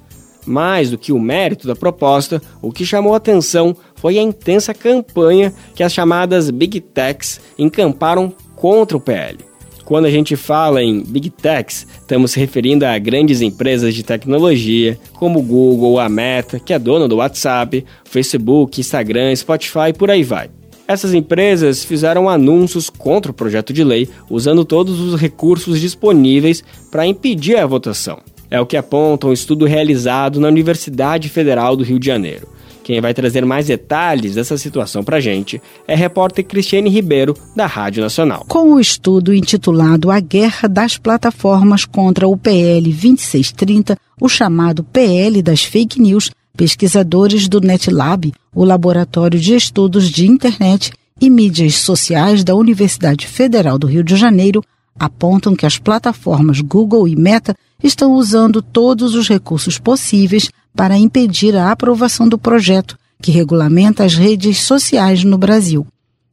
Mais 0.46 0.90
do 0.90 0.98
que 0.98 1.12
o 1.12 1.20
mérito 1.20 1.68
da 1.68 1.76
proposta, 1.76 2.42
o 2.62 2.72
que 2.72 2.86
chamou 2.86 3.14
atenção 3.14 3.76
foi 3.96 4.18
a 4.18 4.22
intensa 4.22 4.74
campanha 4.74 5.54
que 5.76 5.84
as 5.84 5.94
chamadas 5.94 6.50
Big 6.50 6.80
Techs 6.80 7.40
encamparam 7.58 8.34
contra 8.56 8.98
o 8.98 9.02
PL. 9.02 9.38
Quando 9.86 10.06
a 10.06 10.10
gente 10.10 10.36
fala 10.36 10.82
em 10.82 11.04
Big 11.04 11.30
Techs, 11.30 11.86
estamos 12.00 12.32
se 12.32 12.40
referindo 12.40 12.86
a 12.86 12.98
grandes 12.98 13.42
empresas 13.42 13.94
de 13.94 14.04
tecnologia, 14.04 14.98
como 15.14 15.42
Google, 15.42 16.00
a 16.00 16.08
Meta, 16.08 16.60
que 16.60 16.74
é 16.74 16.80
dona 16.80 17.08
do 17.08 17.18
WhatsApp, 17.18 17.84
Facebook, 18.06 18.80
Instagram, 18.80 19.36
Spotify 19.36 19.90
e 19.90 19.94
por 19.94 20.10
aí 20.10 20.24
vai. 20.24 20.50
Essas 20.88 21.14
empresas 21.14 21.84
fizeram 21.84 22.30
anúncios 22.30 22.90
contra 22.90 23.32
o 23.32 23.34
projeto 23.34 23.72
de 23.74 23.84
lei, 23.84 24.10
usando 24.30 24.66
todos 24.66 25.00
os 25.00 25.20
recursos 25.20 25.80
disponíveis 25.80 26.64
para 26.90 27.08
impedir 27.08 27.58
a 27.58 27.66
votação. 27.66 28.20
É 28.52 28.60
o 28.60 28.66
que 28.66 28.76
aponta 28.76 29.28
um 29.28 29.34
estudo 29.34 29.66
realizado 29.66 30.38
na 30.38 30.50
Universidade 30.50 31.30
Federal 31.30 31.74
do 31.78 31.86
Rio 31.86 31.98
de 31.98 32.06
Janeiro. 32.06 32.50
Quem 32.84 33.00
vai 33.00 33.14
trazer 33.14 33.46
mais 33.46 33.68
detalhes 33.68 34.36
dessa 34.36 34.58
situação 34.58 35.06
para 35.06 35.18
a 35.18 35.20
gente 35.22 35.62
é 35.88 35.94
a 35.94 35.98
repórter 35.98 36.44
Cristiane 36.44 36.90
Ribeiro, 36.90 37.34
da 37.56 37.66
Rádio 37.66 38.04
Nacional. 38.04 38.44
Com 38.50 38.74
o 38.74 38.80
estudo 38.82 39.34
intitulado 39.34 40.12
A 40.12 40.20
Guerra 40.20 40.68
das 40.68 40.98
Plataformas 40.98 41.86
contra 41.86 42.28
o 42.28 42.36
PL 42.36 42.92
2630, 42.92 43.98
o 44.20 44.28
chamado 44.28 44.84
PL 44.84 45.42
das 45.42 45.64
Fake 45.64 46.02
News, 46.02 46.32
pesquisadores 46.58 47.48
do 47.48 47.62
NetLab, 47.62 48.34
o 48.54 48.66
Laboratório 48.66 49.40
de 49.40 49.56
Estudos 49.56 50.10
de 50.10 50.28
Internet 50.28 50.92
e 51.22 51.30
Mídias 51.30 51.76
Sociais 51.76 52.44
da 52.44 52.54
Universidade 52.54 53.28
Federal 53.28 53.80
do 53.80 53.88
Rio 53.88 54.04
de 54.04 54.18
Janeiro, 54.18 54.62
apontam 55.00 55.56
que 55.56 55.66
as 55.66 55.78
plataformas 55.78 56.60
Google 56.60 57.08
e 57.08 57.16
Meta 57.16 57.56
estão 57.84 58.14
usando 58.14 58.62
todos 58.62 59.16
os 59.16 59.28
recursos 59.28 59.78
possíveis 59.78 60.50
para 60.76 60.98
impedir 60.98 61.56
a 61.56 61.72
aprovação 61.72 62.28
do 62.28 62.38
projeto 62.38 62.98
que 63.22 63.32
regulamenta 63.32 64.04
as 64.04 64.16
redes 64.16 64.60
sociais 64.60 65.24
no 65.24 65.38
Brasil. 65.38 65.86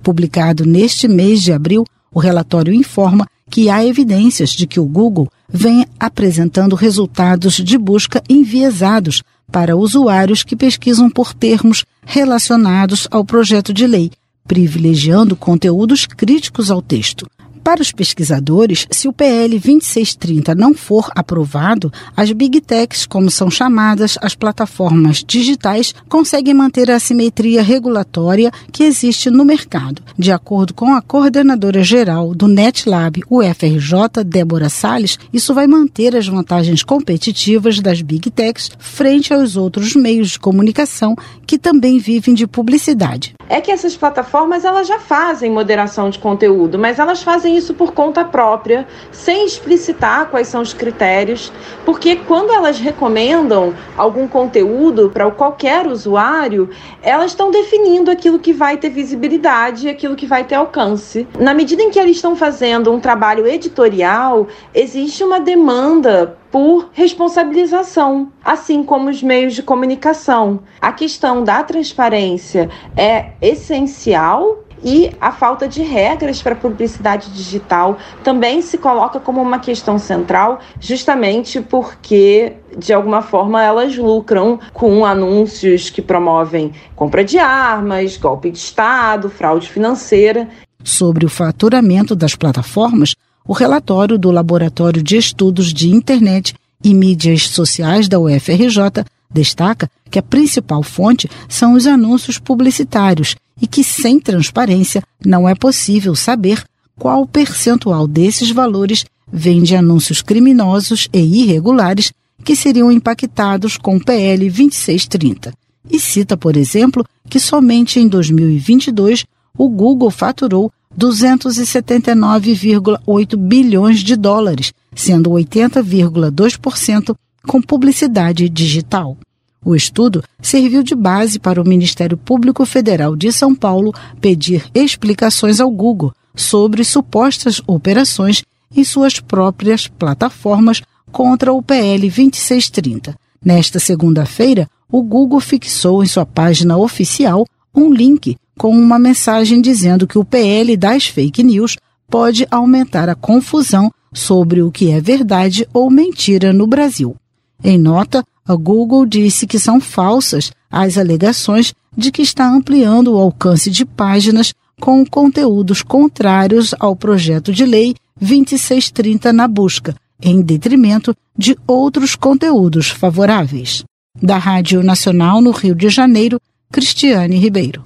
Publicado 0.03 0.65
neste 0.65 1.07
mês 1.07 1.43
de 1.43 1.53
abril, 1.53 1.85
o 2.13 2.19
relatório 2.19 2.73
informa 2.73 3.27
que 3.51 3.69
há 3.69 3.85
evidências 3.85 4.51
de 4.51 4.67
que 4.67 4.81
o 4.81 4.85
Google 4.85 5.29
vem 5.49 5.87
apresentando 5.99 6.77
resultados 6.77 7.55
de 7.55 7.79
busca 7.79 8.23
enviesados 8.29 9.23
para 9.51 9.77
usuários 9.77 10.43
que 10.43 10.57
pesquisam 10.57 11.11
por 11.11 11.33
termos 11.33 11.85
relacionados 12.05 13.09
ao 13.11 13.25
projeto 13.25 13.73
de 13.73 13.87
lei, 13.87 14.11
privilegiando 14.47 15.37
conteúdos 15.37 16.07
críticos 16.07 16.71
ao 16.71 16.83
texto. 16.83 17.27
Para 17.69 17.83
os 17.83 17.93
pesquisadores, 17.93 18.87
se 18.91 19.09
o 19.09 19.13
PL 19.13 19.51
2630 19.59 20.55
não 20.55 20.73
for 20.73 21.11
aprovado, 21.15 21.93
as 22.17 22.33
Big 22.33 22.63
Techs, 22.63 23.05
como 23.05 23.31
são 23.31 23.51
chamadas 23.51 24.17
as 24.23 24.35
plataformas 24.35 25.23
digitais, 25.23 25.95
conseguem 26.09 26.55
manter 26.55 26.91
a 26.91 26.97
assimetria 26.97 27.63
regulatória 27.63 28.51
que 28.73 28.85
existe 28.85 29.29
no 29.29 29.45
mercado. 29.45 30.01
De 30.17 30.33
acordo 30.33 30.73
com 30.73 30.95
a 30.95 31.03
coordenadora 31.03 31.83
geral 31.83 32.35
do 32.35 32.49
NetLab, 32.49 33.23
UFRJ, 33.29 34.25
Débora 34.25 34.71
Salles, 34.71 35.19
isso 35.31 35.53
vai 35.53 35.67
manter 35.67 36.17
as 36.17 36.27
vantagens 36.27 36.83
competitivas 36.83 37.81
das 37.81 38.01
Big 38.01 38.31
Techs 38.31 38.71
frente 38.79 39.35
aos 39.35 39.57
outros 39.57 39.95
meios 39.95 40.31
de 40.31 40.39
comunicação 40.39 41.15
que 41.47 41.59
também 41.59 41.99
vivem 41.99 42.35
de 42.35 42.47
publicidade. 42.47 43.35
É 43.47 43.61
que 43.61 43.71
essas 43.71 43.95
plataformas 43.95 44.65
elas 44.65 44.87
já 44.87 44.99
fazem 44.99 45.51
moderação 45.51 46.09
de 46.09 46.19
conteúdo, 46.19 46.79
mas 46.79 46.99
elas 46.99 47.23
fazem 47.23 47.58
isso 47.59 47.75
por 47.75 47.93
conta 47.93 48.25
própria, 48.25 48.87
sem 49.13 49.45
explicitar 49.45 50.29
quais 50.31 50.49
são 50.49 50.63
os 50.63 50.73
critérios, 50.73 51.53
porque 51.85 52.17
quando 52.17 52.53
elas 52.53 52.79
recomendam 52.79 53.75
algum 53.97 54.27
conteúdo 54.27 55.11
para 55.11 55.31
qualquer 55.31 55.87
usuário, 55.87 56.71
elas 57.03 57.33
estão 57.33 57.51
definindo 57.51 58.11
aquilo 58.11 58.39
que 58.39 58.53
vai 58.53 58.77
ter 58.77 58.91
visibilidade 58.91 59.89
aquilo 59.89 60.17
que 60.17 60.27
vai 60.27 60.45
ter 60.45 60.55
alcance. 60.55 61.27
Na 61.39 61.53
medida 61.53 61.83
em 61.83 61.91
que 61.91 61.99
eles 61.99 62.17
estão 62.17 62.37
fazendo 62.37 62.93
um 62.93 63.01
trabalho 63.01 63.47
editorial, 63.47 64.47
existe 64.75 65.25
uma 65.25 65.41
demanda 65.41 66.39
por 66.51 66.89
responsabilização, 66.93 68.33
assim 68.43 68.83
como 68.83 69.11
os 69.11 69.23
meios 69.23 69.55
de 69.55 69.63
comunicação. 69.63 70.61
A 70.81 70.93
questão 70.93 71.45
da 71.45 71.63
transparência 71.63 72.71
é 72.97 73.33
essencial 73.43 74.65
e 74.83 75.11
a 75.21 75.33
falta 75.33 75.67
de 75.67 75.83
regras 75.83 76.41
para 76.43 76.55
publicidade 76.55 77.31
digital 77.31 77.99
também 78.23 78.63
se 78.63 78.79
coloca 78.79 79.19
como 79.19 79.41
uma 79.41 79.59
questão 79.59 79.99
central, 79.99 80.61
justamente 80.81 81.61
porque, 81.61 82.55
de 82.77 82.93
alguma 82.93 83.23
forma, 83.23 83.63
elas 83.63 83.97
lucram 83.97 84.59
com 84.73 85.05
anúncios 85.05 85.91
que 85.91 86.03
promovem 86.03 86.73
compra 86.95 87.25
de 87.25 87.39
armas, 87.39 88.17
golpe 88.17 88.51
de 88.51 88.59
Estado, 88.59 89.29
fraude 89.29 89.69
financeira. 89.69 90.49
Sobre 90.83 91.27
o 91.27 91.29
faturamento 91.29 92.15
das 92.15 92.35
plataformas, 92.35 93.15
o 93.47 93.53
relatório 93.53 94.19
do 94.19 94.31
Laboratório 94.31 95.03
de 95.03 95.17
Estudos 95.17 95.73
de 95.73 95.91
Internet 95.91 96.55
e 96.85 96.95
Mídias 96.95 97.49
Sociais 97.49 98.09
da 98.09 98.19
UFRJ 98.19 99.05
destaca 99.31 99.91
que 100.11 100.19
a 100.19 100.23
principal 100.23 100.83
fonte 100.83 101.29
são 101.49 101.75
os 101.75 101.87
anúncios 101.87 102.39
publicitários 102.39 103.37
e 103.61 103.67
que, 103.67 103.85
sem 103.85 104.21
transparência, 104.21 105.03
não 105.25 105.49
é 105.49 105.55
possível 105.55 106.15
saber 106.15 106.63
qual 106.99 107.27
percentual 107.27 108.07
desses 108.07 108.51
valores 108.51 109.07
vem 109.31 109.63
de 109.63 109.77
anúncios 109.77 110.23
criminosos 110.23 111.09
e 111.13 111.43
irregulares 111.43 112.11
que 112.45 112.57
seriam 112.57 112.91
impactados 112.91 113.77
com 113.77 113.97
o 113.97 114.05
PL 114.05 114.49
2630. 114.49 115.53
E 115.91 116.01
cita, 116.01 116.37
por 116.37 116.57
exemplo, 116.57 117.05
que 117.29 117.41
somente 117.41 118.01
em 118.01 118.09
2022 118.09 119.27
o 119.57 119.69
Google 119.69 120.11
faturou 120.11 120.73
279,8 120.97 123.37
bilhões 123.37 124.01
de 124.01 124.17
dólares, 124.17 124.73
sendo 124.95 125.31
80,2% 125.31 127.15
com 127.47 127.61
publicidade 127.61 128.49
digital. 128.49 129.17
O 129.65 129.75
estudo 129.75 130.23
serviu 130.41 130.83
de 130.83 130.95
base 130.95 131.39
para 131.39 131.61
o 131.61 131.69
Ministério 131.69 132.17
Público 132.17 132.65
Federal 132.65 133.17
de 133.17 133.33
São 133.33 133.55
Paulo 133.55 133.93
pedir 134.21 134.65
explicações 134.75 135.61
ao 135.61 135.71
Google 135.71 136.13
sobre 136.35 136.85
supostas 136.85 137.61
operações 137.67 138.43
em 138.75 138.85
suas 138.85 139.19
próprias 139.19 139.89
plataformas 139.89 140.83
contra 141.11 141.53
o 141.53 141.63
PL 141.63 142.09
2630. 142.09 143.17
Nesta 143.45 143.79
segunda-feira, 143.79 144.69
o 144.91 145.03
Google 145.03 145.41
fixou 145.41 146.03
em 146.03 146.07
sua 146.07 146.25
página 146.25 146.77
oficial 146.77 147.47
um 147.75 147.93
link 147.93 148.37
com 148.57 148.71
uma 148.71 148.99
mensagem 148.99 149.61
dizendo 149.61 150.07
que 150.07 150.19
o 150.19 150.25
PL 150.25 150.77
das 150.77 151.07
fake 151.07 151.43
news 151.43 151.77
pode 152.09 152.47
aumentar 152.51 153.09
a 153.09 153.15
confusão 153.15 153.91
sobre 154.13 154.63
o 154.63 154.71
que 154.71 154.91
é 154.91 155.01
verdade 155.01 155.69
ou 155.73 155.91
mentira 155.91 156.53
no 156.53 156.67
Brasil. 156.67 157.15
Em 157.63 157.77
nota, 157.79 158.25
a 158.47 158.55
Google 158.55 159.05
disse 159.05 159.47
que 159.47 159.59
são 159.59 159.81
falsas 159.81 160.53
as 160.71 160.97
alegações 160.97 161.75
de 161.97 162.13
que 162.13 162.23
está 162.23 162.49
ampliando 162.49 163.15
o 163.15 163.19
alcance 163.19 163.71
de 163.71 163.85
páginas 163.85 164.55
com 164.81 165.05
conteúdos 165.05 165.83
contrários 165.83 166.75
ao 166.79 166.95
projeto 166.95 167.53
de 167.53 167.65
lei 167.65 167.95
2630 168.21 169.33
na 169.33 169.49
busca, 169.49 169.95
em 170.21 170.41
detrimento 170.41 171.15
de 171.37 171.57
outros 171.67 172.15
conteúdos 172.15 172.91
favoráveis. 172.91 173.85
Da 174.21 174.39
Rádio 174.39 174.83
Nacional 174.83 175.41
no 175.41 175.51
Rio 175.51 175.75
de 175.75 175.89
Janeiro, 175.89 176.41
Cristiane 176.71 177.37
Ribeiro. 177.37 177.83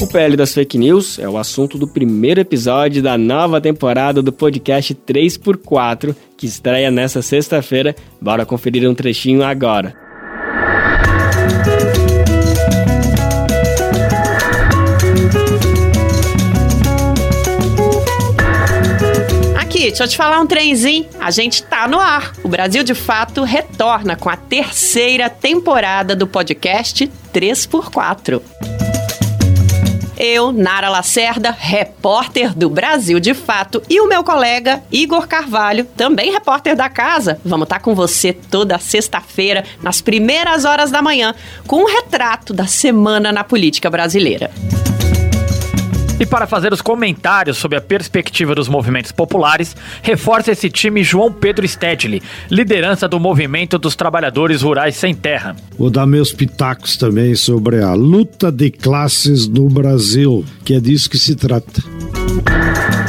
O 0.00 0.06
PL 0.06 0.36
das 0.36 0.52
Fake 0.52 0.76
News 0.76 1.18
é 1.18 1.28
o 1.28 1.38
assunto 1.38 1.78
do 1.78 1.86
primeiro 1.86 2.40
episódio 2.40 3.02
da 3.02 3.16
nova 3.16 3.60
temporada 3.60 4.22
do 4.22 4.32
podcast 4.32 4.94
3x4, 4.94 6.14
que 6.36 6.46
estreia 6.46 6.90
nesta 6.90 7.22
sexta-feira. 7.22 7.94
Bora 8.20 8.44
conferir 8.44 8.88
um 8.88 8.94
trechinho 8.94 9.42
agora. 9.42 10.04
Deixa 19.94 20.02
eu 20.02 20.08
te 20.08 20.16
falar 20.16 20.40
um 20.40 20.46
trenzinho. 20.46 21.06
A 21.20 21.30
gente 21.30 21.62
tá 21.62 21.86
no 21.86 22.00
ar. 22.00 22.32
O 22.42 22.48
Brasil 22.48 22.82
de 22.82 22.94
Fato 22.94 23.44
retorna 23.44 24.16
com 24.16 24.28
a 24.28 24.36
terceira 24.36 25.30
temporada 25.30 26.16
do 26.16 26.26
podcast 26.26 27.08
3x4 27.32 28.42
eu, 30.24 30.52
Nara 30.52 30.88
Lacerda, 30.88 31.54
repórter 31.56 32.54
do 32.54 32.70
Brasil 32.70 33.20
de 33.20 33.34
Fato, 33.34 33.82
e 33.88 34.00
o 34.00 34.08
meu 34.08 34.24
colega 34.24 34.82
Igor 34.90 35.28
Carvalho, 35.28 35.84
também 35.96 36.32
repórter 36.32 36.74
da 36.74 36.88
casa. 36.88 37.38
Vamos 37.44 37.64
estar 37.64 37.80
com 37.80 37.94
você 37.94 38.32
toda 38.32 38.78
sexta-feira, 38.78 39.64
nas 39.82 40.00
primeiras 40.00 40.64
horas 40.64 40.90
da 40.90 41.02
manhã, 41.02 41.34
com 41.66 41.82
um 41.82 41.86
retrato 41.86 42.52
da 42.52 42.66
semana 42.66 43.30
na 43.32 43.44
política 43.44 43.90
brasileira. 43.90 44.50
E 46.18 46.24
para 46.24 46.46
fazer 46.46 46.72
os 46.72 46.80
comentários 46.80 47.58
sobre 47.58 47.76
a 47.76 47.80
perspectiva 47.80 48.54
dos 48.54 48.68
movimentos 48.68 49.10
populares, 49.10 49.76
reforça 50.00 50.52
esse 50.52 50.70
time 50.70 51.02
João 51.02 51.32
Pedro 51.32 51.66
Stedley, 51.66 52.22
liderança 52.48 53.08
do 53.08 53.18
Movimento 53.18 53.78
dos 53.78 53.96
Trabalhadores 53.96 54.62
Rurais 54.62 54.94
Sem 54.94 55.12
Terra. 55.12 55.56
Vou 55.76 55.90
dar 55.90 56.06
meus 56.06 56.32
pitacos 56.32 56.96
também 56.96 57.34
sobre 57.34 57.82
a 57.82 57.94
luta 57.94 58.52
de 58.52 58.70
classes 58.70 59.48
no 59.48 59.68
Brasil, 59.68 60.44
que 60.64 60.74
é 60.74 60.80
disso 60.80 61.10
que 61.10 61.18
se 61.18 61.34
trata. 61.34 61.82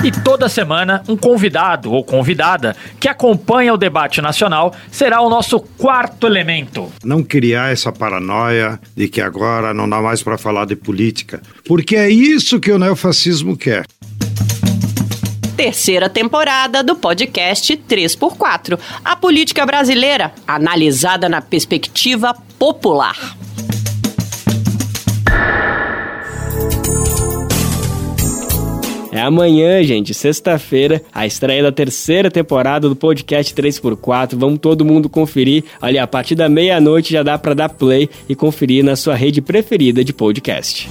E 0.05 0.11
toda 0.11 0.47
semana, 0.47 1.01
um 1.09 1.17
convidado 1.17 1.91
ou 1.91 2.03
convidada 2.03 2.75
que 2.99 3.07
acompanha 3.07 3.73
o 3.73 3.77
debate 3.77 4.21
nacional 4.21 4.71
será 4.91 5.19
o 5.19 5.29
nosso 5.29 5.59
quarto 5.59 6.27
elemento. 6.27 6.91
Não 7.03 7.23
criar 7.23 7.71
essa 7.71 7.91
paranoia 7.91 8.79
de 8.95 9.07
que 9.07 9.19
agora 9.19 9.73
não 9.73 9.89
dá 9.89 9.99
mais 10.03 10.21
para 10.21 10.37
falar 10.37 10.65
de 10.65 10.75
política, 10.75 11.41
porque 11.67 11.95
é 11.95 12.07
isso 12.07 12.59
que 12.59 12.71
o 12.71 12.77
neofascismo 12.95 13.57
quer 13.57 13.85
terceira 15.57 16.09
temporada 16.09 16.83
do 16.83 16.97
podcast 16.97 17.77
3x4, 17.77 18.77
a 19.05 19.15
política 19.15 19.65
brasileira 19.65 20.33
analisada 20.45 21.29
na 21.29 21.41
perspectiva 21.41 22.35
popular. 22.59 23.15
É 29.13 29.21
amanhã, 29.21 29.81
gente, 29.81 30.13
sexta-feira, 30.13 31.01
a 31.13 31.25
estreia 31.25 31.63
da 31.63 31.71
terceira 31.71 32.29
temporada 32.29 32.89
do 32.89 32.95
podcast 32.97 33.55
3x4. 33.55 34.35
Vamos 34.35 34.59
todo 34.59 34.83
mundo 34.83 35.07
conferir. 35.07 35.63
Olha, 35.81 36.03
a 36.03 36.07
partir 36.07 36.35
da 36.35 36.49
meia-noite 36.49 37.13
já 37.13 37.23
dá 37.23 37.37
para 37.37 37.53
dar 37.53 37.69
play 37.69 38.09
e 38.27 38.35
conferir 38.35 38.83
na 38.83 38.97
sua 38.97 39.15
rede 39.15 39.41
preferida 39.41 40.03
de 40.03 40.11
podcast. 40.11 40.89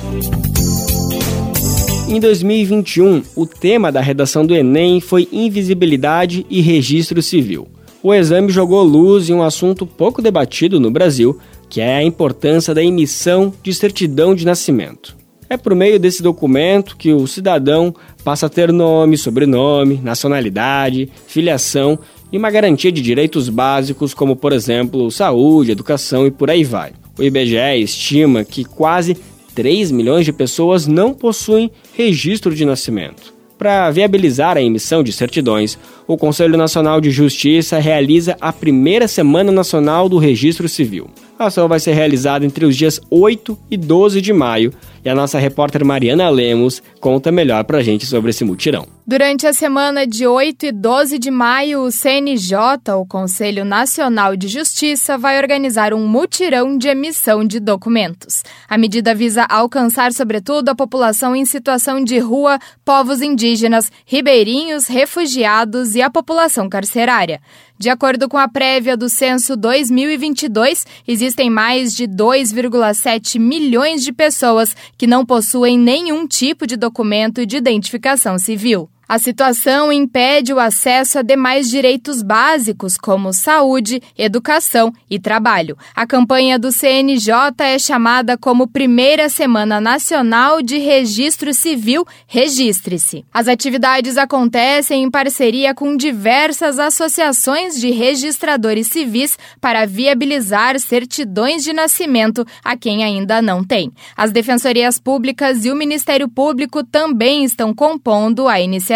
Em 2.14 2.20
2021, 2.20 3.24
o 3.34 3.44
tema 3.44 3.90
da 3.90 4.00
redação 4.00 4.46
do 4.46 4.54
Enem 4.54 5.00
foi 5.00 5.28
invisibilidade 5.32 6.46
e 6.48 6.60
registro 6.60 7.20
civil. 7.20 7.66
O 8.04 8.14
exame 8.14 8.52
jogou 8.52 8.84
luz 8.84 9.28
em 9.28 9.34
um 9.34 9.42
assunto 9.42 9.84
pouco 9.84 10.22
debatido 10.22 10.78
no 10.78 10.92
Brasil, 10.92 11.36
que 11.68 11.80
é 11.80 11.96
a 11.96 12.04
importância 12.04 12.72
da 12.72 12.84
emissão 12.84 13.52
de 13.64 13.74
certidão 13.74 14.32
de 14.32 14.46
nascimento. 14.46 15.16
É 15.50 15.56
por 15.56 15.74
meio 15.74 15.98
desse 15.98 16.22
documento 16.22 16.96
que 16.96 17.12
o 17.12 17.26
cidadão 17.26 17.92
passa 18.22 18.46
a 18.46 18.48
ter 18.48 18.72
nome, 18.72 19.18
sobrenome, 19.18 20.00
nacionalidade, 20.00 21.10
filiação 21.26 21.98
e 22.30 22.38
uma 22.38 22.48
garantia 22.48 22.92
de 22.92 23.02
direitos 23.02 23.48
básicos, 23.48 24.14
como 24.14 24.36
por 24.36 24.52
exemplo 24.52 25.10
saúde, 25.10 25.72
educação 25.72 26.28
e 26.28 26.30
por 26.30 26.48
aí 26.48 26.62
vai. 26.62 26.92
O 27.18 27.24
IBGE 27.24 27.82
estima 27.82 28.44
que 28.44 28.64
quase 28.64 29.16
3 29.54 29.90
milhões 29.90 30.24
de 30.24 30.32
pessoas 30.32 30.86
não 30.86 31.14
possuem 31.14 31.70
registro 31.92 32.54
de 32.54 32.64
nascimento. 32.64 33.32
Para 33.56 33.90
viabilizar 33.90 34.56
a 34.56 34.62
emissão 34.62 35.02
de 35.02 35.12
certidões, 35.12 35.78
o 36.06 36.16
Conselho 36.16 36.58
Nacional 36.58 37.00
de 37.00 37.10
Justiça 37.10 37.78
realiza 37.78 38.36
a 38.40 38.52
primeira 38.52 39.06
Semana 39.06 39.52
Nacional 39.52 40.08
do 40.08 40.18
Registro 40.18 40.68
Civil. 40.68 41.08
A 41.38 41.46
ação 41.46 41.68
vai 41.68 41.78
ser 41.78 41.92
realizada 41.92 42.44
entre 42.44 42.66
os 42.66 42.76
dias 42.76 43.00
8 43.08 43.56
e 43.70 43.76
12 43.76 44.20
de 44.20 44.32
maio 44.32 44.72
e 45.04 45.10
a 45.10 45.14
nossa 45.14 45.38
repórter 45.38 45.84
Mariana 45.84 46.28
Lemos 46.28 46.82
conta 47.00 47.30
melhor 47.30 47.64
pra 47.64 47.82
gente 47.82 48.06
sobre 48.06 48.30
esse 48.30 48.44
mutirão. 48.44 48.86
Durante 49.06 49.46
a 49.46 49.52
semana 49.52 50.06
de 50.06 50.26
8 50.26 50.64
e 50.64 50.72
12 50.72 51.18
de 51.18 51.30
maio, 51.30 51.82
o 51.82 51.90
CNJ, 51.90 52.56
o 52.98 53.04
Conselho 53.04 53.62
Nacional 53.62 54.34
de 54.34 54.48
Justiça, 54.48 55.18
vai 55.18 55.38
organizar 55.38 55.92
um 55.92 56.08
mutirão 56.08 56.78
de 56.78 56.88
emissão 56.88 57.44
de 57.44 57.60
documentos. 57.60 58.42
A 58.66 58.78
medida 58.78 59.14
visa 59.14 59.44
alcançar, 59.44 60.10
sobretudo, 60.14 60.70
a 60.70 60.74
população 60.74 61.36
em 61.36 61.44
situação 61.44 62.02
de 62.02 62.18
rua, 62.18 62.58
povos 62.82 63.20
indígenas, 63.20 63.92
ribeirinhos, 64.06 64.86
refugiados 64.86 65.94
e 65.94 66.00
a 66.00 66.08
população 66.08 66.66
carcerária. 66.66 67.42
De 67.76 67.90
acordo 67.90 68.28
com 68.28 68.38
a 68.38 68.48
prévia 68.48 68.96
do 68.96 69.08
censo 69.08 69.56
2022, 69.56 70.86
existem 71.08 71.50
mais 71.50 71.92
de 71.92 72.06
2,7 72.06 73.38
milhões 73.38 74.04
de 74.04 74.12
pessoas 74.12 74.74
que 74.96 75.06
não 75.06 75.24
possuem 75.24 75.78
nenhum 75.78 76.26
tipo 76.26 76.66
de 76.66 76.76
documento 76.76 77.44
de 77.46 77.56
identificação 77.56 78.38
civil. 78.38 78.88
A 79.06 79.18
situação 79.18 79.92
impede 79.92 80.52
o 80.52 80.58
acesso 80.58 81.18
a 81.18 81.22
demais 81.22 81.68
direitos 81.68 82.22
básicos, 82.22 82.96
como 82.96 83.34
saúde, 83.34 84.02
educação 84.16 84.92
e 85.10 85.18
trabalho. 85.18 85.76
A 85.94 86.06
campanha 86.06 86.58
do 86.58 86.72
CNJ 86.72 87.34
é 87.58 87.78
chamada 87.78 88.38
como 88.38 88.66
Primeira 88.66 89.28
Semana 89.28 89.78
Nacional 89.78 90.62
de 90.62 90.78
Registro 90.78 91.52
Civil 91.52 92.06
Registre-se. 92.26 93.26
As 93.32 93.46
atividades 93.46 94.16
acontecem 94.16 95.02
em 95.02 95.10
parceria 95.10 95.74
com 95.74 95.96
diversas 95.96 96.78
associações 96.78 97.78
de 97.78 97.90
registradores 97.90 98.88
civis 98.88 99.38
para 99.60 99.86
viabilizar 99.86 100.80
certidões 100.80 101.62
de 101.62 101.74
nascimento 101.74 102.46
a 102.64 102.74
quem 102.74 103.04
ainda 103.04 103.42
não 103.42 103.62
tem. 103.62 103.92
As 104.16 104.32
defensorias 104.32 104.98
públicas 104.98 105.66
e 105.66 105.70
o 105.70 105.76
Ministério 105.76 106.28
Público 106.28 106.82
também 106.82 107.44
estão 107.44 107.74
compondo 107.74 108.48
a 108.48 108.60
iniciativa 108.60 108.94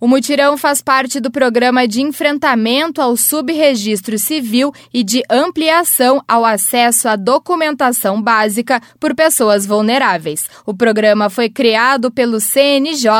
O 0.00 0.06
mutirão 0.06 0.56
faz 0.56 0.80
parte 0.80 1.18
do 1.18 1.30
programa 1.30 1.88
de 1.88 2.00
enfrentamento 2.02 3.00
ao 3.00 3.16
subregistro 3.16 4.18
civil 4.18 4.72
e 4.92 5.02
de 5.02 5.22
ampliação 5.30 6.22
ao 6.28 6.44
acesso 6.44 7.08
à 7.08 7.16
documentação 7.16 8.20
básica 8.20 8.80
por 8.98 9.14
pessoas 9.14 9.66
vulneráveis. 9.66 10.46
O 10.66 10.74
programa 10.74 11.30
foi 11.30 11.48
criado 11.48 12.10
pelo 12.10 12.40
CNJ 12.40 13.10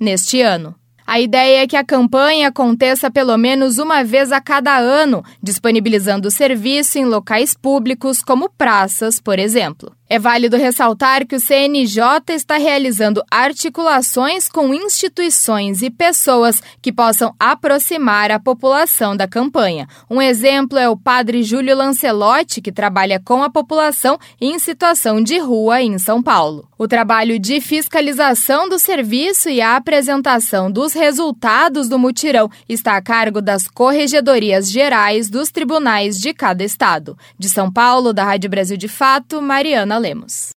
neste 0.00 0.40
ano. 0.40 0.74
A 1.06 1.20
ideia 1.20 1.62
é 1.62 1.66
que 1.68 1.76
a 1.76 1.84
campanha 1.84 2.48
aconteça 2.48 3.08
pelo 3.08 3.36
menos 3.38 3.78
uma 3.78 4.02
vez 4.02 4.32
a 4.32 4.40
cada 4.40 4.76
ano, 4.76 5.22
disponibilizando 5.40 6.26
o 6.26 6.32
serviço 6.32 6.98
em 6.98 7.04
locais 7.04 7.54
públicos 7.54 8.20
como 8.20 8.50
praças, 8.50 9.20
por 9.20 9.38
exemplo. 9.38 9.92
É 10.08 10.20
válido 10.20 10.56
ressaltar 10.56 11.26
que 11.26 11.34
o 11.34 11.40
CNJ 11.40 12.00
está 12.28 12.56
realizando 12.56 13.24
articulações 13.28 14.48
com 14.48 14.72
instituições 14.72 15.82
e 15.82 15.90
pessoas 15.90 16.62
que 16.80 16.92
possam 16.92 17.34
aproximar 17.40 18.30
a 18.30 18.38
população 18.38 19.16
da 19.16 19.26
campanha. 19.26 19.88
Um 20.08 20.22
exemplo 20.22 20.78
é 20.78 20.88
o 20.88 20.96
padre 20.96 21.42
Júlio 21.42 21.76
Lancelotti, 21.76 22.62
que 22.62 22.70
trabalha 22.70 23.18
com 23.18 23.42
a 23.42 23.50
população 23.50 24.16
em 24.40 24.56
situação 24.60 25.20
de 25.20 25.38
rua 25.38 25.82
em 25.82 25.98
São 25.98 26.22
Paulo. 26.22 26.68
O 26.78 26.86
trabalho 26.86 27.36
de 27.36 27.60
fiscalização 27.60 28.68
do 28.68 28.78
serviço 28.78 29.48
e 29.48 29.60
a 29.60 29.74
apresentação 29.74 30.70
dos 30.70 30.92
resultados 30.92 31.88
do 31.88 31.98
mutirão 31.98 32.48
está 32.68 32.96
a 32.96 33.02
cargo 33.02 33.40
das 33.40 33.66
corregedorias 33.66 34.70
gerais 34.70 35.28
dos 35.28 35.50
tribunais 35.50 36.20
de 36.20 36.32
cada 36.32 36.62
estado. 36.62 37.18
De 37.36 37.48
São 37.48 37.72
Paulo, 37.72 38.12
da 38.12 38.22
Rádio 38.22 38.50
Brasil 38.50 38.76
de 38.76 38.86
Fato, 38.86 39.42
Mariana 39.42 39.95
Lemos. 39.98 40.50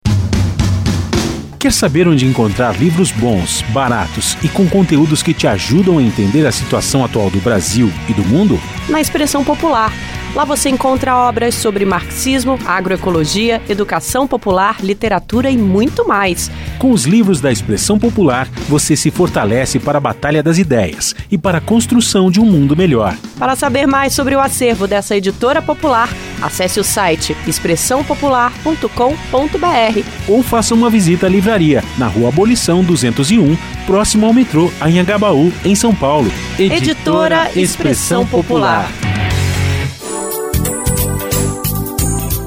Quer 1.59 1.73
saber 1.73 2.07
onde 2.07 2.25
encontrar 2.25 2.79
livros 2.79 3.11
bons, 3.11 3.61
baratos 3.73 4.37
e 4.41 4.47
com 4.47 4.65
conteúdos 4.69 5.21
que 5.21 5.33
te 5.33 5.45
ajudam 5.45 5.97
a 5.97 6.01
entender 6.01 6.47
a 6.47 6.51
situação 6.53 7.03
atual 7.03 7.29
do 7.29 7.39
Brasil 7.39 7.91
e 8.07 8.13
do 8.13 8.23
mundo? 8.23 8.57
Na 8.87 9.01
Expressão 9.01 9.43
Popular 9.43 9.91
Lá 10.35 10.45
você 10.45 10.69
encontra 10.69 11.15
obras 11.15 11.55
sobre 11.55 11.85
marxismo, 11.85 12.59
agroecologia, 12.65 13.61
educação 13.67 14.27
popular, 14.27 14.77
literatura 14.81 15.49
e 15.49 15.57
muito 15.57 16.07
mais. 16.07 16.51
Com 16.77 16.91
os 16.91 17.05
livros 17.05 17.41
da 17.41 17.51
expressão 17.51 17.97
popular, 17.97 18.47
você 18.67 18.95
se 18.95 19.09
fortalece 19.09 19.79
para 19.79 19.97
a 19.97 20.01
batalha 20.01 20.43
das 20.43 20.57
ideias 20.57 21.15
e 21.31 21.37
para 21.37 21.57
a 21.57 21.61
construção 21.61 22.29
de 22.29 22.39
um 22.39 22.45
mundo 22.45 22.77
melhor. 22.77 23.17
Para 23.37 23.55
saber 23.55 23.87
mais 23.87 24.13
sobre 24.13 24.35
o 24.35 24.39
acervo 24.39 24.87
dessa 24.87 25.17
editora 25.17 25.61
popular, 25.61 26.09
acesse 26.41 26.79
o 26.79 26.83
site 26.83 27.35
expressãopopular.com.br 27.47 30.03
ou 30.27 30.43
faça 30.43 30.75
uma 30.75 30.89
visita 30.89 31.25
à 31.25 31.29
livraria 31.29 31.83
na 31.97 32.07
Rua 32.07 32.29
Abolição 32.29 32.83
201, 32.83 33.57
próximo 33.85 34.27
ao 34.27 34.33
metrô 34.33 34.71
Anhangabaú, 34.79 35.51
em 35.65 35.75
São 35.75 35.93
Paulo. 35.93 36.31
Editora, 36.57 36.77
editora 36.77 37.51
Expressão 37.55 38.25
Popular. 38.25 38.89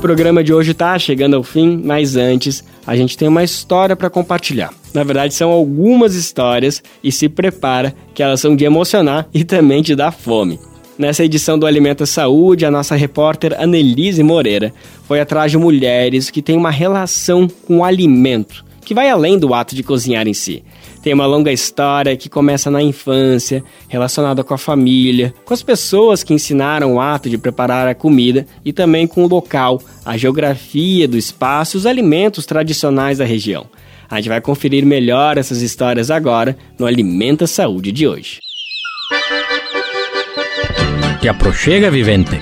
Programa 0.02 0.42
de 0.42 0.52
hoje 0.52 0.72
está 0.72 0.98
chegando 0.98 1.36
ao 1.36 1.44
fim, 1.44 1.80
mas 1.84 2.16
antes 2.16 2.64
a 2.84 2.96
gente 2.96 3.16
tem 3.16 3.28
uma 3.28 3.44
história 3.44 3.94
para 3.94 4.10
compartilhar. 4.10 4.74
Na 4.92 5.04
verdade, 5.04 5.32
são 5.32 5.52
algumas 5.52 6.16
histórias 6.16 6.82
e 7.04 7.12
se 7.12 7.28
prepara 7.28 7.94
que 8.12 8.20
elas 8.20 8.40
são 8.40 8.56
de 8.56 8.64
emocionar 8.64 9.28
e 9.32 9.44
também 9.44 9.80
de 9.80 9.94
dar 9.94 10.10
fome. 10.10 10.58
Nessa 10.98 11.24
edição 11.24 11.56
do 11.56 11.66
Alimenta 11.66 12.04
Saúde, 12.04 12.66
a 12.66 12.70
nossa 12.70 12.96
repórter 12.96 13.54
Annelise 13.56 14.24
Moreira 14.24 14.74
foi 15.04 15.20
atrás 15.20 15.52
de 15.52 15.56
mulheres 15.56 16.30
que 16.30 16.42
têm 16.42 16.56
uma 16.56 16.70
relação 16.70 17.46
com 17.64 17.78
o 17.78 17.84
alimento, 17.84 18.64
que 18.84 18.94
vai 18.94 19.08
além 19.08 19.38
do 19.38 19.54
ato 19.54 19.74
de 19.74 19.82
cozinhar 19.82 20.26
em 20.26 20.34
si. 20.34 20.62
Tem 21.02 21.12
uma 21.12 21.26
longa 21.26 21.52
história 21.52 22.16
que 22.16 22.28
começa 22.28 22.70
na 22.70 22.82
infância, 22.82 23.64
relacionada 23.88 24.44
com 24.44 24.54
a 24.54 24.58
família, 24.58 25.34
com 25.44 25.52
as 25.52 25.62
pessoas 25.62 26.22
que 26.22 26.32
ensinaram 26.32 26.94
o 26.94 27.00
ato 27.00 27.28
de 27.28 27.38
preparar 27.38 27.88
a 27.88 27.94
comida 27.94 28.46
e 28.64 28.72
também 28.72 29.06
com 29.06 29.24
o 29.24 29.28
local, 29.28 29.80
a 30.04 30.16
geografia 30.16 31.08
do 31.08 31.16
espaço 31.16 31.76
e 31.76 31.78
os 31.78 31.86
alimentos 31.86 32.46
tradicionais 32.46 33.18
da 33.18 33.24
região. 33.24 33.66
A 34.08 34.16
gente 34.16 34.28
vai 34.28 34.40
conferir 34.40 34.84
melhor 34.84 35.38
essas 35.38 35.62
histórias 35.62 36.10
agora 36.10 36.56
no 36.78 36.86
Alimenta 36.86 37.46
Saúde 37.46 37.90
de 37.90 38.06
hoje. 38.06 38.40
Te 41.20 41.28
aproxega, 41.28 41.90
vivente. 41.90 42.40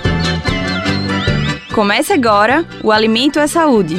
Comece 1.72 2.12
agora 2.12 2.66
o 2.82 2.90
Alimento 2.90 3.38
é 3.38 3.46
Saúde. 3.46 3.96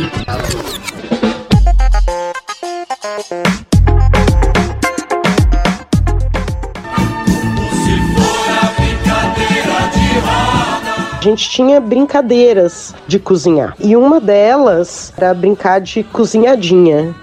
A 11.19 11.23
gente 11.23 11.49
tinha 11.51 11.79
brincadeiras 11.79 12.95
de 13.07 13.19
cozinhar. 13.19 13.75
E 13.79 13.95
uma 13.95 14.19
delas 14.19 15.13
era 15.15 15.33
brincar 15.35 15.79
de 15.79 16.03
cozinhadinha. 16.03 17.13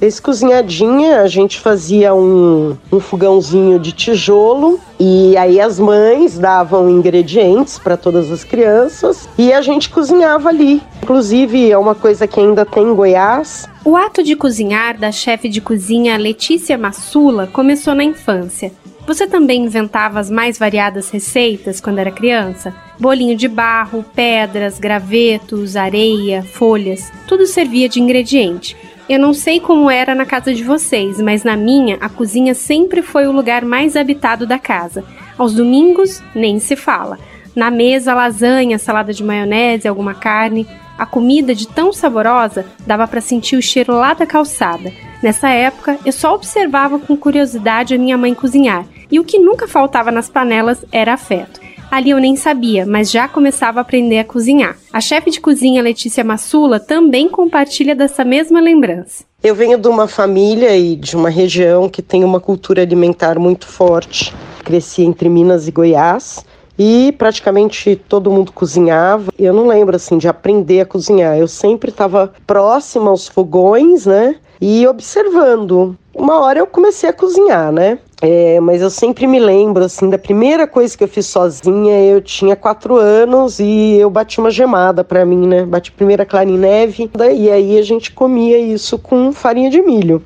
Esse 0.00 0.22
cozinhadinha 0.22 1.22
a 1.22 1.26
gente 1.26 1.58
fazia 1.58 2.14
um, 2.14 2.76
um 2.92 3.00
fogãozinho 3.00 3.80
de 3.80 3.90
tijolo 3.90 4.78
e 5.00 5.36
aí 5.36 5.60
as 5.60 5.80
mães 5.80 6.38
davam 6.38 6.88
ingredientes 6.88 7.80
para 7.80 7.96
todas 7.96 8.30
as 8.30 8.44
crianças 8.44 9.28
e 9.36 9.52
a 9.52 9.60
gente 9.60 9.90
cozinhava 9.90 10.50
ali. 10.50 10.80
Inclusive 11.02 11.68
é 11.68 11.76
uma 11.76 11.96
coisa 11.96 12.28
que 12.28 12.38
ainda 12.38 12.64
tem 12.64 12.84
em 12.84 12.94
Goiás. 12.94 13.68
O 13.88 13.96
ato 13.96 14.22
de 14.22 14.36
cozinhar 14.36 14.98
da 14.98 15.10
chefe 15.10 15.48
de 15.48 15.62
cozinha 15.62 16.18
Letícia 16.18 16.76
Massula 16.76 17.46
começou 17.46 17.94
na 17.94 18.04
infância. 18.04 18.70
Você 19.06 19.26
também 19.26 19.64
inventava 19.64 20.20
as 20.20 20.30
mais 20.30 20.58
variadas 20.58 21.08
receitas 21.08 21.80
quando 21.80 21.98
era 21.98 22.10
criança? 22.10 22.74
Bolinho 23.00 23.34
de 23.34 23.48
barro, 23.48 24.04
pedras, 24.14 24.78
gravetos, 24.78 25.74
areia, 25.74 26.42
folhas, 26.42 27.10
tudo 27.26 27.46
servia 27.46 27.88
de 27.88 27.98
ingrediente. 27.98 28.76
Eu 29.08 29.18
não 29.18 29.32
sei 29.32 29.58
como 29.58 29.90
era 29.90 30.14
na 30.14 30.26
casa 30.26 30.52
de 30.52 30.62
vocês, 30.62 31.18
mas 31.18 31.42
na 31.42 31.56
minha, 31.56 31.96
a 31.98 32.10
cozinha 32.10 32.54
sempre 32.54 33.00
foi 33.00 33.26
o 33.26 33.32
lugar 33.32 33.64
mais 33.64 33.96
habitado 33.96 34.46
da 34.46 34.58
casa. 34.58 35.02
Aos 35.38 35.54
domingos, 35.54 36.22
nem 36.34 36.60
se 36.60 36.76
fala. 36.76 37.18
Na 37.56 37.70
mesa, 37.70 38.12
lasanha, 38.12 38.78
salada 38.78 39.14
de 39.14 39.24
maionese, 39.24 39.88
alguma 39.88 40.12
carne. 40.12 40.66
A 40.98 41.06
comida, 41.06 41.54
de 41.54 41.68
tão 41.68 41.92
saborosa, 41.92 42.66
dava 42.84 43.06
para 43.06 43.20
sentir 43.20 43.56
o 43.56 43.62
cheiro 43.62 43.92
lá 43.94 44.14
da 44.14 44.26
calçada. 44.26 44.92
Nessa 45.22 45.48
época, 45.48 45.96
eu 46.04 46.12
só 46.12 46.34
observava 46.34 46.98
com 46.98 47.16
curiosidade 47.16 47.94
a 47.94 47.98
minha 47.98 48.18
mãe 48.18 48.34
cozinhar, 48.34 48.84
e 49.08 49.20
o 49.20 49.24
que 49.24 49.38
nunca 49.38 49.68
faltava 49.68 50.10
nas 50.10 50.28
panelas 50.28 50.84
era 50.90 51.14
afeto. 51.14 51.60
Ali 51.90 52.10
eu 52.10 52.18
nem 52.18 52.36
sabia, 52.36 52.84
mas 52.84 53.10
já 53.10 53.26
começava 53.26 53.80
a 53.80 53.82
aprender 53.82 54.18
a 54.18 54.24
cozinhar. 54.24 54.76
A 54.92 55.00
chefe 55.00 55.30
de 55.30 55.40
cozinha 55.40 55.82
Letícia 55.82 56.22
Massula 56.22 56.78
também 56.78 57.28
compartilha 57.28 57.94
dessa 57.94 58.24
mesma 58.24 58.60
lembrança. 58.60 59.24
Eu 59.42 59.54
venho 59.54 59.78
de 59.78 59.88
uma 59.88 60.06
família 60.06 60.76
e 60.76 60.96
de 60.96 61.16
uma 61.16 61.30
região 61.30 61.88
que 61.88 62.02
tem 62.02 62.24
uma 62.24 62.40
cultura 62.40 62.82
alimentar 62.82 63.38
muito 63.38 63.66
forte. 63.66 64.34
Cresci 64.64 65.02
entre 65.02 65.28
Minas 65.28 65.66
e 65.66 65.70
Goiás 65.70 66.44
e 66.78 67.12
praticamente 67.18 67.96
todo 67.96 68.30
mundo 68.30 68.52
cozinhava. 68.52 69.32
Eu 69.38 69.52
não 69.52 69.66
lembro 69.66 69.96
assim 69.96 70.16
de 70.16 70.28
aprender 70.28 70.80
a 70.80 70.86
cozinhar. 70.86 71.36
Eu 71.36 71.48
sempre 71.48 71.90
estava 71.90 72.32
próxima 72.46 73.10
aos 73.10 73.26
fogões, 73.26 74.06
né? 74.06 74.36
E 74.60 74.86
observando. 74.86 75.96
Uma 76.14 76.40
hora 76.40 76.58
eu 76.58 76.66
comecei 76.66 77.08
a 77.08 77.12
cozinhar, 77.12 77.70
né? 77.70 77.98
É, 78.20 78.58
mas 78.58 78.82
eu 78.82 78.90
sempre 78.90 79.24
me 79.28 79.38
lembro, 79.38 79.84
assim, 79.84 80.10
da 80.10 80.18
primeira 80.18 80.66
coisa 80.66 80.98
que 80.98 81.04
eu 81.04 81.08
fiz 81.08 81.26
sozinha, 81.26 82.00
eu 82.04 82.20
tinha 82.20 82.56
quatro 82.56 82.96
anos 82.96 83.60
e 83.60 83.96
eu 83.96 84.10
bati 84.10 84.40
uma 84.40 84.50
gemada 84.50 85.04
para 85.04 85.24
mim, 85.24 85.46
né? 85.46 85.64
Bati 85.64 85.92
primeiro 85.92 86.22
a 86.22 86.26
clara 86.26 86.50
em 86.50 86.58
neve 86.58 87.08
e 87.36 87.48
aí 87.48 87.78
a 87.78 87.82
gente 87.82 88.10
comia 88.10 88.58
isso 88.58 88.98
com 88.98 89.32
farinha 89.32 89.70
de 89.70 89.80
milho. 89.80 90.22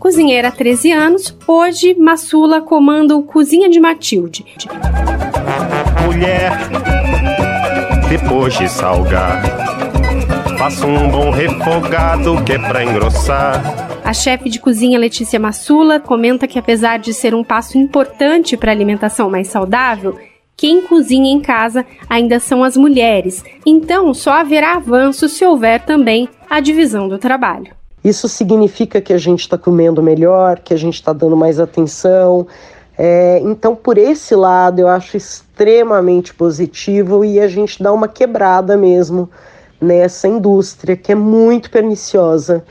Cozinheira 0.00 0.48
há 0.48 0.50
13 0.50 0.90
anos, 0.90 1.36
hoje 1.46 1.94
Massula 1.94 2.60
comanda 2.60 3.16
o 3.16 3.22
Cozinha 3.22 3.68
de 3.68 3.78
Matilde. 3.78 4.44
Mulher, 6.20 6.52
depois 8.10 8.52
de 8.52 8.68
salgar, 8.68 9.42
faço 10.58 10.86
um 10.86 11.08
bom 11.08 11.30
refogado 11.30 12.44
que 12.44 12.52
é 12.52 12.58
pra 12.58 12.84
engrossar 12.84 13.88
a 14.04 14.12
chefe 14.12 14.50
de 14.50 14.60
cozinha 14.60 14.98
Letícia 14.98 15.40
Massula 15.40 15.98
comenta 15.98 16.46
que, 16.46 16.58
apesar 16.58 16.98
de 16.98 17.14
ser 17.14 17.34
um 17.34 17.42
passo 17.42 17.78
importante 17.78 18.54
para 18.54 18.70
a 18.70 18.74
alimentação 18.74 19.30
mais 19.30 19.48
saudável, 19.48 20.18
quem 20.54 20.82
cozinha 20.82 21.32
em 21.32 21.40
casa 21.40 21.86
ainda 22.06 22.38
são 22.38 22.62
as 22.62 22.76
mulheres. 22.76 23.42
Então, 23.64 24.12
só 24.12 24.32
haverá 24.32 24.74
avanço 24.74 25.26
se 25.26 25.42
houver 25.42 25.86
também 25.86 26.28
a 26.50 26.60
divisão 26.60 27.08
do 27.08 27.16
trabalho. 27.16 27.72
Isso 28.04 28.28
significa 28.28 29.00
que 29.00 29.14
a 29.14 29.18
gente 29.18 29.40
está 29.40 29.56
comendo 29.56 30.02
melhor, 30.02 30.58
que 30.58 30.74
a 30.74 30.76
gente 30.76 30.94
está 30.94 31.14
dando 31.14 31.36
mais 31.36 31.58
atenção. 31.58 32.46
É, 33.02 33.40
então, 33.42 33.74
por 33.74 33.96
esse 33.96 34.34
lado, 34.34 34.78
eu 34.78 34.86
acho 34.86 35.16
extremamente 35.16 36.34
positivo 36.34 37.24
e 37.24 37.40
a 37.40 37.48
gente 37.48 37.82
dá 37.82 37.90
uma 37.94 38.06
quebrada 38.06 38.76
mesmo 38.76 39.30
nessa 39.80 40.28
indústria 40.28 40.94
que 40.94 41.12
é 41.12 41.14
muito 41.14 41.70
perniciosa 41.70 42.62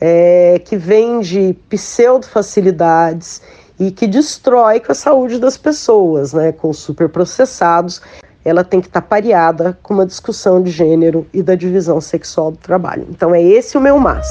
é, 0.00 0.60
que 0.64 0.76
vende 0.76 1.58
pseudo 1.68 2.28
facilidades 2.28 3.42
e 3.76 3.90
que 3.90 4.06
destrói 4.06 4.78
com 4.78 4.92
a 4.92 4.94
saúde 4.94 5.40
das 5.40 5.56
pessoas, 5.56 6.32
né, 6.32 6.52
com 6.52 6.72
superprocessados. 6.72 8.00
Ela 8.44 8.62
tem 8.62 8.80
que 8.80 8.86
estar 8.86 9.00
tá 9.00 9.06
pareada 9.08 9.76
com 9.82 9.94
uma 9.94 10.06
discussão 10.06 10.62
de 10.62 10.70
gênero 10.70 11.26
e 11.34 11.42
da 11.42 11.56
divisão 11.56 12.00
sexual 12.00 12.52
do 12.52 12.58
trabalho. 12.58 13.04
Então 13.10 13.34
é 13.34 13.42
esse 13.42 13.76
o 13.76 13.80
meu 13.80 13.98
mas. 13.98 14.30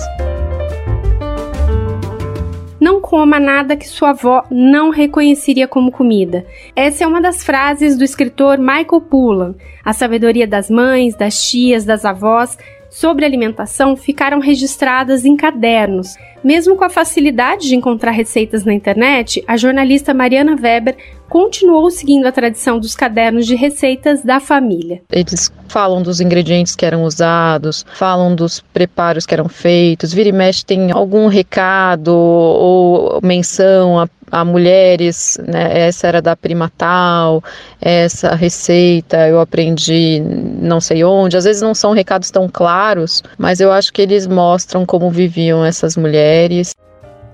Coma 3.11 3.41
nada 3.41 3.75
que 3.75 3.89
sua 3.89 4.11
avó 4.11 4.45
não 4.49 4.89
reconheceria 4.89 5.67
como 5.67 5.91
comida. 5.91 6.45
Essa 6.73 7.03
é 7.03 7.07
uma 7.07 7.19
das 7.19 7.43
frases 7.43 7.97
do 7.97 8.05
escritor 8.05 8.57
Michael 8.57 9.01
Pullan. 9.01 9.53
A 9.83 9.91
sabedoria 9.91 10.47
das 10.47 10.69
mães, 10.69 11.13
das 11.13 11.43
tias, 11.43 11.83
das 11.83 12.05
avós 12.05 12.57
sobre 12.89 13.25
alimentação 13.25 13.97
ficaram 13.97 14.39
registradas 14.39 15.25
em 15.25 15.35
cadernos. 15.35 16.15
Mesmo 16.41 16.77
com 16.77 16.85
a 16.85 16.89
facilidade 16.89 17.67
de 17.67 17.75
encontrar 17.75 18.11
receitas 18.11 18.63
na 18.63 18.73
internet, 18.73 19.43
a 19.45 19.57
jornalista 19.57 20.13
Mariana 20.13 20.55
Weber 20.55 20.95
continuou 21.31 21.89
seguindo 21.89 22.25
a 22.25 22.31
tradição 22.31 22.77
dos 22.77 22.93
cadernos 22.93 23.47
de 23.47 23.55
receitas 23.55 24.21
da 24.21 24.41
família. 24.41 25.01
Eles 25.09 25.49
falam 25.69 26.03
dos 26.03 26.19
ingredientes 26.19 26.75
que 26.75 26.85
eram 26.85 27.05
usados, 27.05 27.85
falam 27.93 28.35
dos 28.35 28.59
preparos 28.73 29.25
que 29.25 29.33
eram 29.33 29.47
feitos, 29.47 30.11
vira 30.11 30.27
e 30.27 30.33
mexe 30.33 30.65
tem 30.65 30.91
algum 30.91 31.27
recado 31.27 32.13
ou 32.13 33.21
menção 33.23 33.97
a, 33.97 34.09
a 34.29 34.43
mulheres, 34.43 35.39
né? 35.47 35.87
essa 35.87 36.05
era 36.05 36.21
da 36.21 36.35
prima 36.35 36.69
tal, 36.77 37.41
essa 37.79 38.35
receita 38.35 39.25
eu 39.29 39.39
aprendi 39.39 40.21
não 40.61 40.81
sei 40.81 41.01
onde. 41.05 41.37
Às 41.37 41.45
vezes 41.45 41.61
não 41.61 41.73
são 41.73 41.93
recados 41.93 42.29
tão 42.29 42.49
claros, 42.49 43.23
mas 43.37 43.61
eu 43.61 43.71
acho 43.71 43.93
que 43.93 44.01
eles 44.01 44.27
mostram 44.27 44.85
como 44.85 45.09
viviam 45.09 45.63
essas 45.63 45.95
mulheres. 45.95 46.75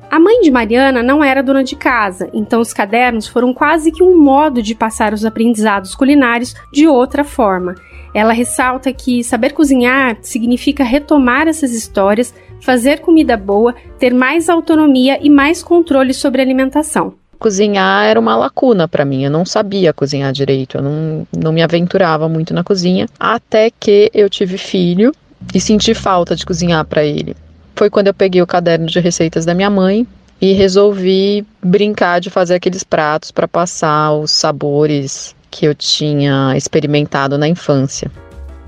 A 0.09 0.19
mãe 0.19 0.39
de 0.39 0.49
Mariana 0.49 1.03
não 1.03 1.21
era 1.21 1.43
dona 1.43 1.63
de 1.63 1.75
casa, 1.75 2.29
então 2.33 2.61
os 2.61 2.73
cadernos 2.73 3.27
foram 3.27 3.53
quase 3.53 3.91
que 3.91 4.01
um 4.01 4.17
modo 4.17 4.61
de 4.61 4.73
passar 4.73 5.13
os 5.13 5.25
aprendizados 5.25 5.93
culinários 5.93 6.55
de 6.71 6.87
outra 6.87 7.25
forma. 7.25 7.75
Ela 8.13 8.31
ressalta 8.31 8.91
que 8.93 9.21
saber 9.21 9.51
cozinhar 9.51 10.17
significa 10.21 10.81
retomar 10.81 11.49
essas 11.49 11.73
histórias, 11.73 12.33
fazer 12.61 13.01
comida 13.01 13.35
boa, 13.35 13.75
ter 13.99 14.13
mais 14.13 14.47
autonomia 14.47 15.19
e 15.21 15.29
mais 15.29 15.61
controle 15.61 16.13
sobre 16.13 16.41
a 16.41 16.45
alimentação. 16.45 17.13
Cozinhar 17.37 18.05
era 18.05 18.19
uma 18.19 18.35
lacuna 18.35 18.87
para 18.87 19.03
mim, 19.03 19.25
eu 19.25 19.29
não 19.29 19.45
sabia 19.45 19.91
cozinhar 19.91 20.31
direito, 20.31 20.77
eu 20.77 20.81
não, 20.81 21.27
não 21.37 21.51
me 21.51 21.61
aventurava 21.61 22.29
muito 22.29 22.53
na 22.53 22.63
cozinha, 22.63 23.07
até 23.19 23.69
que 23.69 24.09
eu 24.13 24.29
tive 24.29 24.57
filho 24.57 25.11
e 25.53 25.59
senti 25.59 25.93
falta 25.93 26.33
de 26.33 26.45
cozinhar 26.45 26.83
para 26.85 27.03
ele 27.03 27.35
foi 27.77 27.89
quando 27.89 28.07
eu 28.07 28.13
peguei 28.13 28.41
o 28.41 28.47
caderno 28.47 28.87
de 28.87 28.99
receitas 28.99 29.45
da 29.45 29.53
minha 29.53 29.69
mãe 29.69 30.05
e 30.41 30.53
resolvi 30.53 31.45
brincar 31.63 32.19
de 32.19 32.29
fazer 32.29 32.55
aqueles 32.55 32.83
pratos 32.83 33.31
para 33.31 33.47
passar 33.47 34.13
os 34.13 34.31
sabores 34.31 35.35
que 35.49 35.65
eu 35.65 35.75
tinha 35.75 36.55
experimentado 36.57 37.37
na 37.37 37.47
infância. 37.47 38.11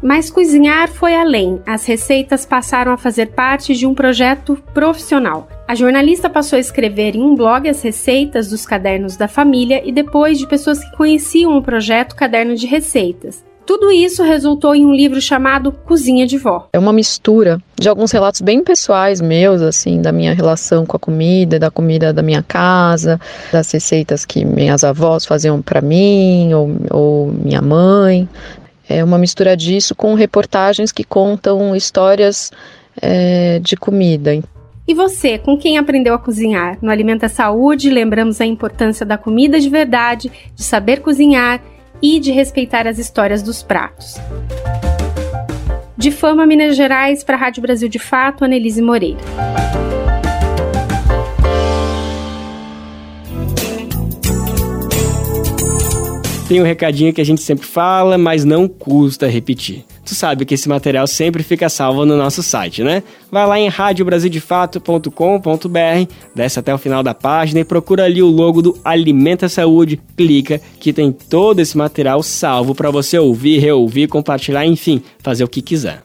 Mas 0.02 0.32
cozinhar 0.32 0.88
foi 0.88 1.14
além. 1.14 1.62
As 1.66 1.86
receitas 1.86 2.46
passaram 2.46 2.94
a 2.94 2.98
fazer 2.98 3.28
parte 3.28 3.76
de 3.76 3.86
um 3.86 3.94
projeto 3.94 4.56
profissional. 4.74 5.50
A 5.68 5.76
jornalista 5.76 6.30
passou 6.30 6.56
a 6.56 6.60
escrever 6.60 7.16
em 7.16 7.22
um 7.22 7.36
blog 7.36 7.68
as 7.68 7.82
receitas 7.82 8.50
dos 8.50 8.66
cadernos 8.66 9.18
da 9.18 9.28
família 9.28 9.82
e 9.86 9.92
depois 9.92 10.40
de 10.40 10.48
pessoas 10.48 10.82
que 10.84 10.96
conheciam 10.96 11.58
o 11.58 11.62
projeto 11.62 12.16
Caderno 12.16 12.56
de 12.56 12.66
Receitas. 12.66 13.44
Tudo 13.70 13.92
isso 13.92 14.24
resultou 14.24 14.74
em 14.74 14.84
um 14.84 14.92
livro 14.92 15.22
chamado 15.22 15.72
Cozinha 15.72 16.26
de 16.26 16.40
Vó. 16.40 16.68
É 16.74 16.80
uma 16.80 16.92
mistura 16.92 17.62
de 17.80 17.88
alguns 17.88 18.12
relatos 18.12 18.42
bem 18.42 18.64
pessoais 18.64 19.22
meus, 19.22 19.62
assim, 19.62 20.02
da 20.02 20.12
minha 20.12 20.34
relação 20.34 20.88
com 20.88 20.98
a 20.98 21.00
comida, 21.00 21.60
da 21.60 21.70
comida 21.70 22.12
da 22.12 22.24
minha 22.24 22.42
casa, 22.42 23.22
das 23.52 23.72
receitas 23.72 24.26
que 24.26 24.44
minhas 24.44 24.84
avós 24.84 25.24
faziam 25.24 25.62
para 25.62 25.82
mim 25.82 26.52
ou, 26.52 26.72
ou 26.90 27.28
minha 27.28 27.62
mãe. 27.62 28.28
É 28.90 29.04
uma 29.04 29.20
mistura 29.20 29.56
disso 29.56 29.94
com 29.94 30.16
reportagens 30.16 30.92
que 30.92 31.04
contam 31.04 31.76
histórias 31.76 32.52
é, 33.00 33.60
de 33.60 33.78
comida. 33.78 34.32
E 34.88 34.96
você, 34.96 35.38
com 35.38 35.56
quem 35.56 35.78
aprendeu 35.78 36.16
a 36.16 36.18
cozinhar? 36.18 36.80
No 36.82 36.90
Alimenta 36.90 37.30
Saúde, 37.30 37.92
lembramos 37.92 38.42
a 38.42 38.48
importância 38.48 39.06
da 39.06 39.16
comida 39.16 39.60
de 39.60 39.70
verdade, 39.70 40.32
de 40.56 40.64
saber 40.64 41.02
cozinhar 41.02 41.62
e 42.02 42.20
de 42.20 42.32
respeitar 42.32 42.88
as 42.88 42.98
histórias 42.98 43.44
dos 43.44 43.64
pratos. 43.64 44.16
De 45.98 46.12
Fama, 46.12 46.46
Minas 46.46 46.76
Gerais, 46.76 47.24
para 47.24 47.36
a 47.36 47.40
Rádio 47.40 47.62
Brasil 47.62 47.90
de 47.90 48.00
Fato, 48.00 48.46
Anelise 48.46 48.82
Moreira. 48.82 49.20
Tem 56.50 56.60
um 56.60 56.66
recadinho 56.66 57.14
que 57.14 57.22
a 57.22 57.24
gente 57.24 57.42
sempre 57.44 57.68
fala, 57.68 58.18
mas 58.18 58.44
não 58.44 58.68
custa 58.68 59.28
repetir. 59.28 59.86
Tu 60.04 60.16
sabe 60.16 60.46
que 60.46 60.56
esse 60.56 60.68
material 60.68 61.06
sempre 61.06 61.44
fica 61.44 61.70
salvo 61.70 62.08
no 62.08 62.18
nosso 62.18 62.42
site, 62.42 62.84
né? 62.84 63.04
Vai 63.32 63.46
lá 63.46 63.60
em 63.60 63.68
radiobrasildefato.com.br, 63.68 66.12
desce 66.34 66.60
até 66.60 66.74
o 66.74 66.80
final 66.80 67.04
da 67.04 67.14
página 67.14 67.60
e 67.60 67.64
procura 67.64 68.06
ali 68.06 68.24
o 68.24 68.32
logo 68.32 68.64
do 68.64 68.76
Alimenta 68.84 69.48
Saúde, 69.48 70.02
clica 70.18 70.60
que 70.80 70.92
tem 70.92 71.12
todo 71.12 71.60
esse 71.60 71.78
material 71.78 72.24
salvo 72.24 72.74
para 72.74 72.90
você 72.90 73.20
ouvir, 73.20 73.60
reouvir, 73.60 74.08
compartilhar, 74.08 74.66
enfim, 74.66 75.04
fazer 75.20 75.44
o 75.44 75.48
que 75.48 75.62
quiser. 75.62 76.02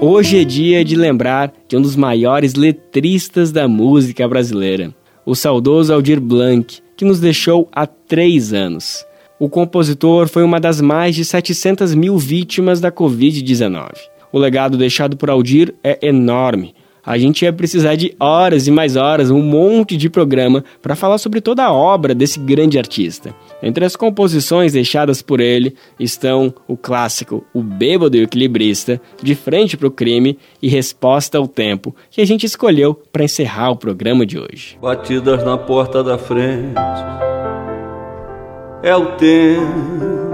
Hoje 0.00 0.40
é 0.40 0.44
dia 0.44 0.84
de 0.84 0.94
lembrar 0.94 1.52
de 1.66 1.76
um 1.76 1.82
dos 1.82 1.96
maiores 1.96 2.54
letristas 2.54 3.50
da 3.50 3.66
música 3.66 4.28
brasileira, 4.28 4.94
o 5.26 5.34
saudoso 5.34 5.92
Aldir 5.92 6.20
Blanc, 6.20 6.80
que 6.98 7.04
nos 7.04 7.20
deixou 7.20 7.68
há 7.72 7.86
três 7.86 8.52
anos. 8.52 9.06
O 9.38 9.48
compositor 9.48 10.26
foi 10.26 10.42
uma 10.42 10.58
das 10.58 10.80
mais 10.80 11.14
de 11.14 11.24
700 11.24 11.94
mil 11.94 12.18
vítimas 12.18 12.80
da 12.80 12.90
Covid-19. 12.90 13.92
O 14.32 14.38
legado 14.38 14.76
deixado 14.76 15.16
por 15.16 15.30
Aldir 15.30 15.72
é 15.84 16.04
enorme. 16.04 16.74
A 17.08 17.16
gente 17.16 17.42
ia 17.42 17.52
precisar 17.54 17.94
de 17.94 18.14
horas 18.20 18.66
e 18.66 18.70
mais 18.70 18.94
horas, 18.94 19.30
um 19.30 19.40
monte 19.40 19.96
de 19.96 20.10
programa 20.10 20.62
para 20.82 20.94
falar 20.94 21.16
sobre 21.16 21.40
toda 21.40 21.64
a 21.64 21.72
obra 21.72 22.14
desse 22.14 22.38
grande 22.38 22.76
artista. 22.76 23.34
Entre 23.62 23.82
as 23.82 23.96
composições 23.96 24.74
deixadas 24.74 25.22
por 25.22 25.40
ele 25.40 25.74
estão 25.98 26.52
o 26.68 26.76
clássico 26.76 27.42
O 27.54 27.62
Bêbado 27.62 28.14
e 28.14 28.20
o 28.20 28.24
Equilibrista, 28.24 29.00
De 29.22 29.34
Frente 29.34 29.74
para 29.74 29.88
o 29.88 29.90
Crime 29.90 30.36
e 30.60 30.68
Resposta 30.68 31.38
ao 31.38 31.48
Tempo, 31.48 31.96
que 32.10 32.20
a 32.20 32.26
gente 32.26 32.44
escolheu 32.44 33.00
para 33.10 33.24
encerrar 33.24 33.70
o 33.70 33.76
programa 33.76 34.26
de 34.26 34.38
hoje. 34.38 34.76
Batidas 34.78 35.42
na 35.42 35.56
porta 35.56 36.04
da 36.04 36.18
frente 36.18 36.74
é 38.82 38.94
o 38.94 39.16
tempo. 39.16 40.28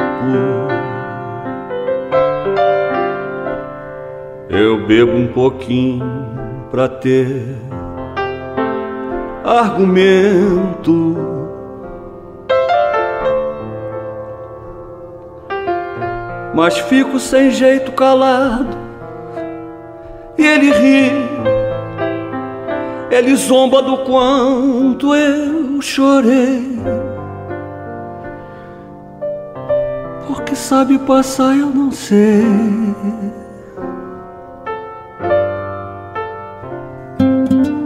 Eu 4.50 4.84
bebo 4.88 5.12
um 5.12 5.28
pouquinho 5.28 6.34
pra 6.74 6.88
ter 6.88 7.56
argumento. 9.44 11.16
Mas 16.52 16.76
fico 16.76 17.20
sem 17.20 17.52
jeito 17.52 17.92
calado 17.92 18.76
e 20.36 20.44
ele 20.44 20.72
ri. 20.72 21.12
Ele 23.08 23.36
zomba 23.36 23.80
do 23.80 23.98
quanto 23.98 25.14
eu 25.14 25.80
chorei. 25.80 26.76
Porque 30.26 30.56
sabe 30.56 30.98
passar, 30.98 31.56
eu 31.56 31.66
não 31.66 31.92
sei. 31.92 32.42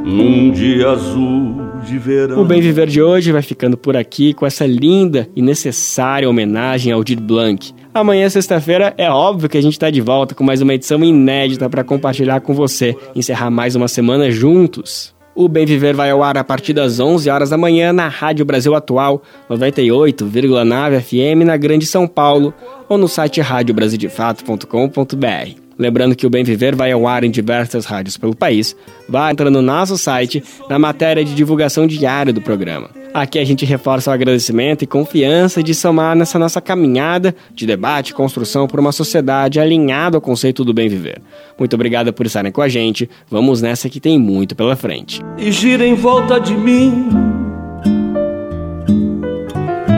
Num 0.08 0.50
dia 0.50 0.88
azul 0.88 1.54
de 1.86 1.98
verão. 1.98 2.40
O 2.40 2.44
Bem 2.44 2.62
Viver 2.62 2.86
de 2.86 3.02
hoje 3.02 3.30
vai 3.30 3.42
ficando 3.42 3.76
por 3.76 3.94
aqui 3.94 4.32
com 4.32 4.46
essa 4.46 4.64
linda 4.64 5.28
e 5.36 5.42
necessária 5.42 6.26
homenagem 6.26 6.90
ao 6.90 7.04
Dir 7.04 7.20
Blanc. 7.20 7.74
Amanhã, 7.92 8.26
sexta-feira, 8.30 8.94
é 8.96 9.10
óbvio 9.10 9.50
que 9.50 9.58
a 9.58 9.60
gente 9.60 9.74
está 9.74 9.90
de 9.90 10.00
volta 10.00 10.34
com 10.34 10.42
mais 10.42 10.62
uma 10.62 10.72
edição 10.72 11.04
inédita 11.04 11.68
para 11.68 11.84
compartilhar 11.84 12.40
com 12.40 12.54
você, 12.54 12.96
encerrar 13.14 13.50
mais 13.50 13.76
uma 13.76 13.86
semana 13.86 14.30
juntos. 14.30 15.14
O 15.34 15.46
Bem 15.46 15.66
Viver 15.66 15.94
vai 15.94 16.10
ao 16.10 16.22
ar 16.22 16.38
a 16.38 16.44
partir 16.44 16.72
das 16.72 16.98
11 16.98 17.28
horas 17.28 17.50
da 17.50 17.58
manhã 17.58 17.92
na 17.92 18.08
Rádio 18.08 18.46
Brasil 18.46 18.74
Atual, 18.74 19.22
98,9 19.50 21.02
FM 21.02 21.44
na 21.44 21.58
Grande 21.58 21.84
São 21.84 22.08
Paulo 22.08 22.54
ou 22.88 22.96
no 22.96 23.08
site 23.08 23.42
radiobrasildefato.com.br. 23.42 25.67
Lembrando 25.78 26.16
que 26.16 26.26
o 26.26 26.30
Bem 26.30 26.42
Viver 26.42 26.74
vai 26.74 26.90
ao 26.90 27.06
ar 27.06 27.22
em 27.22 27.30
diversas 27.30 27.84
rádios 27.84 28.16
pelo 28.16 28.34
país. 28.34 28.74
Vá 29.08 29.30
entrando 29.30 29.54
no 29.54 29.62
nosso 29.62 29.96
site 29.96 30.42
na 30.68 30.78
matéria 30.78 31.24
de 31.24 31.34
divulgação 31.34 31.86
diária 31.86 32.32
do 32.32 32.42
programa. 32.42 32.90
Aqui 33.14 33.38
a 33.38 33.44
gente 33.44 33.64
reforça 33.64 34.10
o 34.10 34.12
agradecimento 34.12 34.82
e 34.82 34.86
confiança 34.86 35.62
de 35.62 35.74
somar 35.74 36.16
nessa 36.16 36.38
nossa 36.38 36.60
caminhada 36.60 37.34
de 37.54 37.66
debate 37.66 38.10
e 38.10 38.14
construção 38.14 38.66
por 38.66 38.80
uma 38.80 38.92
sociedade 38.92 39.58
alinhada 39.58 40.16
ao 40.16 40.20
conceito 40.20 40.64
do 40.64 40.74
bem 40.74 40.88
viver. 40.88 41.20
Muito 41.58 41.74
obrigado 41.74 42.12
por 42.12 42.26
estarem 42.26 42.52
com 42.52 42.60
a 42.60 42.68
gente. 42.68 43.08
Vamos 43.30 43.62
nessa 43.62 43.88
que 43.88 44.00
tem 44.00 44.18
muito 44.18 44.54
pela 44.54 44.76
frente. 44.76 45.20
E 45.38 45.50
gira 45.50 45.86
em 45.86 45.94
volta 45.94 46.38
de 46.38 46.54
mim. 46.54 47.08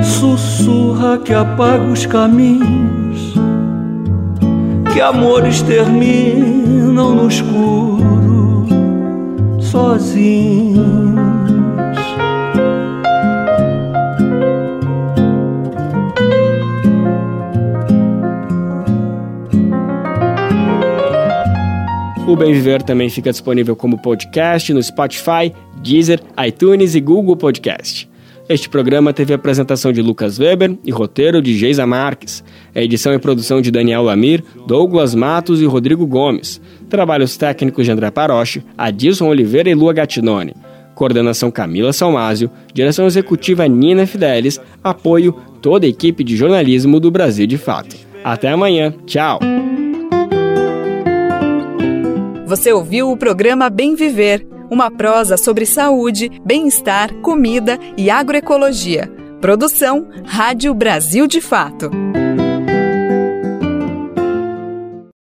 Sussurra 0.03 1.19
que 1.19 1.33
apaga 1.33 1.85
os 1.85 2.07
caminhos. 2.07 3.50
Que 4.93 5.01
amores 5.01 5.63
terminam 5.63 7.15
no 7.15 7.29
escuro, 7.29 8.67
sozinhos. 9.61 10.81
O 22.27 22.37
Bem 22.37 22.53
Viver 22.53 22.83
também 22.83 23.09
fica 23.09 23.31
disponível 23.31 23.77
como 23.77 23.97
podcast 23.97 24.73
no 24.73 24.83
Spotify, 24.83 25.53
Deezer, 25.83 26.21
iTunes 26.45 26.95
e 26.95 27.01
Google 27.01 27.37
Podcast. 27.37 28.10
Este 28.51 28.69
programa 28.69 29.13
teve 29.13 29.33
apresentação 29.33 29.93
de 29.93 30.03
Lucas 30.03 30.41
Weber 30.41 30.77
e 30.85 30.91
roteiro 30.91 31.41
de 31.41 31.57
Geisa 31.57 31.87
Marques. 31.87 32.43
A 32.75 32.81
edição 32.81 33.15
e 33.15 33.19
produção 33.21 33.61
de 33.61 33.71
Daniel 33.71 34.03
Lamir, 34.03 34.43
Douglas 34.67 35.15
Matos 35.15 35.61
e 35.61 35.67
Rodrigo 35.67 36.05
Gomes. 36.05 36.61
Trabalhos 36.89 37.37
técnicos 37.37 37.85
de 37.85 37.93
André 37.93 38.11
Paroche, 38.11 38.65
Adilson 38.77 39.29
Oliveira 39.29 39.71
e 39.71 39.75
Lua 39.77 39.93
Gattinone. 39.93 40.57
Coordenação 40.97 41.49
Camila 41.49 41.93
Salmásio, 41.93 42.51
direção 42.75 43.07
executiva 43.07 43.69
Nina 43.69 44.05
Fidelis, 44.05 44.61
apoio 44.83 45.33
toda 45.63 45.87
a 45.87 45.89
equipe 45.89 46.25
de 46.25 46.37
jornalismo 46.37 46.99
do 46.99 47.09
Brasil 47.09 47.47
de 47.47 47.57
Fato. 47.57 47.95
Até 48.25 48.49
amanhã, 48.49 48.93
tchau! 49.07 49.39
Você 52.47 52.73
ouviu 52.73 53.13
o 53.13 53.17
programa 53.17 53.71
Bem 53.71 53.95
Viver, 53.95 54.45
uma 54.71 54.91
prosa 54.91 55.37
sobre 55.37 55.67
saúde, 55.67 56.31
bem-estar, 56.45 57.13
comida 57.17 57.79
e 57.97 58.11
agroecologia. 58.11 59.11
Produção 59.41 60.07
Rádio 60.25 60.73
Brasil 60.75 61.27
de 61.27 61.41
Fato. 61.41 61.91